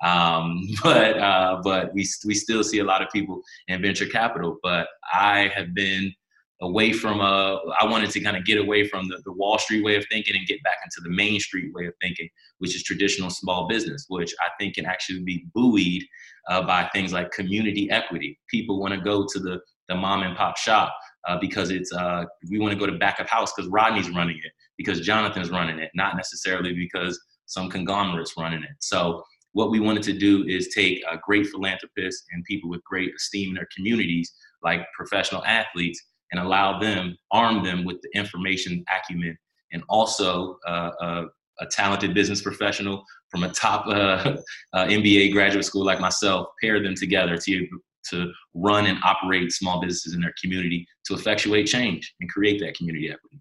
um, 0.03 0.61
but 0.83 1.17
uh, 1.17 1.61
but 1.63 1.93
we 1.93 2.07
we 2.25 2.35
still 2.35 2.63
see 2.63 2.79
a 2.79 2.83
lot 2.83 3.01
of 3.01 3.09
people 3.11 3.41
in 3.67 3.81
venture 3.81 4.07
capital. 4.07 4.57
But 4.63 4.87
I 5.13 5.51
have 5.55 5.73
been 5.73 6.13
away 6.61 6.93
from 6.93 7.19
uh 7.19 7.55
I 7.79 7.85
wanted 7.85 8.11
to 8.11 8.19
kind 8.21 8.37
of 8.37 8.45
get 8.45 8.57
away 8.57 8.87
from 8.87 9.07
the, 9.09 9.21
the 9.25 9.33
Wall 9.33 9.57
Street 9.57 9.83
way 9.83 9.95
of 9.97 10.05
thinking 10.09 10.35
and 10.35 10.47
get 10.47 10.63
back 10.63 10.77
into 10.83 11.01
the 11.01 11.13
Main 11.13 11.39
Street 11.39 11.73
way 11.73 11.85
of 11.85 11.93
thinking, 12.01 12.29
which 12.59 12.75
is 12.75 12.83
traditional 12.83 13.29
small 13.29 13.67
business, 13.67 14.05
which 14.07 14.33
I 14.39 14.49
think 14.59 14.75
can 14.75 14.85
actually 14.85 15.23
be 15.23 15.45
buoyed 15.53 16.03
uh, 16.49 16.61
by 16.61 16.89
things 16.93 17.11
like 17.11 17.31
community 17.31 17.89
equity. 17.89 18.39
People 18.49 18.79
want 18.79 18.93
to 18.93 19.01
go 19.01 19.25
to 19.25 19.39
the 19.39 19.59
the 19.87 19.95
mom 19.95 20.23
and 20.23 20.35
pop 20.35 20.57
shop 20.57 20.95
uh, 21.27 21.37
because 21.39 21.71
it's 21.71 21.91
uh, 21.93 22.23
we 22.49 22.59
want 22.59 22.73
to 22.73 22.79
go 22.79 22.85
to 22.85 22.97
back 22.97 23.19
of 23.19 23.29
house 23.29 23.51
because 23.55 23.69
Rodney's 23.69 24.09
running 24.09 24.37
it, 24.37 24.51
because 24.77 25.01
Jonathan's 25.01 25.49
running 25.49 25.79
it, 25.79 25.91
not 25.93 26.15
necessarily 26.15 26.73
because 26.73 27.19
some 27.45 27.69
conglomerate's 27.69 28.35
running 28.37 28.63
it. 28.63 28.75
So 28.79 29.23
what 29.53 29.71
we 29.71 29.79
wanted 29.79 30.03
to 30.03 30.13
do 30.13 30.43
is 30.47 30.73
take 30.73 31.01
uh, 31.09 31.17
great 31.23 31.47
philanthropists 31.47 32.25
and 32.31 32.43
people 32.43 32.69
with 32.69 32.83
great 32.83 33.11
esteem 33.15 33.49
in 33.49 33.55
their 33.55 33.67
communities, 33.75 34.33
like 34.63 34.81
professional 34.95 35.45
athletes, 35.45 36.01
and 36.35 36.45
allow 36.45 36.79
them, 36.79 37.17
arm 37.31 37.63
them 37.63 37.85
with 37.85 38.01
the 38.01 38.09
information 38.13 38.83
acumen 38.93 39.37
and 39.71 39.83
also 39.87 40.57
uh, 40.67 40.91
uh, 41.01 41.25
a 41.61 41.65
talented 41.67 42.13
business 42.13 42.41
professional 42.41 43.03
from 43.29 43.43
a 43.43 43.49
top 43.49 43.87
uh, 43.87 44.35
uh 44.73 44.85
MBA 44.85 45.31
graduate 45.31 45.65
school 45.65 45.85
like 45.85 45.99
myself, 45.99 46.47
pair 46.61 46.81
them 46.83 46.93
together 46.93 47.37
to, 47.37 47.67
to 48.09 48.31
run 48.53 48.85
and 48.85 48.97
operate 49.03 49.51
small 49.51 49.79
businesses 49.79 50.13
in 50.13 50.21
their 50.21 50.33
community 50.41 50.85
to 51.05 51.13
effectuate 51.13 51.67
change 51.67 52.13
and 52.19 52.29
create 52.29 52.59
that 52.59 52.75
community 52.75 53.09
equity. 53.09 53.39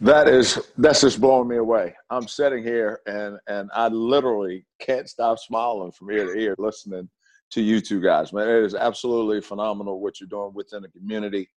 That 0.00 0.28
is 0.28 0.60
that's 0.76 1.00
just 1.00 1.20
blowing 1.20 1.48
me 1.48 1.56
away. 1.56 1.96
I'm 2.08 2.28
sitting 2.28 2.62
here 2.62 3.00
and 3.06 3.36
and 3.48 3.68
I 3.74 3.88
literally 3.88 4.64
can't 4.80 5.08
stop 5.08 5.40
smiling 5.40 5.90
from 5.90 6.12
ear 6.12 6.32
to 6.32 6.40
ear 6.40 6.54
listening 6.56 7.08
to 7.50 7.60
you 7.60 7.80
two 7.80 8.00
guys. 8.00 8.32
Man, 8.32 8.48
it 8.48 8.64
is 8.64 8.74
absolutely 8.74 9.40
phenomenal 9.40 10.00
what 10.00 10.20
you're 10.20 10.28
doing 10.28 10.52
within 10.54 10.82
the 10.82 10.88
community 10.88 11.48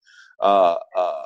uh, 0.41 0.75
uh, 0.95 1.23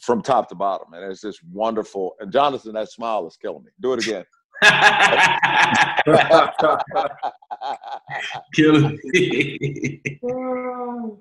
from 0.00 0.22
top 0.22 0.48
to 0.48 0.54
bottom. 0.54 0.92
And 0.92 1.04
it's 1.10 1.22
just 1.22 1.42
wonderful. 1.44 2.14
And 2.20 2.32
Jonathan, 2.32 2.74
that 2.74 2.90
smile 2.90 3.26
is 3.26 3.36
killing 3.36 3.64
me. 3.64 3.70
Do 3.80 3.94
it 3.94 4.06
again. 4.06 4.24
killing 8.54 8.98
me. 9.04 10.02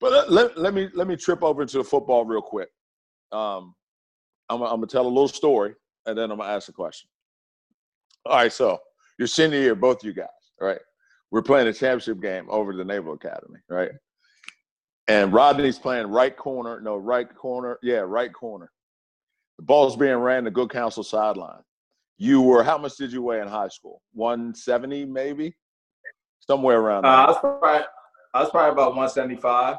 but 0.00 0.12
let, 0.12 0.32
let, 0.32 0.58
let, 0.58 0.74
me 0.74 0.88
let 0.94 1.06
me 1.06 1.16
trip 1.16 1.42
over 1.42 1.62
into 1.62 1.78
the 1.78 1.84
football 1.84 2.24
real 2.24 2.42
quick. 2.42 2.68
Um, 3.32 3.74
I'm, 4.48 4.62
I'm 4.62 4.76
gonna 4.76 4.86
tell 4.86 5.06
a 5.06 5.08
little 5.08 5.28
story 5.28 5.74
and 6.06 6.16
then 6.16 6.30
I'm 6.30 6.38
gonna 6.38 6.52
ask 6.52 6.68
a 6.68 6.72
question. 6.72 7.08
All 8.26 8.36
right, 8.36 8.52
so 8.52 8.78
your 9.18 9.28
senior 9.28 9.58
year, 9.58 9.74
both 9.74 10.02
you 10.02 10.14
guys, 10.14 10.28
right? 10.60 10.80
We're 11.30 11.42
playing 11.42 11.68
a 11.68 11.72
championship 11.72 12.22
game 12.22 12.46
over 12.48 12.74
the 12.74 12.84
Naval 12.84 13.14
Academy, 13.14 13.58
right? 13.68 13.90
And 15.08 15.32
Rodney's 15.32 15.78
playing 15.78 16.06
right 16.06 16.34
corner. 16.34 16.80
No, 16.80 16.96
right 16.96 17.32
corner. 17.34 17.78
Yeah, 17.82 17.98
right 17.98 18.32
corner. 18.32 18.70
The 19.58 19.64
ball's 19.64 19.96
being 19.96 20.16
ran 20.16 20.44
the 20.44 20.50
good 20.50 20.70
counsel 20.70 21.04
sideline. 21.04 21.62
You 22.16 22.40
were, 22.40 22.62
how 22.62 22.78
much 22.78 22.96
did 22.96 23.12
you 23.12 23.22
weigh 23.22 23.40
in 23.40 23.48
high 23.48 23.68
school? 23.68 24.00
170, 24.12 25.04
maybe? 25.04 25.54
Somewhere 26.40 26.78
around 26.80 27.04
uh, 27.04 27.08
I, 27.08 27.26
was 27.26 27.38
probably, 27.38 27.84
I 28.34 28.40
was 28.40 28.50
probably 28.50 28.72
about 28.72 28.96
175. 28.96 29.76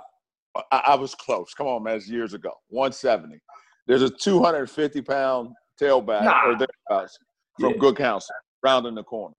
I, 0.71 0.83
I 0.87 0.95
was 0.95 1.15
close. 1.15 1.53
Come 1.53 1.67
on, 1.67 1.83
man. 1.83 1.97
It's 1.97 2.07
years 2.07 2.33
ago. 2.33 2.51
170. 2.69 3.39
There's 3.87 4.01
a 4.01 4.09
250 4.09 5.01
pound 5.01 5.49
tailback 5.79 6.23
nah. 6.23 6.45
or 6.45 6.57
thereabouts 6.57 7.17
from 7.59 7.71
yeah. 7.71 7.77
good 7.77 7.97
counsel 7.97 8.35
rounding 8.63 8.95
the 8.95 9.03
corner. 9.03 9.35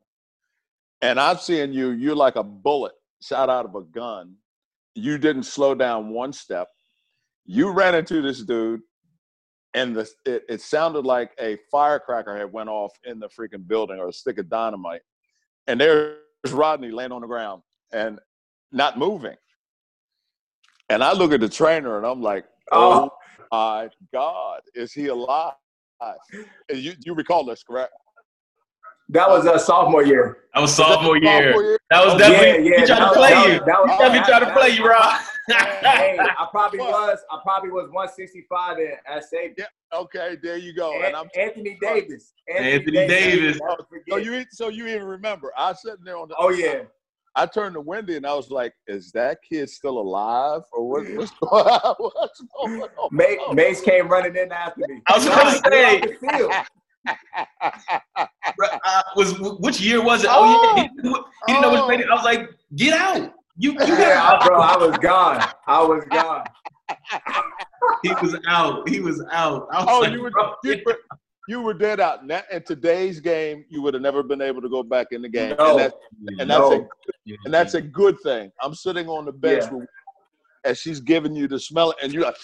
And 1.03 1.21
I'm 1.21 1.39
seeing 1.39 1.73
you, 1.73 1.91
you're 1.91 2.17
like 2.17 2.37
a 2.37 2.43
bullet 2.43 2.93
shot 3.23 3.51
out 3.51 3.65
of 3.65 3.75
a 3.75 3.83
gun 3.83 4.35
you 4.97 5.19
didn't 5.19 5.45
slow 5.45 5.75
down 5.75 6.11
one 6.11 6.33
step. 6.33 6.69
You 7.45 7.71
ran 7.71 7.95
into 7.95 8.23
this 8.23 8.43
dude, 8.43 8.81
and 9.75 9.95
the 9.95 10.09
it, 10.25 10.43
it 10.49 10.61
sounded 10.61 11.05
like 11.05 11.31
a 11.39 11.59
firecracker 11.71 12.37
had 12.37 12.53
went 12.53 12.69
off 12.69 12.93
in 13.05 13.21
the 13.21 13.29
freaking 13.29 13.67
building 13.67 13.99
or 13.99 14.09
a 14.09 14.13
stick 14.13 14.39
of 14.39 14.49
dynamite. 14.49 15.03
And 15.67 15.81
there's 15.81 16.17
Rodney 16.51 16.91
laying 16.91 17.13
on 17.13 17.21
the 17.21 17.27
ground 17.27 17.63
and 17.93 18.19
not 18.73 18.99
moving. 18.99 19.37
And 20.89 21.03
I 21.03 21.13
look 21.13 21.33
at 21.33 21.41
the 21.41 21.49
trainer 21.49 21.99
and 21.99 22.07
I'm 22.07 22.23
like, 22.23 22.45
oh, 22.73 23.11
oh 23.11 23.47
my 23.53 23.89
God, 24.13 24.61
is 24.75 24.93
he 24.93 25.09
alive? 25.09 25.55
You, 26.73 26.93
you 27.05 27.15
recall 27.15 27.45
this, 27.45 27.63
correct? 27.63 27.93
That 29.09 29.29
was 29.29 29.47
a 29.47 29.59
sophomore 29.59 30.05
year. 30.05 30.39
That 30.55 30.61
was 30.61 30.75
sophomore, 30.75 31.17
year. 31.17 31.53
sophomore 31.53 31.63
year. 31.63 31.79
That 31.91 32.05
was 32.05 32.19
definitely 32.19 32.71
yeah, 32.71 32.75
yeah. 32.75 32.81
he 32.81 32.87
tried 32.87 32.99
to 32.99 33.13
play 33.13 33.31
that, 33.31 33.47
you. 33.47 33.59
That 33.61 33.83
was, 33.83 33.91
he 33.91 33.99
definitely 33.99 34.27
tried 34.27 34.41
to 34.41 34.53
play 34.53 34.69
you, 34.71 34.89
Rob. 34.89 35.21
hey, 35.49 36.19
I 36.19 36.47
probably 36.51 36.81
was. 36.81 37.19
I 37.31 37.39
probably 37.45 37.71
was 37.71 37.85
165 37.93 38.79
at, 39.07 39.25
safety. 39.25 39.63
Yeah. 39.63 39.99
Okay, 39.99 40.37
there 40.43 40.57
you 40.57 40.75
go. 40.75 40.93
And, 40.97 41.05
and 41.05 41.17
I'm 41.17 41.29
Anthony 41.39 41.79
Davis. 41.81 42.33
Anthony, 42.49 42.73
Anthony 42.73 43.07
Davis. 43.07 43.61
Davis. 43.61 44.05
So 44.09 44.17
you 44.17 44.45
so 44.51 44.69
you 44.69 44.89
even 44.89 45.05
remember? 45.05 45.53
I 45.57 45.71
was 45.71 45.83
sitting 45.83 46.05
there 46.05 46.17
on 46.17 46.29
the. 46.29 46.35
Oh 46.39 46.51
yeah. 46.51 46.83
I 47.39 47.45
turned 47.45 47.75
to 47.75 47.83
Wendy 47.83 48.17
and 48.17 48.27
I 48.27 48.33
was 48.33 48.51
like, 48.51 48.73
"Is 48.89 49.13
that 49.13 49.39
kid 49.49 49.69
still 49.69 49.99
alive, 49.99 50.63
or 50.73 50.89
what, 50.89 51.07
what's 51.15 51.31
going 51.43 51.67
on?" 51.67 51.95
What's 51.99 52.43
going 52.57 52.83
on? 52.83 53.09
Mace, 53.13 53.39
Mace 53.53 53.81
came 53.83 54.09
running 54.09 54.35
in 54.37 54.51
after 54.51 54.81
me. 54.89 55.03
I 55.07 55.17
was 55.17 55.27
going 55.27 55.63
to 55.63 55.71
say. 55.71 56.65
uh, 58.17 59.03
was 59.17 59.39
which 59.61 59.81
year 59.81 60.03
was 60.03 60.25
it? 60.25 60.31
Oh, 60.31 60.35
oh 60.37 60.77
yeah, 60.77 60.83
he, 60.83 61.09
he 61.09 61.53
didn't 61.53 61.63
know 61.63 61.87
which 61.87 62.01
oh. 62.07 62.11
I 62.11 62.15
was 62.15 62.25
like, 62.25 62.51
get 62.75 62.95
out. 62.95 63.33
You, 63.59 63.73
you 63.73 63.79
yeah, 63.81 64.39
bro, 64.45 64.61
I 64.61 64.77
was 64.77 64.99
gone. 64.99 65.43
I 65.67 65.83
was 65.83 66.05
gone. 66.11 66.45
he 68.03 68.11
was 68.11 68.37
out. 68.47 68.89
He 68.89 69.01
was 69.01 69.25
out. 69.33 69.67
Was 69.69 69.87
oh, 69.89 70.01
like, 70.01 70.13
you 70.13 70.23
were, 70.23 70.33
you 70.63 70.83
were 70.85 70.99
you 71.49 71.63
were 71.63 71.75
dead 71.75 72.01
out. 72.01 72.23
And 72.23 72.43
in 72.53 72.63
today's 72.63 73.21
game, 73.21 73.65
you 73.69 73.83
would 73.83 73.95
have 73.95 74.03
never 74.03 74.23
been 74.23 74.43
able 74.43 74.61
to 74.63 74.69
go 74.69 74.83
back 74.83 75.09
in 75.13 75.23
the 75.23 75.29
game. 75.29 75.55
No. 75.59 75.71
And, 75.71 75.79
that's, 75.79 75.95
and 76.41 76.51
that's 76.51 76.71
a 76.73 76.89
and 77.45 77.55
that's 77.55 77.75
a 77.75 77.81
good 77.81 78.17
thing. 78.21 78.51
I'm 78.61 78.75
sitting 78.75 79.09
on 79.09 79.25
the 79.25 79.33
bench 79.33 79.65
Yeah. 79.65 79.79
with, 79.79 79.89
and 80.65 80.77
she's 80.77 81.01
giving 81.01 81.35
you 81.35 81.47
the 81.47 81.61
smell, 81.61 81.95
and 82.03 82.13
you're 82.13 82.25
like, 82.25 82.37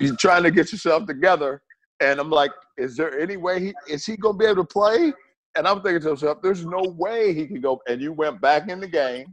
you're 0.00 0.16
trying 0.16 0.42
to 0.42 0.50
get 0.50 0.72
yourself 0.72 1.06
together. 1.06 1.62
And 2.04 2.20
I'm 2.20 2.30
like, 2.30 2.50
is 2.76 2.96
there 2.96 3.18
any 3.18 3.36
way 3.38 3.58
he 3.60 3.74
is 3.88 4.04
he 4.04 4.16
gonna 4.16 4.36
be 4.36 4.44
able 4.44 4.56
to 4.56 4.64
play? 4.64 5.12
And 5.56 5.66
I'm 5.66 5.80
thinking 5.82 6.02
to 6.02 6.10
myself, 6.10 6.38
there's 6.42 6.66
no 6.66 6.82
way 6.98 7.32
he 7.32 7.46
can 7.46 7.60
go. 7.60 7.80
And 7.88 8.00
you 8.00 8.12
went 8.12 8.40
back 8.40 8.68
in 8.68 8.80
the 8.80 8.88
game. 8.88 9.26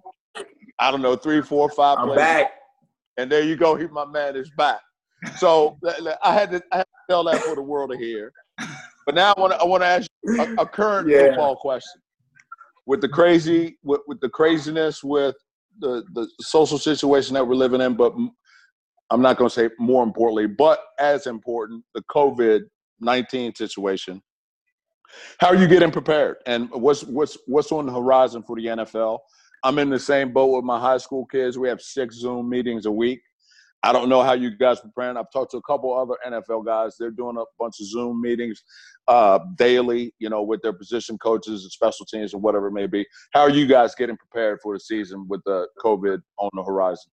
I 0.80 0.90
don't 0.92 1.02
know, 1.02 1.16
three, 1.16 1.42
four, 1.42 1.70
five 1.70 1.98
I'm 2.00 2.08
plays, 2.08 2.20
back. 2.20 2.52
and 3.18 3.32
there 3.32 3.44
you 3.44 3.56
go. 3.56 3.76
He, 3.76 3.88
my 3.88 4.06
man 4.06 4.36
is 4.36 4.50
back. 4.52 4.80
So 5.38 5.78
I 6.24 6.34
had 6.34 6.52
to, 6.52 6.62
I 6.72 6.78
had 6.78 6.84
to 6.84 7.00
tell 7.10 7.24
that 7.26 7.42
for 7.44 7.56
the 7.56 7.62
world 7.62 7.92
to 7.92 7.98
hear. 7.98 8.32
But 9.06 9.16
now 9.16 9.34
I 9.36 9.40
want 9.40 9.54
to 9.54 9.60
I 9.60 9.66
want 9.66 9.84
to 9.84 9.88
ask 9.88 10.10
you 10.24 10.42
a, 10.58 10.62
a 10.62 10.66
current 10.66 11.10
Yeah. 11.10 11.28
football 11.28 11.56
question. 11.58 12.02
With 12.86 13.02
the 13.02 13.10
crazy, 13.10 13.78
with, 13.84 14.02
with 14.08 14.20
the 14.22 14.30
craziness, 14.30 15.04
with 15.04 15.36
the 15.80 16.04
the 16.14 16.28
social 16.40 16.78
situation 16.78 17.34
that 17.34 17.46
we're 17.48 17.56
living 17.56 17.82
in, 17.82 17.96
but 17.96 18.14
I'm 19.12 19.22
not 19.22 19.38
going 19.38 19.50
to 19.50 19.54
say 19.54 19.70
more 19.78 20.04
importantly, 20.04 20.48
but 20.48 20.80
as 20.98 21.28
important, 21.28 21.84
the 21.94 22.02
COVID 22.04 22.62
nineteen 23.00 23.54
situation. 23.54 24.22
How 25.40 25.48
are 25.48 25.56
you 25.56 25.68
getting 25.68 25.92
prepared, 25.92 26.38
and 26.46 26.70
what's 26.72 27.04
what's 27.04 27.38
what's 27.46 27.72
on 27.72 27.86
the 27.86 27.94
horizon 27.94 28.42
for 28.42 28.56
the 28.56 28.68
NFL? 28.68 29.20
I'm 29.64 29.78
in 29.78 29.90
the 29.90 30.00
same 30.00 30.32
boat 30.32 30.56
with 30.56 30.64
my 30.64 30.80
high 30.80 30.98
school 30.98 31.26
kids. 31.26 31.58
We 31.58 31.68
have 31.68 31.82
six 31.82 32.16
Zoom 32.16 32.50
meetings 32.50 32.86
a 32.86 32.92
week. 32.92 33.22
I 33.84 33.92
don't 33.92 34.10
know 34.10 34.22
how 34.22 34.34
you 34.34 34.56
guys 34.56 34.80
preparing. 34.80 35.18
I've 35.18 35.32
talked 35.34 35.52
to 35.52 35.58
a 35.58 35.62
couple 35.64 35.94
other 35.98 36.16
NFL 36.26 36.66
guys. 36.66 36.96
They're 37.00 37.10
doing 37.12 37.38
a 37.38 37.44
bunch 37.60 37.80
of 37.80 37.88
Zoom 37.88 38.22
meetings 38.22 38.64
uh, 39.08 39.40
daily, 39.58 40.14
you 40.20 40.30
know, 40.30 40.44
with 40.44 40.62
their 40.62 40.74
position 40.74 41.18
coaches 41.18 41.64
and 41.64 41.72
special 41.72 42.06
teams 42.06 42.34
and 42.34 42.44
whatever 42.44 42.68
it 42.68 42.74
may 42.74 42.86
be. 42.86 43.06
How 43.34 43.42
are 43.42 43.50
you 43.50 43.66
guys 43.66 43.96
getting 43.96 44.18
prepared 44.18 44.60
for 44.62 44.76
the 44.76 44.80
season 44.80 45.26
with 45.28 45.42
the 45.46 45.68
COVID 45.84 46.22
on 46.38 46.50
the 46.54 46.64
horizon? 46.64 47.12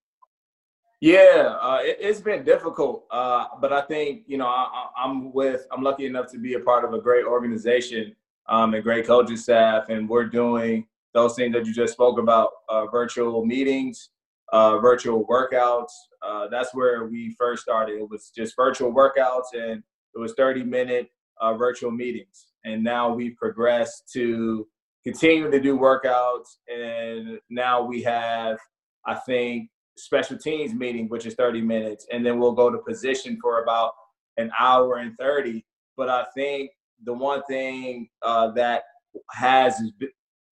Yeah, 1.01 1.55
uh, 1.61 1.79
it, 1.81 1.97
it's 2.01 2.19
been 2.19 2.43
difficult, 2.43 3.05
uh, 3.09 3.45
but 3.61 3.71
I 3.71 3.81
think 3.81 4.23
you 4.27 4.37
know 4.37 4.47
I, 4.47 4.87
I'm 4.97 5.31
with 5.31 5.65
I'm 5.71 5.81
lucky 5.81 6.05
enough 6.05 6.29
to 6.31 6.37
be 6.37 6.55
a 6.55 6.59
part 6.59 6.83
of 6.83 6.93
a 6.93 6.99
great 6.99 7.25
organization 7.25 8.13
um, 8.49 8.73
and 8.73 8.83
great 8.83 9.07
coaching 9.07 9.37
staff, 9.37 9.87
and 9.87 10.09
we're 10.09 10.25
doing 10.25 10.85
those 11.13 11.35
things 11.35 11.53
that 11.53 11.65
you 11.65 11.73
just 11.73 11.93
spoke 11.93 12.19
about: 12.19 12.49
uh, 12.67 12.85
virtual 12.87 13.45
meetings, 13.45 14.09
uh, 14.51 14.77
virtual 14.79 15.25
workouts. 15.27 15.91
Uh, 16.21 16.47
that's 16.49 16.75
where 16.75 17.05
we 17.05 17.33
first 17.39 17.63
started. 17.63 17.97
It 17.97 18.09
was 18.09 18.29
just 18.35 18.57
virtual 18.57 18.93
workouts, 18.93 19.53
and 19.53 19.81
it 20.13 20.19
was 20.19 20.33
30 20.33 20.65
minute 20.65 21.09
uh, 21.39 21.53
virtual 21.53 21.91
meetings, 21.91 22.47
and 22.65 22.83
now 22.83 23.13
we've 23.13 23.37
progressed 23.37 24.11
to 24.13 24.67
continue 25.05 25.49
to 25.49 25.61
do 25.61 25.77
workouts, 25.77 26.57
and 26.67 27.39
now 27.49 27.81
we 27.81 28.01
have, 28.01 28.57
I 29.05 29.15
think 29.15 29.69
special 29.99 30.37
teams 30.37 30.73
meeting, 30.73 31.07
which 31.09 31.25
is 31.25 31.35
30 31.35 31.61
minutes, 31.61 32.07
and 32.11 32.25
then 32.25 32.39
we'll 32.39 32.53
go 32.53 32.69
to 32.69 32.77
position 32.77 33.37
for 33.41 33.61
about 33.63 33.93
an 34.37 34.51
hour 34.59 34.97
and 34.97 35.15
30. 35.17 35.65
But 35.97 36.09
I 36.09 36.25
think 36.35 36.71
the 37.03 37.13
one 37.13 37.43
thing 37.49 38.09
uh, 38.21 38.51
that 38.51 38.83
has, 39.31 39.81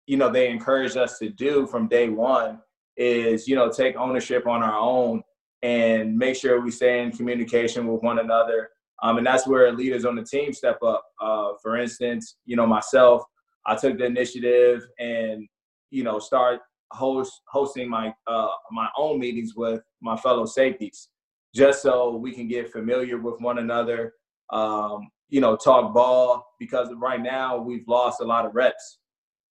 you 0.07 0.17
know, 0.17 0.31
they 0.31 0.51
encouraged 0.51 0.97
us 0.97 1.19
to 1.19 1.29
do 1.29 1.67
from 1.67 1.89
day 1.89 2.09
one 2.09 2.61
is, 2.97 3.49
you 3.49 3.57
know, 3.57 3.71
take 3.71 3.97
ownership 3.97 4.47
on 4.47 4.63
our 4.63 4.79
own 4.79 5.23
and 5.63 6.17
make 6.17 6.37
sure 6.37 6.61
we 6.61 6.71
stay 6.71 7.03
in 7.03 7.11
communication 7.11 7.87
with 7.87 8.03
one 8.03 8.19
another. 8.19 8.71
Um, 9.03 9.19
and 9.19 9.27
that's 9.27 9.47
where 9.47 9.73
leaders 9.73 10.05
on 10.05 10.15
the 10.15 10.23
team 10.23 10.53
step 10.53 10.83
up. 10.83 11.05
Uh, 11.21 11.53
for 11.63 11.77
instance, 11.77 12.37
you 12.45 12.57
know, 12.57 12.67
myself, 12.67 13.23
I 13.67 13.75
took 13.77 13.99
the 13.99 14.05
initiative 14.05 14.87
and, 14.99 15.49
you 15.91 16.05
know, 16.05 16.19
start 16.19 16.61
host 16.95 17.43
hosting 17.49 17.89
my 17.89 18.15
uh, 18.27 18.49
my 18.71 18.89
own 18.97 19.19
meetings 19.19 19.55
with 19.57 19.83
my 20.01 20.17
fellow 20.17 20.47
safeties, 20.47 21.09
just 21.55 21.83
so 21.83 22.17
we 22.17 22.33
can 22.33 22.49
get 22.49 22.73
familiar 22.73 23.19
with 23.19 23.41
one 23.41 23.59
another. 23.59 24.15
Um, 24.51 25.11
you 25.29 25.41
know, 25.41 25.57
talk 25.57 25.93
ball 25.95 26.47
because 26.61 26.89
right 26.97 27.21
now 27.21 27.57
we've 27.57 27.87
lost 27.89 28.21
a 28.21 28.25
lot 28.25 28.47
of 28.47 28.55
reps, 28.55 28.99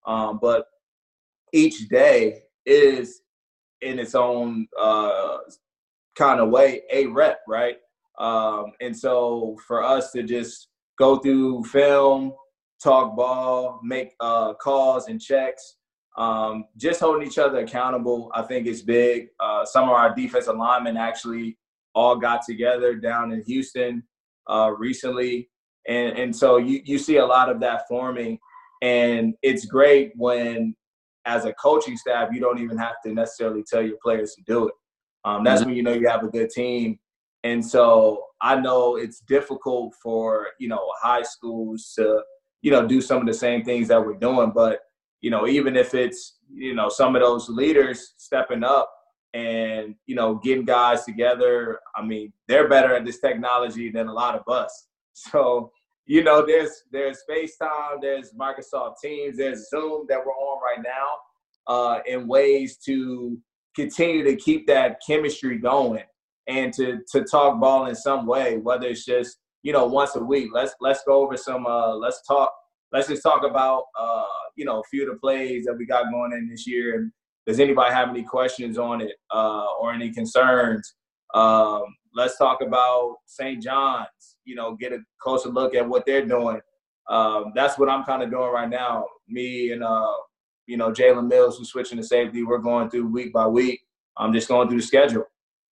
um, 0.05 0.39
but 0.41 0.65
each 1.51 1.89
day 1.89 2.43
is 2.65 3.21
in 3.81 3.99
its 3.99 4.15
own 4.15 4.67
uh, 4.79 5.37
kind 6.15 6.39
of 6.39 6.49
way 6.49 6.81
a 6.91 7.07
rep, 7.07 7.39
right? 7.47 7.77
Um, 8.17 8.67
and 8.79 8.95
so 8.95 9.57
for 9.67 9.83
us 9.83 10.11
to 10.11 10.23
just 10.23 10.69
go 10.97 11.17
through 11.17 11.63
film, 11.65 12.33
talk 12.81 13.15
ball, 13.15 13.79
make 13.83 14.13
uh, 14.19 14.53
calls 14.53 15.07
and 15.07 15.19
checks 15.19 15.77
um, 16.15 16.65
just 16.77 16.99
holding 16.99 17.27
each 17.27 17.37
other 17.37 17.59
accountable, 17.59 18.31
I 18.33 18.43
think 18.43 18.67
is 18.67 18.83
big. 18.83 19.29
Uh, 19.39 19.65
some 19.65 19.85
of 19.89 19.95
our 19.95 20.13
defensive 20.13 20.55
linemen 20.55 20.97
actually 20.97 21.57
all 21.95 22.15
got 22.15 22.41
together 22.45 22.95
down 22.95 23.31
in 23.31 23.41
Houston 23.43 24.03
uh, 24.49 24.71
recently, 24.77 25.49
and 25.87 26.17
and 26.17 26.35
so 26.35 26.57
you 26.57 26.81
you 26.83 26.99
see 26.99 27.17
a 27.17 27.25
lot 27.25 27.49
of 27.49 27.59
that 27.61 27.87
forming, 27.87 28.37
and 28.81 29.33
it's 29.41 29.65
great 29.65 30.11
when, 30.15 30.75
as 31.25 31.45
a 31.45 31.53
coaching 31.53 31.97
staff, 31.97 32.29
you 32.31 32.39
don't 32.39 32.59
even 32.59 32.77
have 32.77 32.95
to 33.05 33.13
necessarily 33.13 33.63
tell 33.63 33.81
your 33.81 33.97
players 34.03 34.35
to 34.35 34.43
do 34.45 34.67
it. 34.67 34.73
Um, 35.25 35.43
that's 35.43 35.65
when 35.65 35.75
you 35.75 35.83
know 35.83 35.93
you 35.93 36.07
have 36.07 36.23
a 36.23 36.27
good 36.27 36.51
team, 36.51 36.99
and 37.43 37.65
so 37.65 38.23
I 38.39 38.59
know 38.59 38.97
it's 38.97 39.21
difficult 39.21 39.95
for 40.01 40.49
you 40.59 40.67
know 40.67 40.91
high 41.01 41.23
schools 41.23 41.91
to 41.97 42.21
you 42.61 42.69
know 42.69 42.85
do 42.87 43.01
some 43.01 43.17
of 43.17 43.25
the 43.25 43.33
same 43.33 43.63
things 43.63 43.87
that 43.87 44.05
we're 44.05 44.13
doing, 44.13 44.51
but 44.53 44.79
you 45.23 45.29
know, 45.29 45.47
even 45.47 45.77
if 45.77 45.93
it's, 45.95 46.35
you 46.53 46.75
know, 46.75 46.89
some 46.89 47.15
of 47.15 47.21
those 47.21 47.47
leaders 47.47 48.13
stepping 48.17 48.61
up 48.61 48.93
and, 49.33 49.95
you 50.05 50.15
know, 50.15 50.35
getting 50.35 50.65
guys 50.65 51.05
together, 51.05 51.79
I 51.95 52.03
mean, 52.03 52.33
they're 52.49 52.67
better 52.67 52.93
at 52.93 53.05
this 53.05 53.21
technology 53.21 53.89
than 53.89 54.09
a 54.09 54.13
lot 54.13 54.35
of 54.35 54.53
us. 54.53 54.87
So, 55.15 55.71
you 56.07 56.23
know, 56.23 56.43
there's 56.43 56.71
there's 56.91 57.19
FaceTime, 57.29 58.01
there's 58.01 58.33
Microsoft 58.33 58.95
Teams, 58.99 59.37
there's 59.37 59.69
Zoom 59.69 60.07
that 60.09 60.17
we're 60.25 60.33
on 60.33 60.59
right 60.59 60.83
now, 60.83 61.71
uh, 61.71 61.99
in 62.07 62.27
ways 62.27 62.77
to 62.87 63.37
continue 63.75 64.23
to 64.23 64.35
keep 64.35 64.65
that 64.65 65.01
chemistry 65.05 65.59
going 65.59 66.01
and 66.47 66.73
to 66.73 66.97
to 67.11 67.23
talk 67.25 67.61
ball 67.61 67.85
in 67.85 67.95
some 67.95 68.25
way, 68.25 68.57
whether 68.57 68.87
it's 68.87 69.05
just, 69.05 69.37
you 69.61 69.71
know, 69.71 69.85
once 69.85 70.15
a 70.15 70.23
week. 70.23 70.49
Let's 70.51 70.73
let's 70.81 71.03
go 71.05 71.21
over 71.23 71.37
some 71.37 71.67
uh 71.67 71.93
let's 71.93 72.25
talk 72.27 72.51
let's 72.93 73.07
just 73.07 73.23
talk 73.23 73.43
about 73.43 73.85
uh, 73.99 74.23
you 74.55 74.63
know 74.63 74.79
a 74.79 74.83
few 74.89 75.01
of 75.03 75.13
the 75.13 75.19
plays 75.19 75.65
that 75.65 75.75
we 75.75 75.85
got 75.85 76.11
going 76.11 76.31
in 76.31 76.47
this 76.47 76.65
year. 76.65 76.95
And 76.95 77.11
does 77.45 77.59
anybody 77.59 77.93
have 77.93 78.09
any 78.09 78.23
questions 78.23 78.77
on 78.77 79.01
it 79.01 79.13
uh, 79.33 79.65
or 79.81 79.91
any 79.91 80.13
concerns? 80.13 80.93
Um, 81.33 81.83
let's 82.15 82.37
talk 82.37 82.61
about 82.61 83.17
St. 83.25 83.61
John's. 83.61 84.37
You 84.45 84.55
know, 84.55 84.75
get 84.75 84.93
a 84.93 84.99
closer 85.19 85.49
look 85.49 85.75
at 85.75 85.87
what 85.87 86.05
they're 86.05 86.25
doing. 86.25 86.61
Um, 87.09 87.51
that's 87.55 87.77
what 87.77 87.89
I'm 87.89 88.03
kind 88.05 88.23
of 88.23 88.29
doing 88.29 88.51
right 88.51 88.69
now. 88.69 89.05
Me 89.27 89.71
and 89.71 89.83
uh, 89.83 90.13
you 90.67 90.77
know 90.77 90.91
Jalen 90.91 91.27
Mills, 91.27 91.57
who's 91.57 91.69
switching 91.69 91.97
to 91.97 92.03
safety. 92.03 92.43
We're 92.43 92.59
going 92.59 92.89
through 92.89 93.07
week 93.07 93.33
by 93.33 93.47
week. 93.47 93.81
I'm 94.15 94.31
just 94.31 94.47
going 94.47 94.69
through 94.69 94.79
the 94.79 94.87
schedule. 94.87 95.25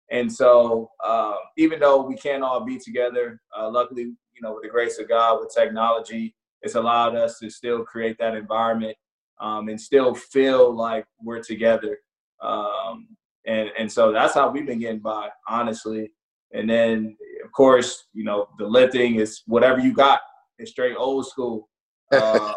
And 0.10 0.30
so, 0.32 0.90
uh, 1.02 1.36
even 1.58 1.80
though 1.80 2.02
we 2.02 2.16
can't 2.16 2.44
all 2.44 2.66
be 2.66 2.78
together, 2.78 3.40
uh, 3.58 3.70
luckily, 3.70 4.04
you 4.04 4.42
know, 4.42 4.54
with 4.54 4.64
the 4.64 4.70
grace 4.70 5.00
of 5.00 5.08
God, 5.08 5.40
with 5.40 5.54
technology, 5.56 6.36
it's 6.62 6.76
allowed 6.76 7.16
us 7.16 7.40
to 7.40 7.50
still 7.50 7.84
create 7.84 8.18
that 8.20 8.36
environment 8.36 8.96
um, 9.40 9.70
and 9.70 9.80
still 9.80 10.14
feel 10.14 10.74
like 10.74 11.06
we're 11.22 11.42
together. 11.42 11.98
Um, 12.42 13.08
and 13.48 13.70
and 13.78 13.92
so 13.92 14.12
that's 14.12 14.36
how 14.36 14.50
we've 14.52 14.68
been 14.68 14.80
getting 14.80 15.00
by, 15.00 15.30
honestly. 15.48 16.12
And 16.54 16.70
then 16.70 17.18
of 17.44 17.52
course, 17.52 18.08
you 18.14 18.24
know, 18.24 18.48
the 18.60 18.66
lifting 18.66 19.16
is 19.16 19.42
whatever 19.48 19.80
you 19.80 19.94
got. 19.94 20.22
It's 20.60 20.72
straight 20.72 20.96
old 20.96 21.28
school. 21.28 21.68
Uh, 22.14 22.54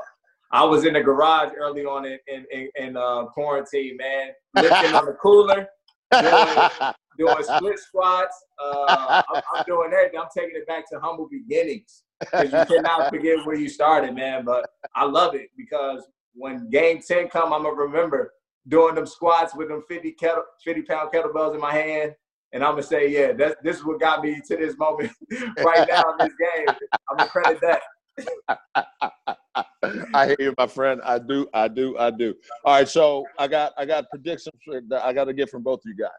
I 0.50 0.64
was 0.64 0.84
in 0.84 0.94
the 0.94 1.00
garage 1.00 1.52
early 1.56 1.84
on 1.84 2.04
in 2.04 2.18
in, 2.26 2.44
in, 2.50 2.68
in 2.74 2.96
uh, 2.96 3.26
quarantine, 3.26 3.96
man, 3.96 4.30
lifting 4.56 4.92
on 4.92 5.04
the 5.04 5.12
cooler, 5.12 5.68
doing, 6.10 6.70
doing 7.16 7.44
split 7.44 7.78
squats. 7.78 8.36
Uh, 8.58 9.22
I'm, 9.28 9.42
I'm 9.54 9.64
doing 9.64 9.92
everything. 9.92 10.18
I'm 10.18 10.26
taking 10.36 10.56
it 10.56 10.66
back 10.66 10.90
to 10.90 10.98
humble 10.98 11.28
beginnings 11.30 12.02
because 12.20 12.52
you 12.52 12.76
cannot 12.76 13.10
forget 13.10 13.44
where 13.44 13.56
you 13.56 13.68
started, 13.68 14.14
man. 14.14 14.44
But 14.44 14.68
I 14.94 15.04
love 15.04 15.34
it 15.34 15.50
because 15.56 16.06
when 16.34 16.68
game 16.70 17.00
10 17.06 17.28
come, 17.28 17.52
I'm 17.52 17.62
going 17.62 17.76
to 17.76 17.82
remember 17.82 18.32
doing 18.68 18.94
them 18.94 19.06
squats 19.06 19.54
with 19.54 19.68
them 19.68 19.82
50, 19.88 20.12
kettle, 20.12 20.44
50 20.64 20.82
pound 20.82 21.12
kettlebells 21.12 21.54
in 21.54 21.60
my 21.60 21.72
hand. 21.72 22.14
And 22.52 22.62
I'm 22.62 22.72
going 22.72 22.82
to 22.82 22.88
say, 22.88 23.08
yeah, 23.10 23.32
that, 23.32 23.62
this 23.64 23.78
is 23.78 23.84
what 23.84 24.00
got 24.00 24.22
me 24.22 24.40
to 24.46 24.56
this 24.56 24.76
moment 24.78 25.10
right 25.58 25.88
now 25.88 26.02
in 26.12 26.18
this 26.26 26.34
game. 26.38 26.76
I'm 27.10 27.16
going 27.16 27.26
to 27.26 27.32
credit 27.32 27.60
that. 27.62 27.80
I 30.14 30.26
hear 30.26 30.36
you, 30.38 30.54
my 30.56 30.66
friend. 30.66 31.00
I 31.04 31.18
do, 31.18 31.48
I 31.52 31.68
do, 31.68 31.98
I 31.98 32.10
do. 32.10 32.34
All 32.64 32.74
right, 32.74 32.88
so 32.88 33.26
I 33.38 33.48
got 33.48 33.72
I 33.76 33.84
got 33.84 34.08
predictions 34.10 34.54
that 34.88 35.04
I 35.04 35.12
got 35.12 35.24
to 35.24 35.32
get 35.32 35.50
from 35.50 35.62
both 35.62 35.80
of 35.80 35.86
you 35.86 35.96
guys. 35.96 36.10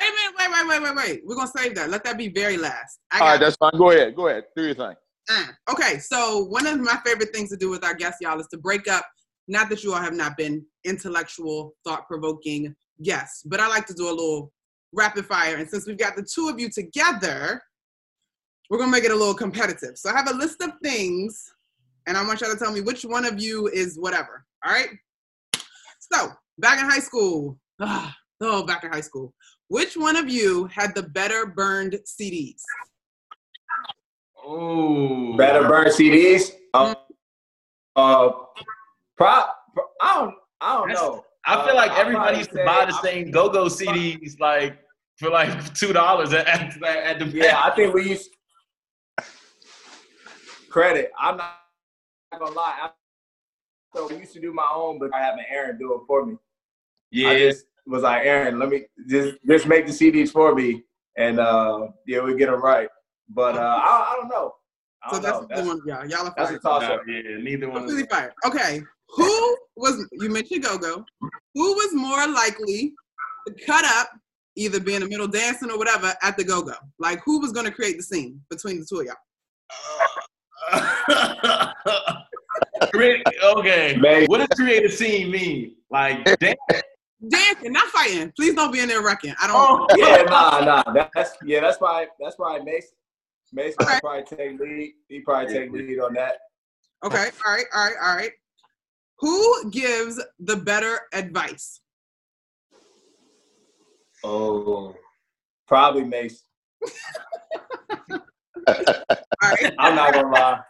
Wait 0.00 0.08
a 0.08 0.12
minute, 0.12 0.34
wait, 0.38 0.50
wait, 0.52 0.66
wait, 0.68 0.82
wait, 0.82 0.96
wait. 0.96 1.22
We're 1.26 1.36
gonna 1.36 1.50
save 1.54 1.74
that. 1.74 1.90
Let 1.90 2.04
that 2.04 2.16
be 2.16 2.28
very 2.28 2.56
last. 2.56 3.00
I 3.10 3.20
All 3.20 3.26
right, 3.26 3.38
got 3.38 3.44
that's 3.44 3.56
fine. 3.56 3.72
Go 3.76 3.90
ahead, 3.90 4.14
go 4.16 4.28
ahead, 4.28 4.44
do 4.56 4.64
your 4.64 4.74
thing. 4.74 4.94
Uh, 5.28 5.46
okay, 5.70 5.98
so 5.98 6.44
one 6.44 6.66
of 6.66 6.80
my 6.80 6.98
favorite 7.04 7.32
things 7.32 7.50
to 7.50 7.56
do 7.56 7.70
with 7.70 7.84
our 7.84 7.94
guests, 7.94 8.18
y'all, 8.20 8.40
is 8.40 8.48
to 8.48 8.58
break 8.58 8.88
up. 8.88 9.06
Not 9.48 9.68
that 9.70 9.82
you 9.82 9.92
all 9.92 10.00
have 10.00 10.14
not 10.14 10.36
been 10.36 10.64
intellectual, 10.84 11.74
thought-provoking 11.84 12.74
guests, 13.02 13.42
but 13.44 13.60
I 13.60 13.68
like 13.68 13.86
to 13.86 13.94
do 13.94 14.08
a 14.08 14.10
little 14.10 14.52
rapid 14.92 15.26
fire. 15.26 15.56
And 15.56 15.68
since 15.68 15.86
we've 15.86 15.98
got 15.98 16.16
the 16.16 16.22
two 16.22 16.48
of 16.48 16.58
you 16.58 16.70
together, 16.70 17.62
we're 18.68 18.78
gonna 18.78 18.92
make 18.92 19.04
it 19.04 19.10
a 19.10 19.16
little 19.16 19.34
competitive. 19.34 19.98
So 19.98 20.10
I 20.10 20.16
have 20.16 20.30
a 20.30 20.34
list 20.34 20.62
of 20.62 20.72
things, 20.82 21.52
and 22.06 22.16
I 22.16 22.24
want 22.24 22.40
y'all 22.40 22.52
to 22.52 22.58
tell 22.58 22.72
me 22.72 22.80
which 22.80 23.02
one 23.02 23.24
of 23.24 23.40
you 23.40 23.68
is 23.68 23.98
whatever. 23.98 24.44
All 24.64 24.72
right. 24.72 24.90
So 26.12 26.30
back 26.58 26.80
in 26.80 26.88
high 26.88 27.00
school, 27.00 27.58
ah, 27.80 28.14
oh, 28.40 28.64
back 28.64 28.84
in 28.84 28.92
high 28.92 29.00
school, 29.00 29.34
which 29.68 29.96
one 29.96 30.16
of 30.16 30.28
you 30.28 30.66
had 30.66 30.94
the 30.94 31.02
better 31.02 31.46
burned 31.46 31.98
CDs? 32.04 32.62
Oh, 34.44 35.36
Better 35.36 35.66
burn 35.68 35.88
CDs. 35.88 36.52
Uh, 36.74 36.94
uh, 37.96 38.30
pro, 39.16 39.44
pro, 39.74 39.84
I 40.00 40.14
don't, 40.14 40.34
I 40.60 40.74
don't 40.76 40.88
That's- 40.88 41.02
know. 41.02 41.24
I 41.46 41.66
feel 41.66 41.74
like 41.74 41.90
Uh, 41.92 41.96
everybody 41.96 42.36
used 42.38 42.50
to 42.50 42.56
probably 42.62 42.74
buy 42.74 42.84
the 42.84 43.00
same 43.02 43.30
go-go 43.30 43.64
CDs 43.64 44.38
like 44.40 44.78
for 45.16 45.30
like 45.30 45.74
two 45.74 45.92
dollars 45.92 46.34
at, 46.34 46.46
at, 46.46 46.82
at 46.82 47.18
the 47.18 47.24
Yeah, 47.26 47.60
I 47.64 47.70
think 47.70 47.94
we 47.94 48.10
used 48.10 48.30
credit. 50.68 51.10
I'm 51.18 51.38
not 51.38 51.54
gonna 52.38 52.50
lie. 52.54 52.78
I, 52.82 52.90
so 53.94 54.06
we 54.08 54.16
used 54.18 54.34
to 54.34 54.40
do 54.40 54.52
my 54.52 54.66
own, 54.72 54.98
but 54.98 55.14
I 55.14 55.20
having 55.22 55.44
Aaron 55.50 55.78
do 55.78 55.94
it 55.94 56.00
for 56.06 56.26
me. 56.26 56.34
I 56.34 56.36
yeah. 57.10 57.38
just 57.38 57.64
was 57.86 58.02
like, 58.02 58.24
Aaron, 58.24 58.58
let 58.58 58.68
me 58.68 58.84
just 59.08 59.38
just 59.46 59.66
make 59.66 59.86
the 59.86 59.92
CDs 59.92 60.30
for 60.30 60.54
me, 60.54 60.84
and 61.16 61.40
uh, 61.40 61.88
yeah, 62.06 62.20
we 62.22 62.36
get 62.36 62.50
them 62.50 62.62
right. 62.62 62.88
But 63.32 63.56
uh, 63.56 63.60
I, 63.60 64.12
I 64.12 64.16
don't 64.20 64.28
know. 64.28 64.52
I 65.02 65.10
So 65.10 65.14
don't 65.16 65.22
that's 65.22 65.40
know. 65.40 65.46
the 65.46 65.54
That's, 65.54 65.66
one 65.66 65.78
of 65.78 65.86
y'all. 65.86 66.06
Y'all 66.10 66.26
are 66.28 66.34
that's 66.36 66.50
a 66.50 66.60
fired. 66.60 66.62
toss 66.62 66.82
No, 66.82 66.94
up. 66.94 67.00
yeah, 67.06 67.20
neither 67.40 67.68
one. 67.68 67.78
Completely 67.78 68.06
fired. 68.10 68.32
Okay. 68.46 68.82
Who 69.16 69.56
was 69.76 70.06
you 70.12 70.28
mentioned 70.30 70.62
go-go? 70.64 71.04
Who 71.54 71.72
was 71.74 71.94
more 71.94 72.26
likely 72.28 72.92
to 73.48 73.54
cut 73.66 73.84
up, 73.84 74.10
either 74.56 74.78
be 74.78 74.94
in 74.94 75.02
the 75.02 75.08
middle 75.08 75.26
dancing 75.26 75.70
or 75.70 75.78
whatever, 75.78 76.14
at 76.22 76.36
the 76.36 76.44
go-go? 76.44 76.74
Like 76.98 77.20
who 77.24 77.40
was 77.40 77.52
gonna 77.52 77.70
create 77.72 77.96
the 77.96 78.02
scene 78.02 78.40
between 78.50 78.80
the 78.80 78.86
two 78.88 79.00
of 79.00 79.06
y'all? 79.06 79.16
Okay. 83.56 83.96
Man, 83.96 84.26
What 84.26 84.38
does 84.38 84.48
create 84.58 84.84
a 84.84 84.88
scene 84.90 85.30
mean? 85.30 85.76
Like, 85.90 86.24
damn. 86.40 86.54
Dancing, 87.28 87.72
not 87.72 87.88
fighting. 87.88 88.32
Please 88.36 88.54
don't 88.54 88.72
be 88.72 88.80
in 88.80 88.88
there 88.88 89.02
wrecking. 89.02 89.34
I 89.40 89.46
don't 89.46 89.56
Oh, 89.56 89.86
yeah, 89.96 90.22
nah, 90.22 90.60
nah. 90.60 91.08
That's 91.14 91.32
yeah, 91.44 91.60
that's 91.60 91.80
why. 91.80 92.06
that's 92.18 92.36
probably 92.36 92.64
Mason. 92.64 92.90
Mason 93.52 93.82
Okay. 93.82 93.94
would 93.94 94.00
probably 94.00 94.36
take 94.36 94.60
lead. 94.60 94.94
He 95.08 95.20
probably 95.20 95.52
take 95.52 95.72
lead 95.72 95.98
on 96.00 96.14
that. 96.14 96.38
Okay, 97.04 97.30
all 97.46 97.52
right, 97.52 97.64
all 97.74 97.84
right, 97.84 97.96
all 98.02 98.16
right. 98.16 98.32
Who 99.20 99.70
gives 99.70 100.22
the 100.38 100.56
better 100.56 101.00
advice? 101.12 101.80
Oh, 104.24 104.94
probably 105.66 106.04
Mason. 106.04 106.46
All 109.42 109.50
right, 109.50 109.72
I'm 109.78 109.96
not 109.96 110.12
gonna 110.12 110.28
lie. 110.28 110.60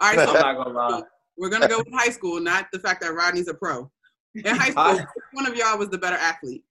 all 0.00 0.16
right. 0.16 0.28
I'm 0.28 0.34
not 0.34 0.56
gonna 0.56 0.76
lie. 0.76 1.02
we're 1.38 1.48
gonna 1.48 1.68
go 1.68 1.78
with 1.78 1.94
high 1.94 2.10
school, 2.10 2.40
not 2.40 2.66
the 2.72 2.78
fact 2.78 3.00
that 3.02 3.14
Rodney's 3.14 3.46
a 3.48 3.54
pro. 3.54 3.90
In 4.34 4.56
high 4.56 4.70
school, 4.70 4.92
which 5.14 5.24
one 5.32 5.46
of 5.46 5.54
y'all 5.56 5.78
was 5.78 5.88
the 5.88 5.98
better 5.98 6.16
athlete? 6.16 6.64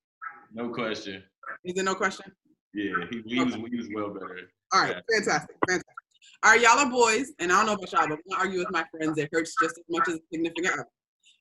No 0.54 0.70
question. 0.70 1.24
Is 1.64 1.76
there 1.76 1.84
no 1.84 1.96
question? 1.96 2.32
Yeah, 2.74 2.94
he, 3.10 3.22
he 3.26 3.44
was 3.44 3.56
he 3.56 3.78
was 3.78 3.88
well 3.94 4.10
better. 4.14 4.38
All 4.74 4.82
right, 4.82 4.96
fantastic, 5.12 5.56
fantastic. 5.68 5.96
All 6.44 6.52
right, 6.52 6.62
y'all 6.62 6.80
are 6.80 6.90
boys, 6.90 7.32
and 7.40 7.52
I 7.52 7.58
don't 7.58 7.66
know 7.66 7.74
about 7.74 7.92
y'all, 7.92 8.08
but 8.08 8.20
when 8.24 8.38
I 8.38 8.42
argue 8.42 8.60
with 8.60 8.72
my 8.72 8.86
friends, 8.92 9.18
it 9.18 9.30
hurts 9.32 9.54
just 9.62 9.78
as 9.78 9.84
much 9.90 10.08
as 10.08 10.16
a 10.16 10.20
significant 10.32 10.74
other. 10.74 10.86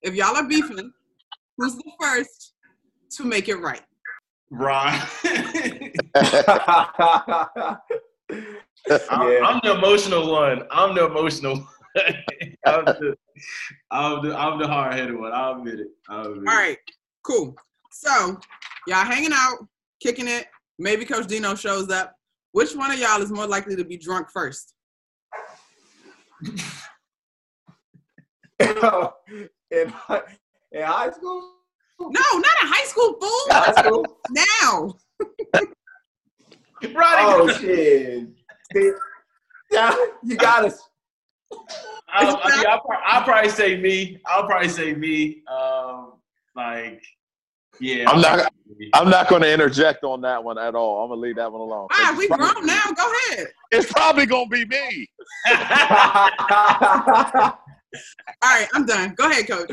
If 0.03 0.15
y'all 0.15 0.37
are 0.37 0.49
beefing, 0.49 0.93
who's 1.57 1.77
the 1.77 1.93
first 2.01 2.55
to 3.17 3.25
make 3.25 3.49
it 3.49 3.57
right? 3.57 3.83
Ron. 4.51 5.01
I'm, 9.11 9.45
I'm 9.45 9.61
the 9.63 9.75
emotional 9.77 10.33
one. 10.33 10.63
I'm 10.71 10.95
the 10.95 11.07
emotional 11.07 11.57
one. 11.57 11.67
I'm, 12.67 12.85
the, 12.85 13.17
I'm, 13.91 14.25
the, 14.25 14.39
I'm 14.39 14.59
the 14.59 14.67
hard-headed 14.67 15.19
one. 15.19 15.33
I'll 15.33 15.59
admit 15.59 15.81
it. 15.81 15.89
I'll 16.09 16.33
admit 16.33 16.49
All 16.49 16.57
right, 16.57 16.79
cool. 17.25 17.55
So 17.93 18.39
y'all 18.87 19.05
hanging 19.05 19.33
out, 19.33 19.59
kicking 20.01 20.29
it. 20.29 20.47
Maybe 20.79 21.05
Coach 21.05 21.27
Deno 21.27 21.59
shows 21.59 21.91
up. 21.91 22.15
Which 22.53 22.75
one 22.75 22.91
of 22.91 22.99
y'all 22.99 23.21
is 23.23 23.31
more 23.31 23.47
likely 23.47 23.77
to 23.77 23.85
be 23.85 23.97
drunk 23.97 24.31
first? 24.31 24.75
in, 28.61 28.69
in 29.71 29.93
high 30.83 31.11
school? 31.11 31.53
No, 32.01 32.09
not 32.09 32.57
in 32.63 32.69
high 32.69 32.87
school, 32.87 33.17
fool. 33.21 33.31
High 33.51 33.73
school? 33.83 34.07
Now. 34.31 34.95
it. 36.83 36.97
Oh 36.97 37.49
shit. 37.53 38.29
Yeah, 39.71 39.95
you 40.25 40.37
got 40.37 40.65
us. 40.65 40.81
I'll, 42.09 42.37
I 42.43 42.65
I'll, 42.69 42.81
pro- 42.81 42.97
I'll 43.05 43.23
probably 43.23 43.51
say 43.51 43.77
me. 43.79 44.21
I'll 44.27 44.47
probably 44.47 44.69
say 44.69 44.95
me. 44.95 45.43
Um, 45.47 46.15
like, 46.57 47.03
yeah. 47.81 48.09
I'm 48.11 48.21
not- 48.21 48.39
probably 48.39 48.49
say 48.69 48.75
me. 48.79 48.91
I'm 48.95 49.11
not 49.11 49.29
going 49.29 49.43
to 49.43 49.53
interject 49.53 50.05
on 50.05 50.21
that 50.23 50.43
one 50.43 50.59
at 50.59 50.75
all. 50.75 51.03
I'm 51.03 51.09
going 51.09 51.19
to 51.19 51.23
leave 51.27 51.37
that 51.37 51.51
one 51.51 51.61
alone. 51.61 51.89
Ah, 51.93 52.11
It's 52.11 52.19
we 52.19 52.29
probably- 52.29 52.47
grown 52.53 52.67
now. 52.67 52.83
Go 52.97 53.13
ahead. 53.31 53.47
It's 53.71 53.91
probably 53.93 54.27
going 54.27 54.51
to 54.51 54.51
be 54.51 54.65
me. 54.67 55.09
All 58.43 58.43
right, 58.43 58.69
I'm 58.75 58.87
done. 58.87 59.15
Go 59.17 59.31
ahead, 59.31 59.49
Coach. 59.49 59.71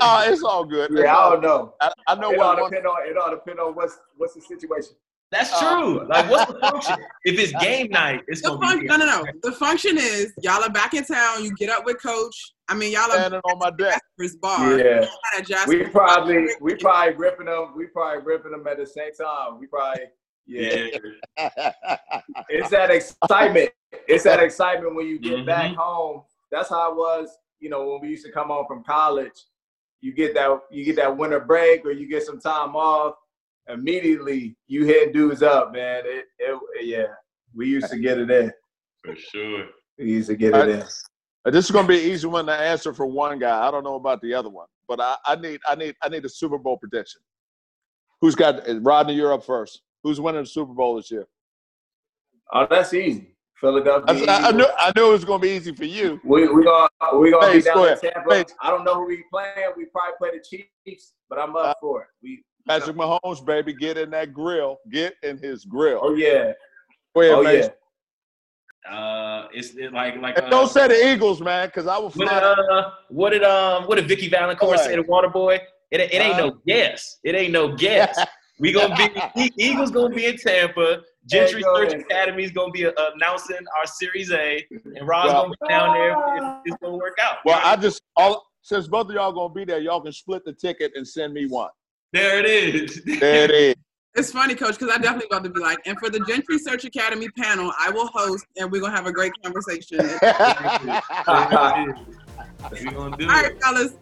Uh, 0.00 0.24
it's 0.26 0.42
all 0.42 0.64
good. 0.64 0.90
It's 0.90 1.00
I 1.08 1.30
don't 1.30 1.42
know. 1.42 1.74
I, 1.80 1.92
I 2.08 2.14
know 2.16 2.32
It 2.32 2.38
all 2.40 2.54
what 2.54 2.62
one. 2.62 2.70
depend 2.70 2.86
on 2.86 3.08
it 3.08 3.16
all 3.16 3.30
depend 3.30 3.60
on 3.60 3.74
what's 3.74 3.96
what's 4.16 4.34
the 4.34 4.40
situation. 4.40 4.94
That's 5.34 5.52
Uh, 5.52 5.58
true. 5.80 6.06
Like, 6.06 6.30
what's 6.30 6.52
the 6.52 6.58
function? 6.60 6.96
If 7.24 7.38
it's 7.40 7.52
game 7.64 7.88
night, 7.90 8.20
it's 8.28 8.42
The 8.42 8.50
gonna 8.50 8.66
fun- 8.66 8.80
be. 8.80 8.86
no, 8.86 8.96
no, 8.96 9.06
no. 9.06 9.24
The 9.42 9.52
function 9.52 9.96
is 9.98 10.32
y'all 10.42 10.62
are 10.62 10.70
back 10.70 10.94
in 10.94 11.04
town. 11.04 11.42
You 11.42 11.52
get 11.56 11.70
up 11.70 11.84
with 11.84 12.00
Coach. 12.00 12.36
I 12.68 12.74
mean, 12.74 12.92
y'all 12.92 13.10
are 13.10 13.16
Standing 13.18 13.40
on 13.44 13.58
my 13.58 13.70
deck. 13.70 14.00
Jasper's 14.18 14.36
bar. 14.36 14.78
Yeah. 14.78 15.06
Jasper's 15.44 15.66
We 15.74 15.82
bar. 15.84 15.90
probably 15.92 16.46
we 16.60 16.76
probably 16.76 17.14
ripping 17.14 17.46
them. 17.46 17.72
We 17.76 17.86
probably 17.86 18.22
ripping 18.24 18.52
them 18.52 18.64
at 18.66 18.76
the 18.78 18.86
same 18.86 19.12
time. 19.20 19.58
We 19.58 19.66
probably 19.66 20.04
yeah. 20.46 20.86
Yeah. 21.38 21.72
It's 22.48 22.70
that 22.70 22.90
excitement. 22.90 23.70
It's 24.06 24.24
that 24.24 24.40
excitement 24.42 24.94
when 24.94 25.06
you 25.06 25.18
get 25.18 25.38
Mhm. 25.38 25.46
back 25.46 25.74
home. 25.74 26.22
That's 26.52 26.68
how 26.68 26.90
it 26.92 26.96
was. 26.96 27.28
You 27.60 27.70
know 27.70 27.88
when 27.88 28.02
we 28.02 28.08
used 28.08 28.26
to 28.26 28.32
come 28.32 28.48
home 28.48 28.66
from 28.68 28.84
college. 28.84 29.38
You 30.02 30.12
get 30.12 30.34
that 30.34 30.60
you 30.70 30.84
get 30.84 30.96
that 30.96 31.16
winter 31.16 31.40
break 31.40 31.84
or 31.86 31.90
you 31.92 32.06
get 32.06 32.22
some 32.24 32.38
time 32.38 32.76
off. 32.76 33.14
Immediately 33.68 34.56
you 34.66 34.84
hit 34.84 35.12
dudes 35.12 35.42
up, 35.42 35.72
man. 35.72 36.02
It, 36.04 36.26
it 36.38 36.60
yeah. 36.84 37.06
We 37.54 37.68
used 37.68 37.90
to 37.90 37.98
get 37.98 38.18
it 38.18 38.30
in. 38.30 38.52
For 39.04 39.14
sure. 39.16 39.66
We 39.98 40.06
used 40.10 40.28
to 40.28 40.36
get 40.36 40.54
it 40.54 40.68
in. 40.68 40.82
Uh, 40.82 41.50
This 41.50 41.64
is 41.66 41.70
going 41.70 41.86
to 41.86 41.92
be 41.92 42.02
an 42.04 42.10
easy 42.10 42.26
one 42.26 42.46
to 42.46 42.52
answer 42.52 42.92
for 42.92 43.06
one 43.06 43.38
guy. 43.38 43.66
I 43.66 43.70
don't 43.70 43.84
know 43.84 43.94
about 43.94 44.20
the 44.22 44.34
other 44.34 44.50
one, 44.50 44.66
but 44.88 45.00
I, 45.00 45.16
I 45.26 45.36
need 45.36 45.60
I 45.68 45.74
need 45.74 45.94
I 46.02 46.08
need 46.08 46.24
a 46.24 46.28
Super 46.28 46.58
Bowl 46.58 46.76
prediction. 46.78 47.20
Who's 48.20 48.34
got 48.34 48.62
Rodney? 48.80 49.14
You're 49.14 49.32
up 49.32 49.44
first. 49.44 49.82
Who's 50.02 50.20
winning 50.20 50.42
the 50.42 50.46
Super 50.48 50.72
Bowl 50.74 50.96
this 50.96 51.10
year? 51.10 51.26
Oh, 52.52 52.66
that's 52.68 52.92
easy. 52.92 53.30
Philadelphia. 53.60 54.24
I, 54.28 54.46
I, 54.46 54.48
I 54.48 54.52
knew 54.52 54.66
I 54.78 54.92
knew 54.96 55.08
it 55.08 55.12
was 55.12 55.24
going 55.24 55.40
to 55.40 55.46
be 55.46 55.52
easy 55.52 55.72
for 55.74 55.84
you. 55.84 56.20
We 56.24 56.48
we 56.48 56.64
gonna 56.64 56.88
we 57.18 57.30
gonna 57.30 57.46
Pace, 57.46 57.64
be 57.64 57.68
down 57.70 57.76
go 57.76 57.84
in. 57.86 57.98
Tampa. 57.98 58.28
Pace. 58.28 58.54
I 58.60 58.70
don't 58.70 58.84
know 58.84 58.94
who 58.94 59.06
we 59.06 59.24
playing. 59.32 59.54
We 59.76 59.86
probably 59.86 60.14
play 60.18 60.30
the 60.38 60.42
Chiefs, 60.86 61.14
but 61.30 61.38
I'm 61.38 61.54
up 61.56 61.66
Uh, 61.66 61.74
for 61.80 62.02
it. 62.02 62.08
We 62.22 62.42
Patrick 62.66 62.96
Mahomes, 62.96 63.44
baby, 63.44 63.74
get 63.74 63.98
in 63.98 64.10
that 64.10 64.32
grill. 64.32 64.78
Get 64.90 65.14
in 65.22 65.38
his 65.38 65.64
grill. 65.64 66.00
oh 66.02 66.14
yeah, 66.14 66.52
Go 67.14 67.20
ahead, 67.22 67.34
oh 67.34 67.42
Mace. 67.42 67.64
yeah. 67.66 67.70
Uh, 68.90 69.48
it's 69.52 69.74
it 69.76 69.92
like 69.92 70.16
like. 70.20 70.36
And 70.36 70.46
Uh, 70.46 70.50
don't 70.50 70.68
say 70.70 70.86
the 70.88 71.12
Eagles, 71.12 71.40
man, 71.40 71.68
because 71.68 71.86
I 71.86 71.96
will 71.98 72.10
What 72.10 72.28
did, 72.28 72.42
uh, 72.42 72.90
what 73.08 73.30
did 73.30 73.42
um 73.44 73.84
what 73.84 73.94
did 73.96 74.06
Vicki 74.08 74.28
Vallencourt 74.28 74.78
say 74.78 74.94
to 74.96 75.02
Waterboy? 75.04 75.58
It, 75.90 76.00
it 76.00 76.14
ain't 76.14 76.34
Uh, 76.34 76.46
no 76.46 76.58
guess. 76.66 77.18
It 77.24 77.34
ain't 77.34 77.52
no 77.52 77.74
guess. 77.76 78.18
We 78.58 78.72
gonna 78.72 78.94
be 79.34 79.52
Eagles 79.58 79.90
gonna 79.90 80.14
be 80.14 80.26
in 80.26 80.36
Tampa. 80.36 81.00
Gentry 81.26 81.62
Hey, 81.62 81.88
Search. 81.88 82.02
Academy 82.02 82.44
is 82.44 82.50
gonna 82.50 82.70
be 82.72 82.84
uh, 82.84 82.92
announcing 83.14 83.56
our 83.78 83.86
Series 83.86 84.30
A, 84.32 84.62
and 84.70 85.08
Rob's 85.08 85.32
Well- 85.32 85.42
gonna 85.44 85.54
be 85.62 85.68
down 85.68 85.94
there. 85.94 86.36
It's, 86.36 86.60
it's 86.66 86.76
gonna 86.82 86.96
work 86.96 87.16
out. 87.22 87.38
well, 87.46 87.60
I 87.64 87.76
just 87.76 88.02
all 88.16 88.44
since 88.60 88.86
both 88.86 89.08
of 89.08 89.14
y'all 89.14 89.32
gonna 89.32 89.52
be 89.54 89.64
there, 89.64 89.78
y'all 89.80 90.00
can 90.02 90.12
split 90.12 90.44
the 90.44 90.52
ticket 90.52 90.92
and 90.94 91.06
send 91.08 91.32
me 91.32 91.46
one. 91.46 91.70
There 92.14 92.38
it 92.38 92.46
is. 92.46 93.02
There 93.04 93.44
it 93.44 93.50
is. 93.50 93.74
It's 94.16 94.30
funny, 94.30 94.54
Coach, 94.54 94.78
because 94.78 94.94
I 94.94 94.98
definitely 94.98 95.26
about 95.26 95.42
to 95.42 95.50
be 95.50 95.58
like, 95.58 95.78
and 95.86 95.98
for 95.98 96.08
the 96.08 96.20
Gentry 96.20 96.56
Search 96.58 96.84
Academy 96.84 97.28
panel, 97.30 97.72
I 97.76 97.90
will 97.90 98.06
host, 98.14 98.46
and 98.56 98.70
we're 98.70 98.80
gonna 98.80 98.94
have 98.94 99.06
a 99.06 99.12
great 99.12 99.32
conversation. 99.42 99.98
There 99.98 100.20
it 100.22 100.28
is. 102.70 102.84
we 102.84 102.90
gonna 102.90 103.16
do 103.16 103.24
All 103.24 103.42
right, 103.42 103.60
fellas. 103.60 103.96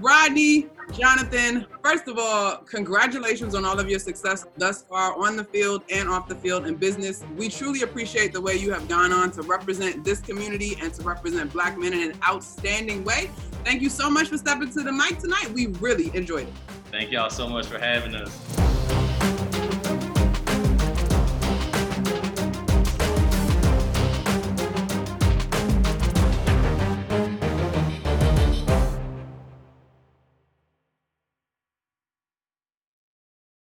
Rodney, 0.00 0.68
Jonathan, 0.92 1.66
first 1.84 2.08
of 2.08 2.18
all, 2.18 2.56
congratulations 2.58 3.54
on 3.54 3.66
all 3.66 3.78
of 3.78 3.90
your 3.90 3.98
success 3.98 4.46
thus 4.56 4.82
far 4.82 5.12
on 5.22 5.36
the 5.36 5.44
field 5.44 5.82
and 5.90 6.08
off 6.08 6.26
the 6.26 6.36
field 6.36 6.66
in 6.66 6.76
business. 6.76 7.22
We 7.36 7.50
truly 7.50 7.82
appreciate 7.82 8.32
the 8.32 8.40
way 8.40 8.56
you 8.56 8.72
have 8.72 8.88
gone 8.88 9.12
on 9.12 9.30
to 9.32 9.42
represent 9.42 10.02
this 10.02 10.20
community 10.20 10.78
and 10.80 10.92
to 10.94 11.02
represent 11.02 11.52
black 11.52 11.76
men 11.78 11.92
in 11.92 12.12
an 12.12 12.18
outstanding 12.26 13.04
way. 13.04 13.30
Thank 13.64 13.82
you 13.82 13.90
so 13.90 14.10
much 14.10 14.28
for 14.28 14.38
stepping 14.38 14.70
to 14.70 14.82
the 14.82 14.92
mic 14.92 15.18
tonight. 15.18 15.50
We 15.52 15.66
really 15.66 16.14
enjoyed 16.16 16.48
it. 16.48 16.54
Thank 16.90 17.10
y'all 17.10 17.30
so 17.30 17.48
much 17.48 17.66
for 17.66 17.78
having 17.78 18.14
us. 18.14 18.99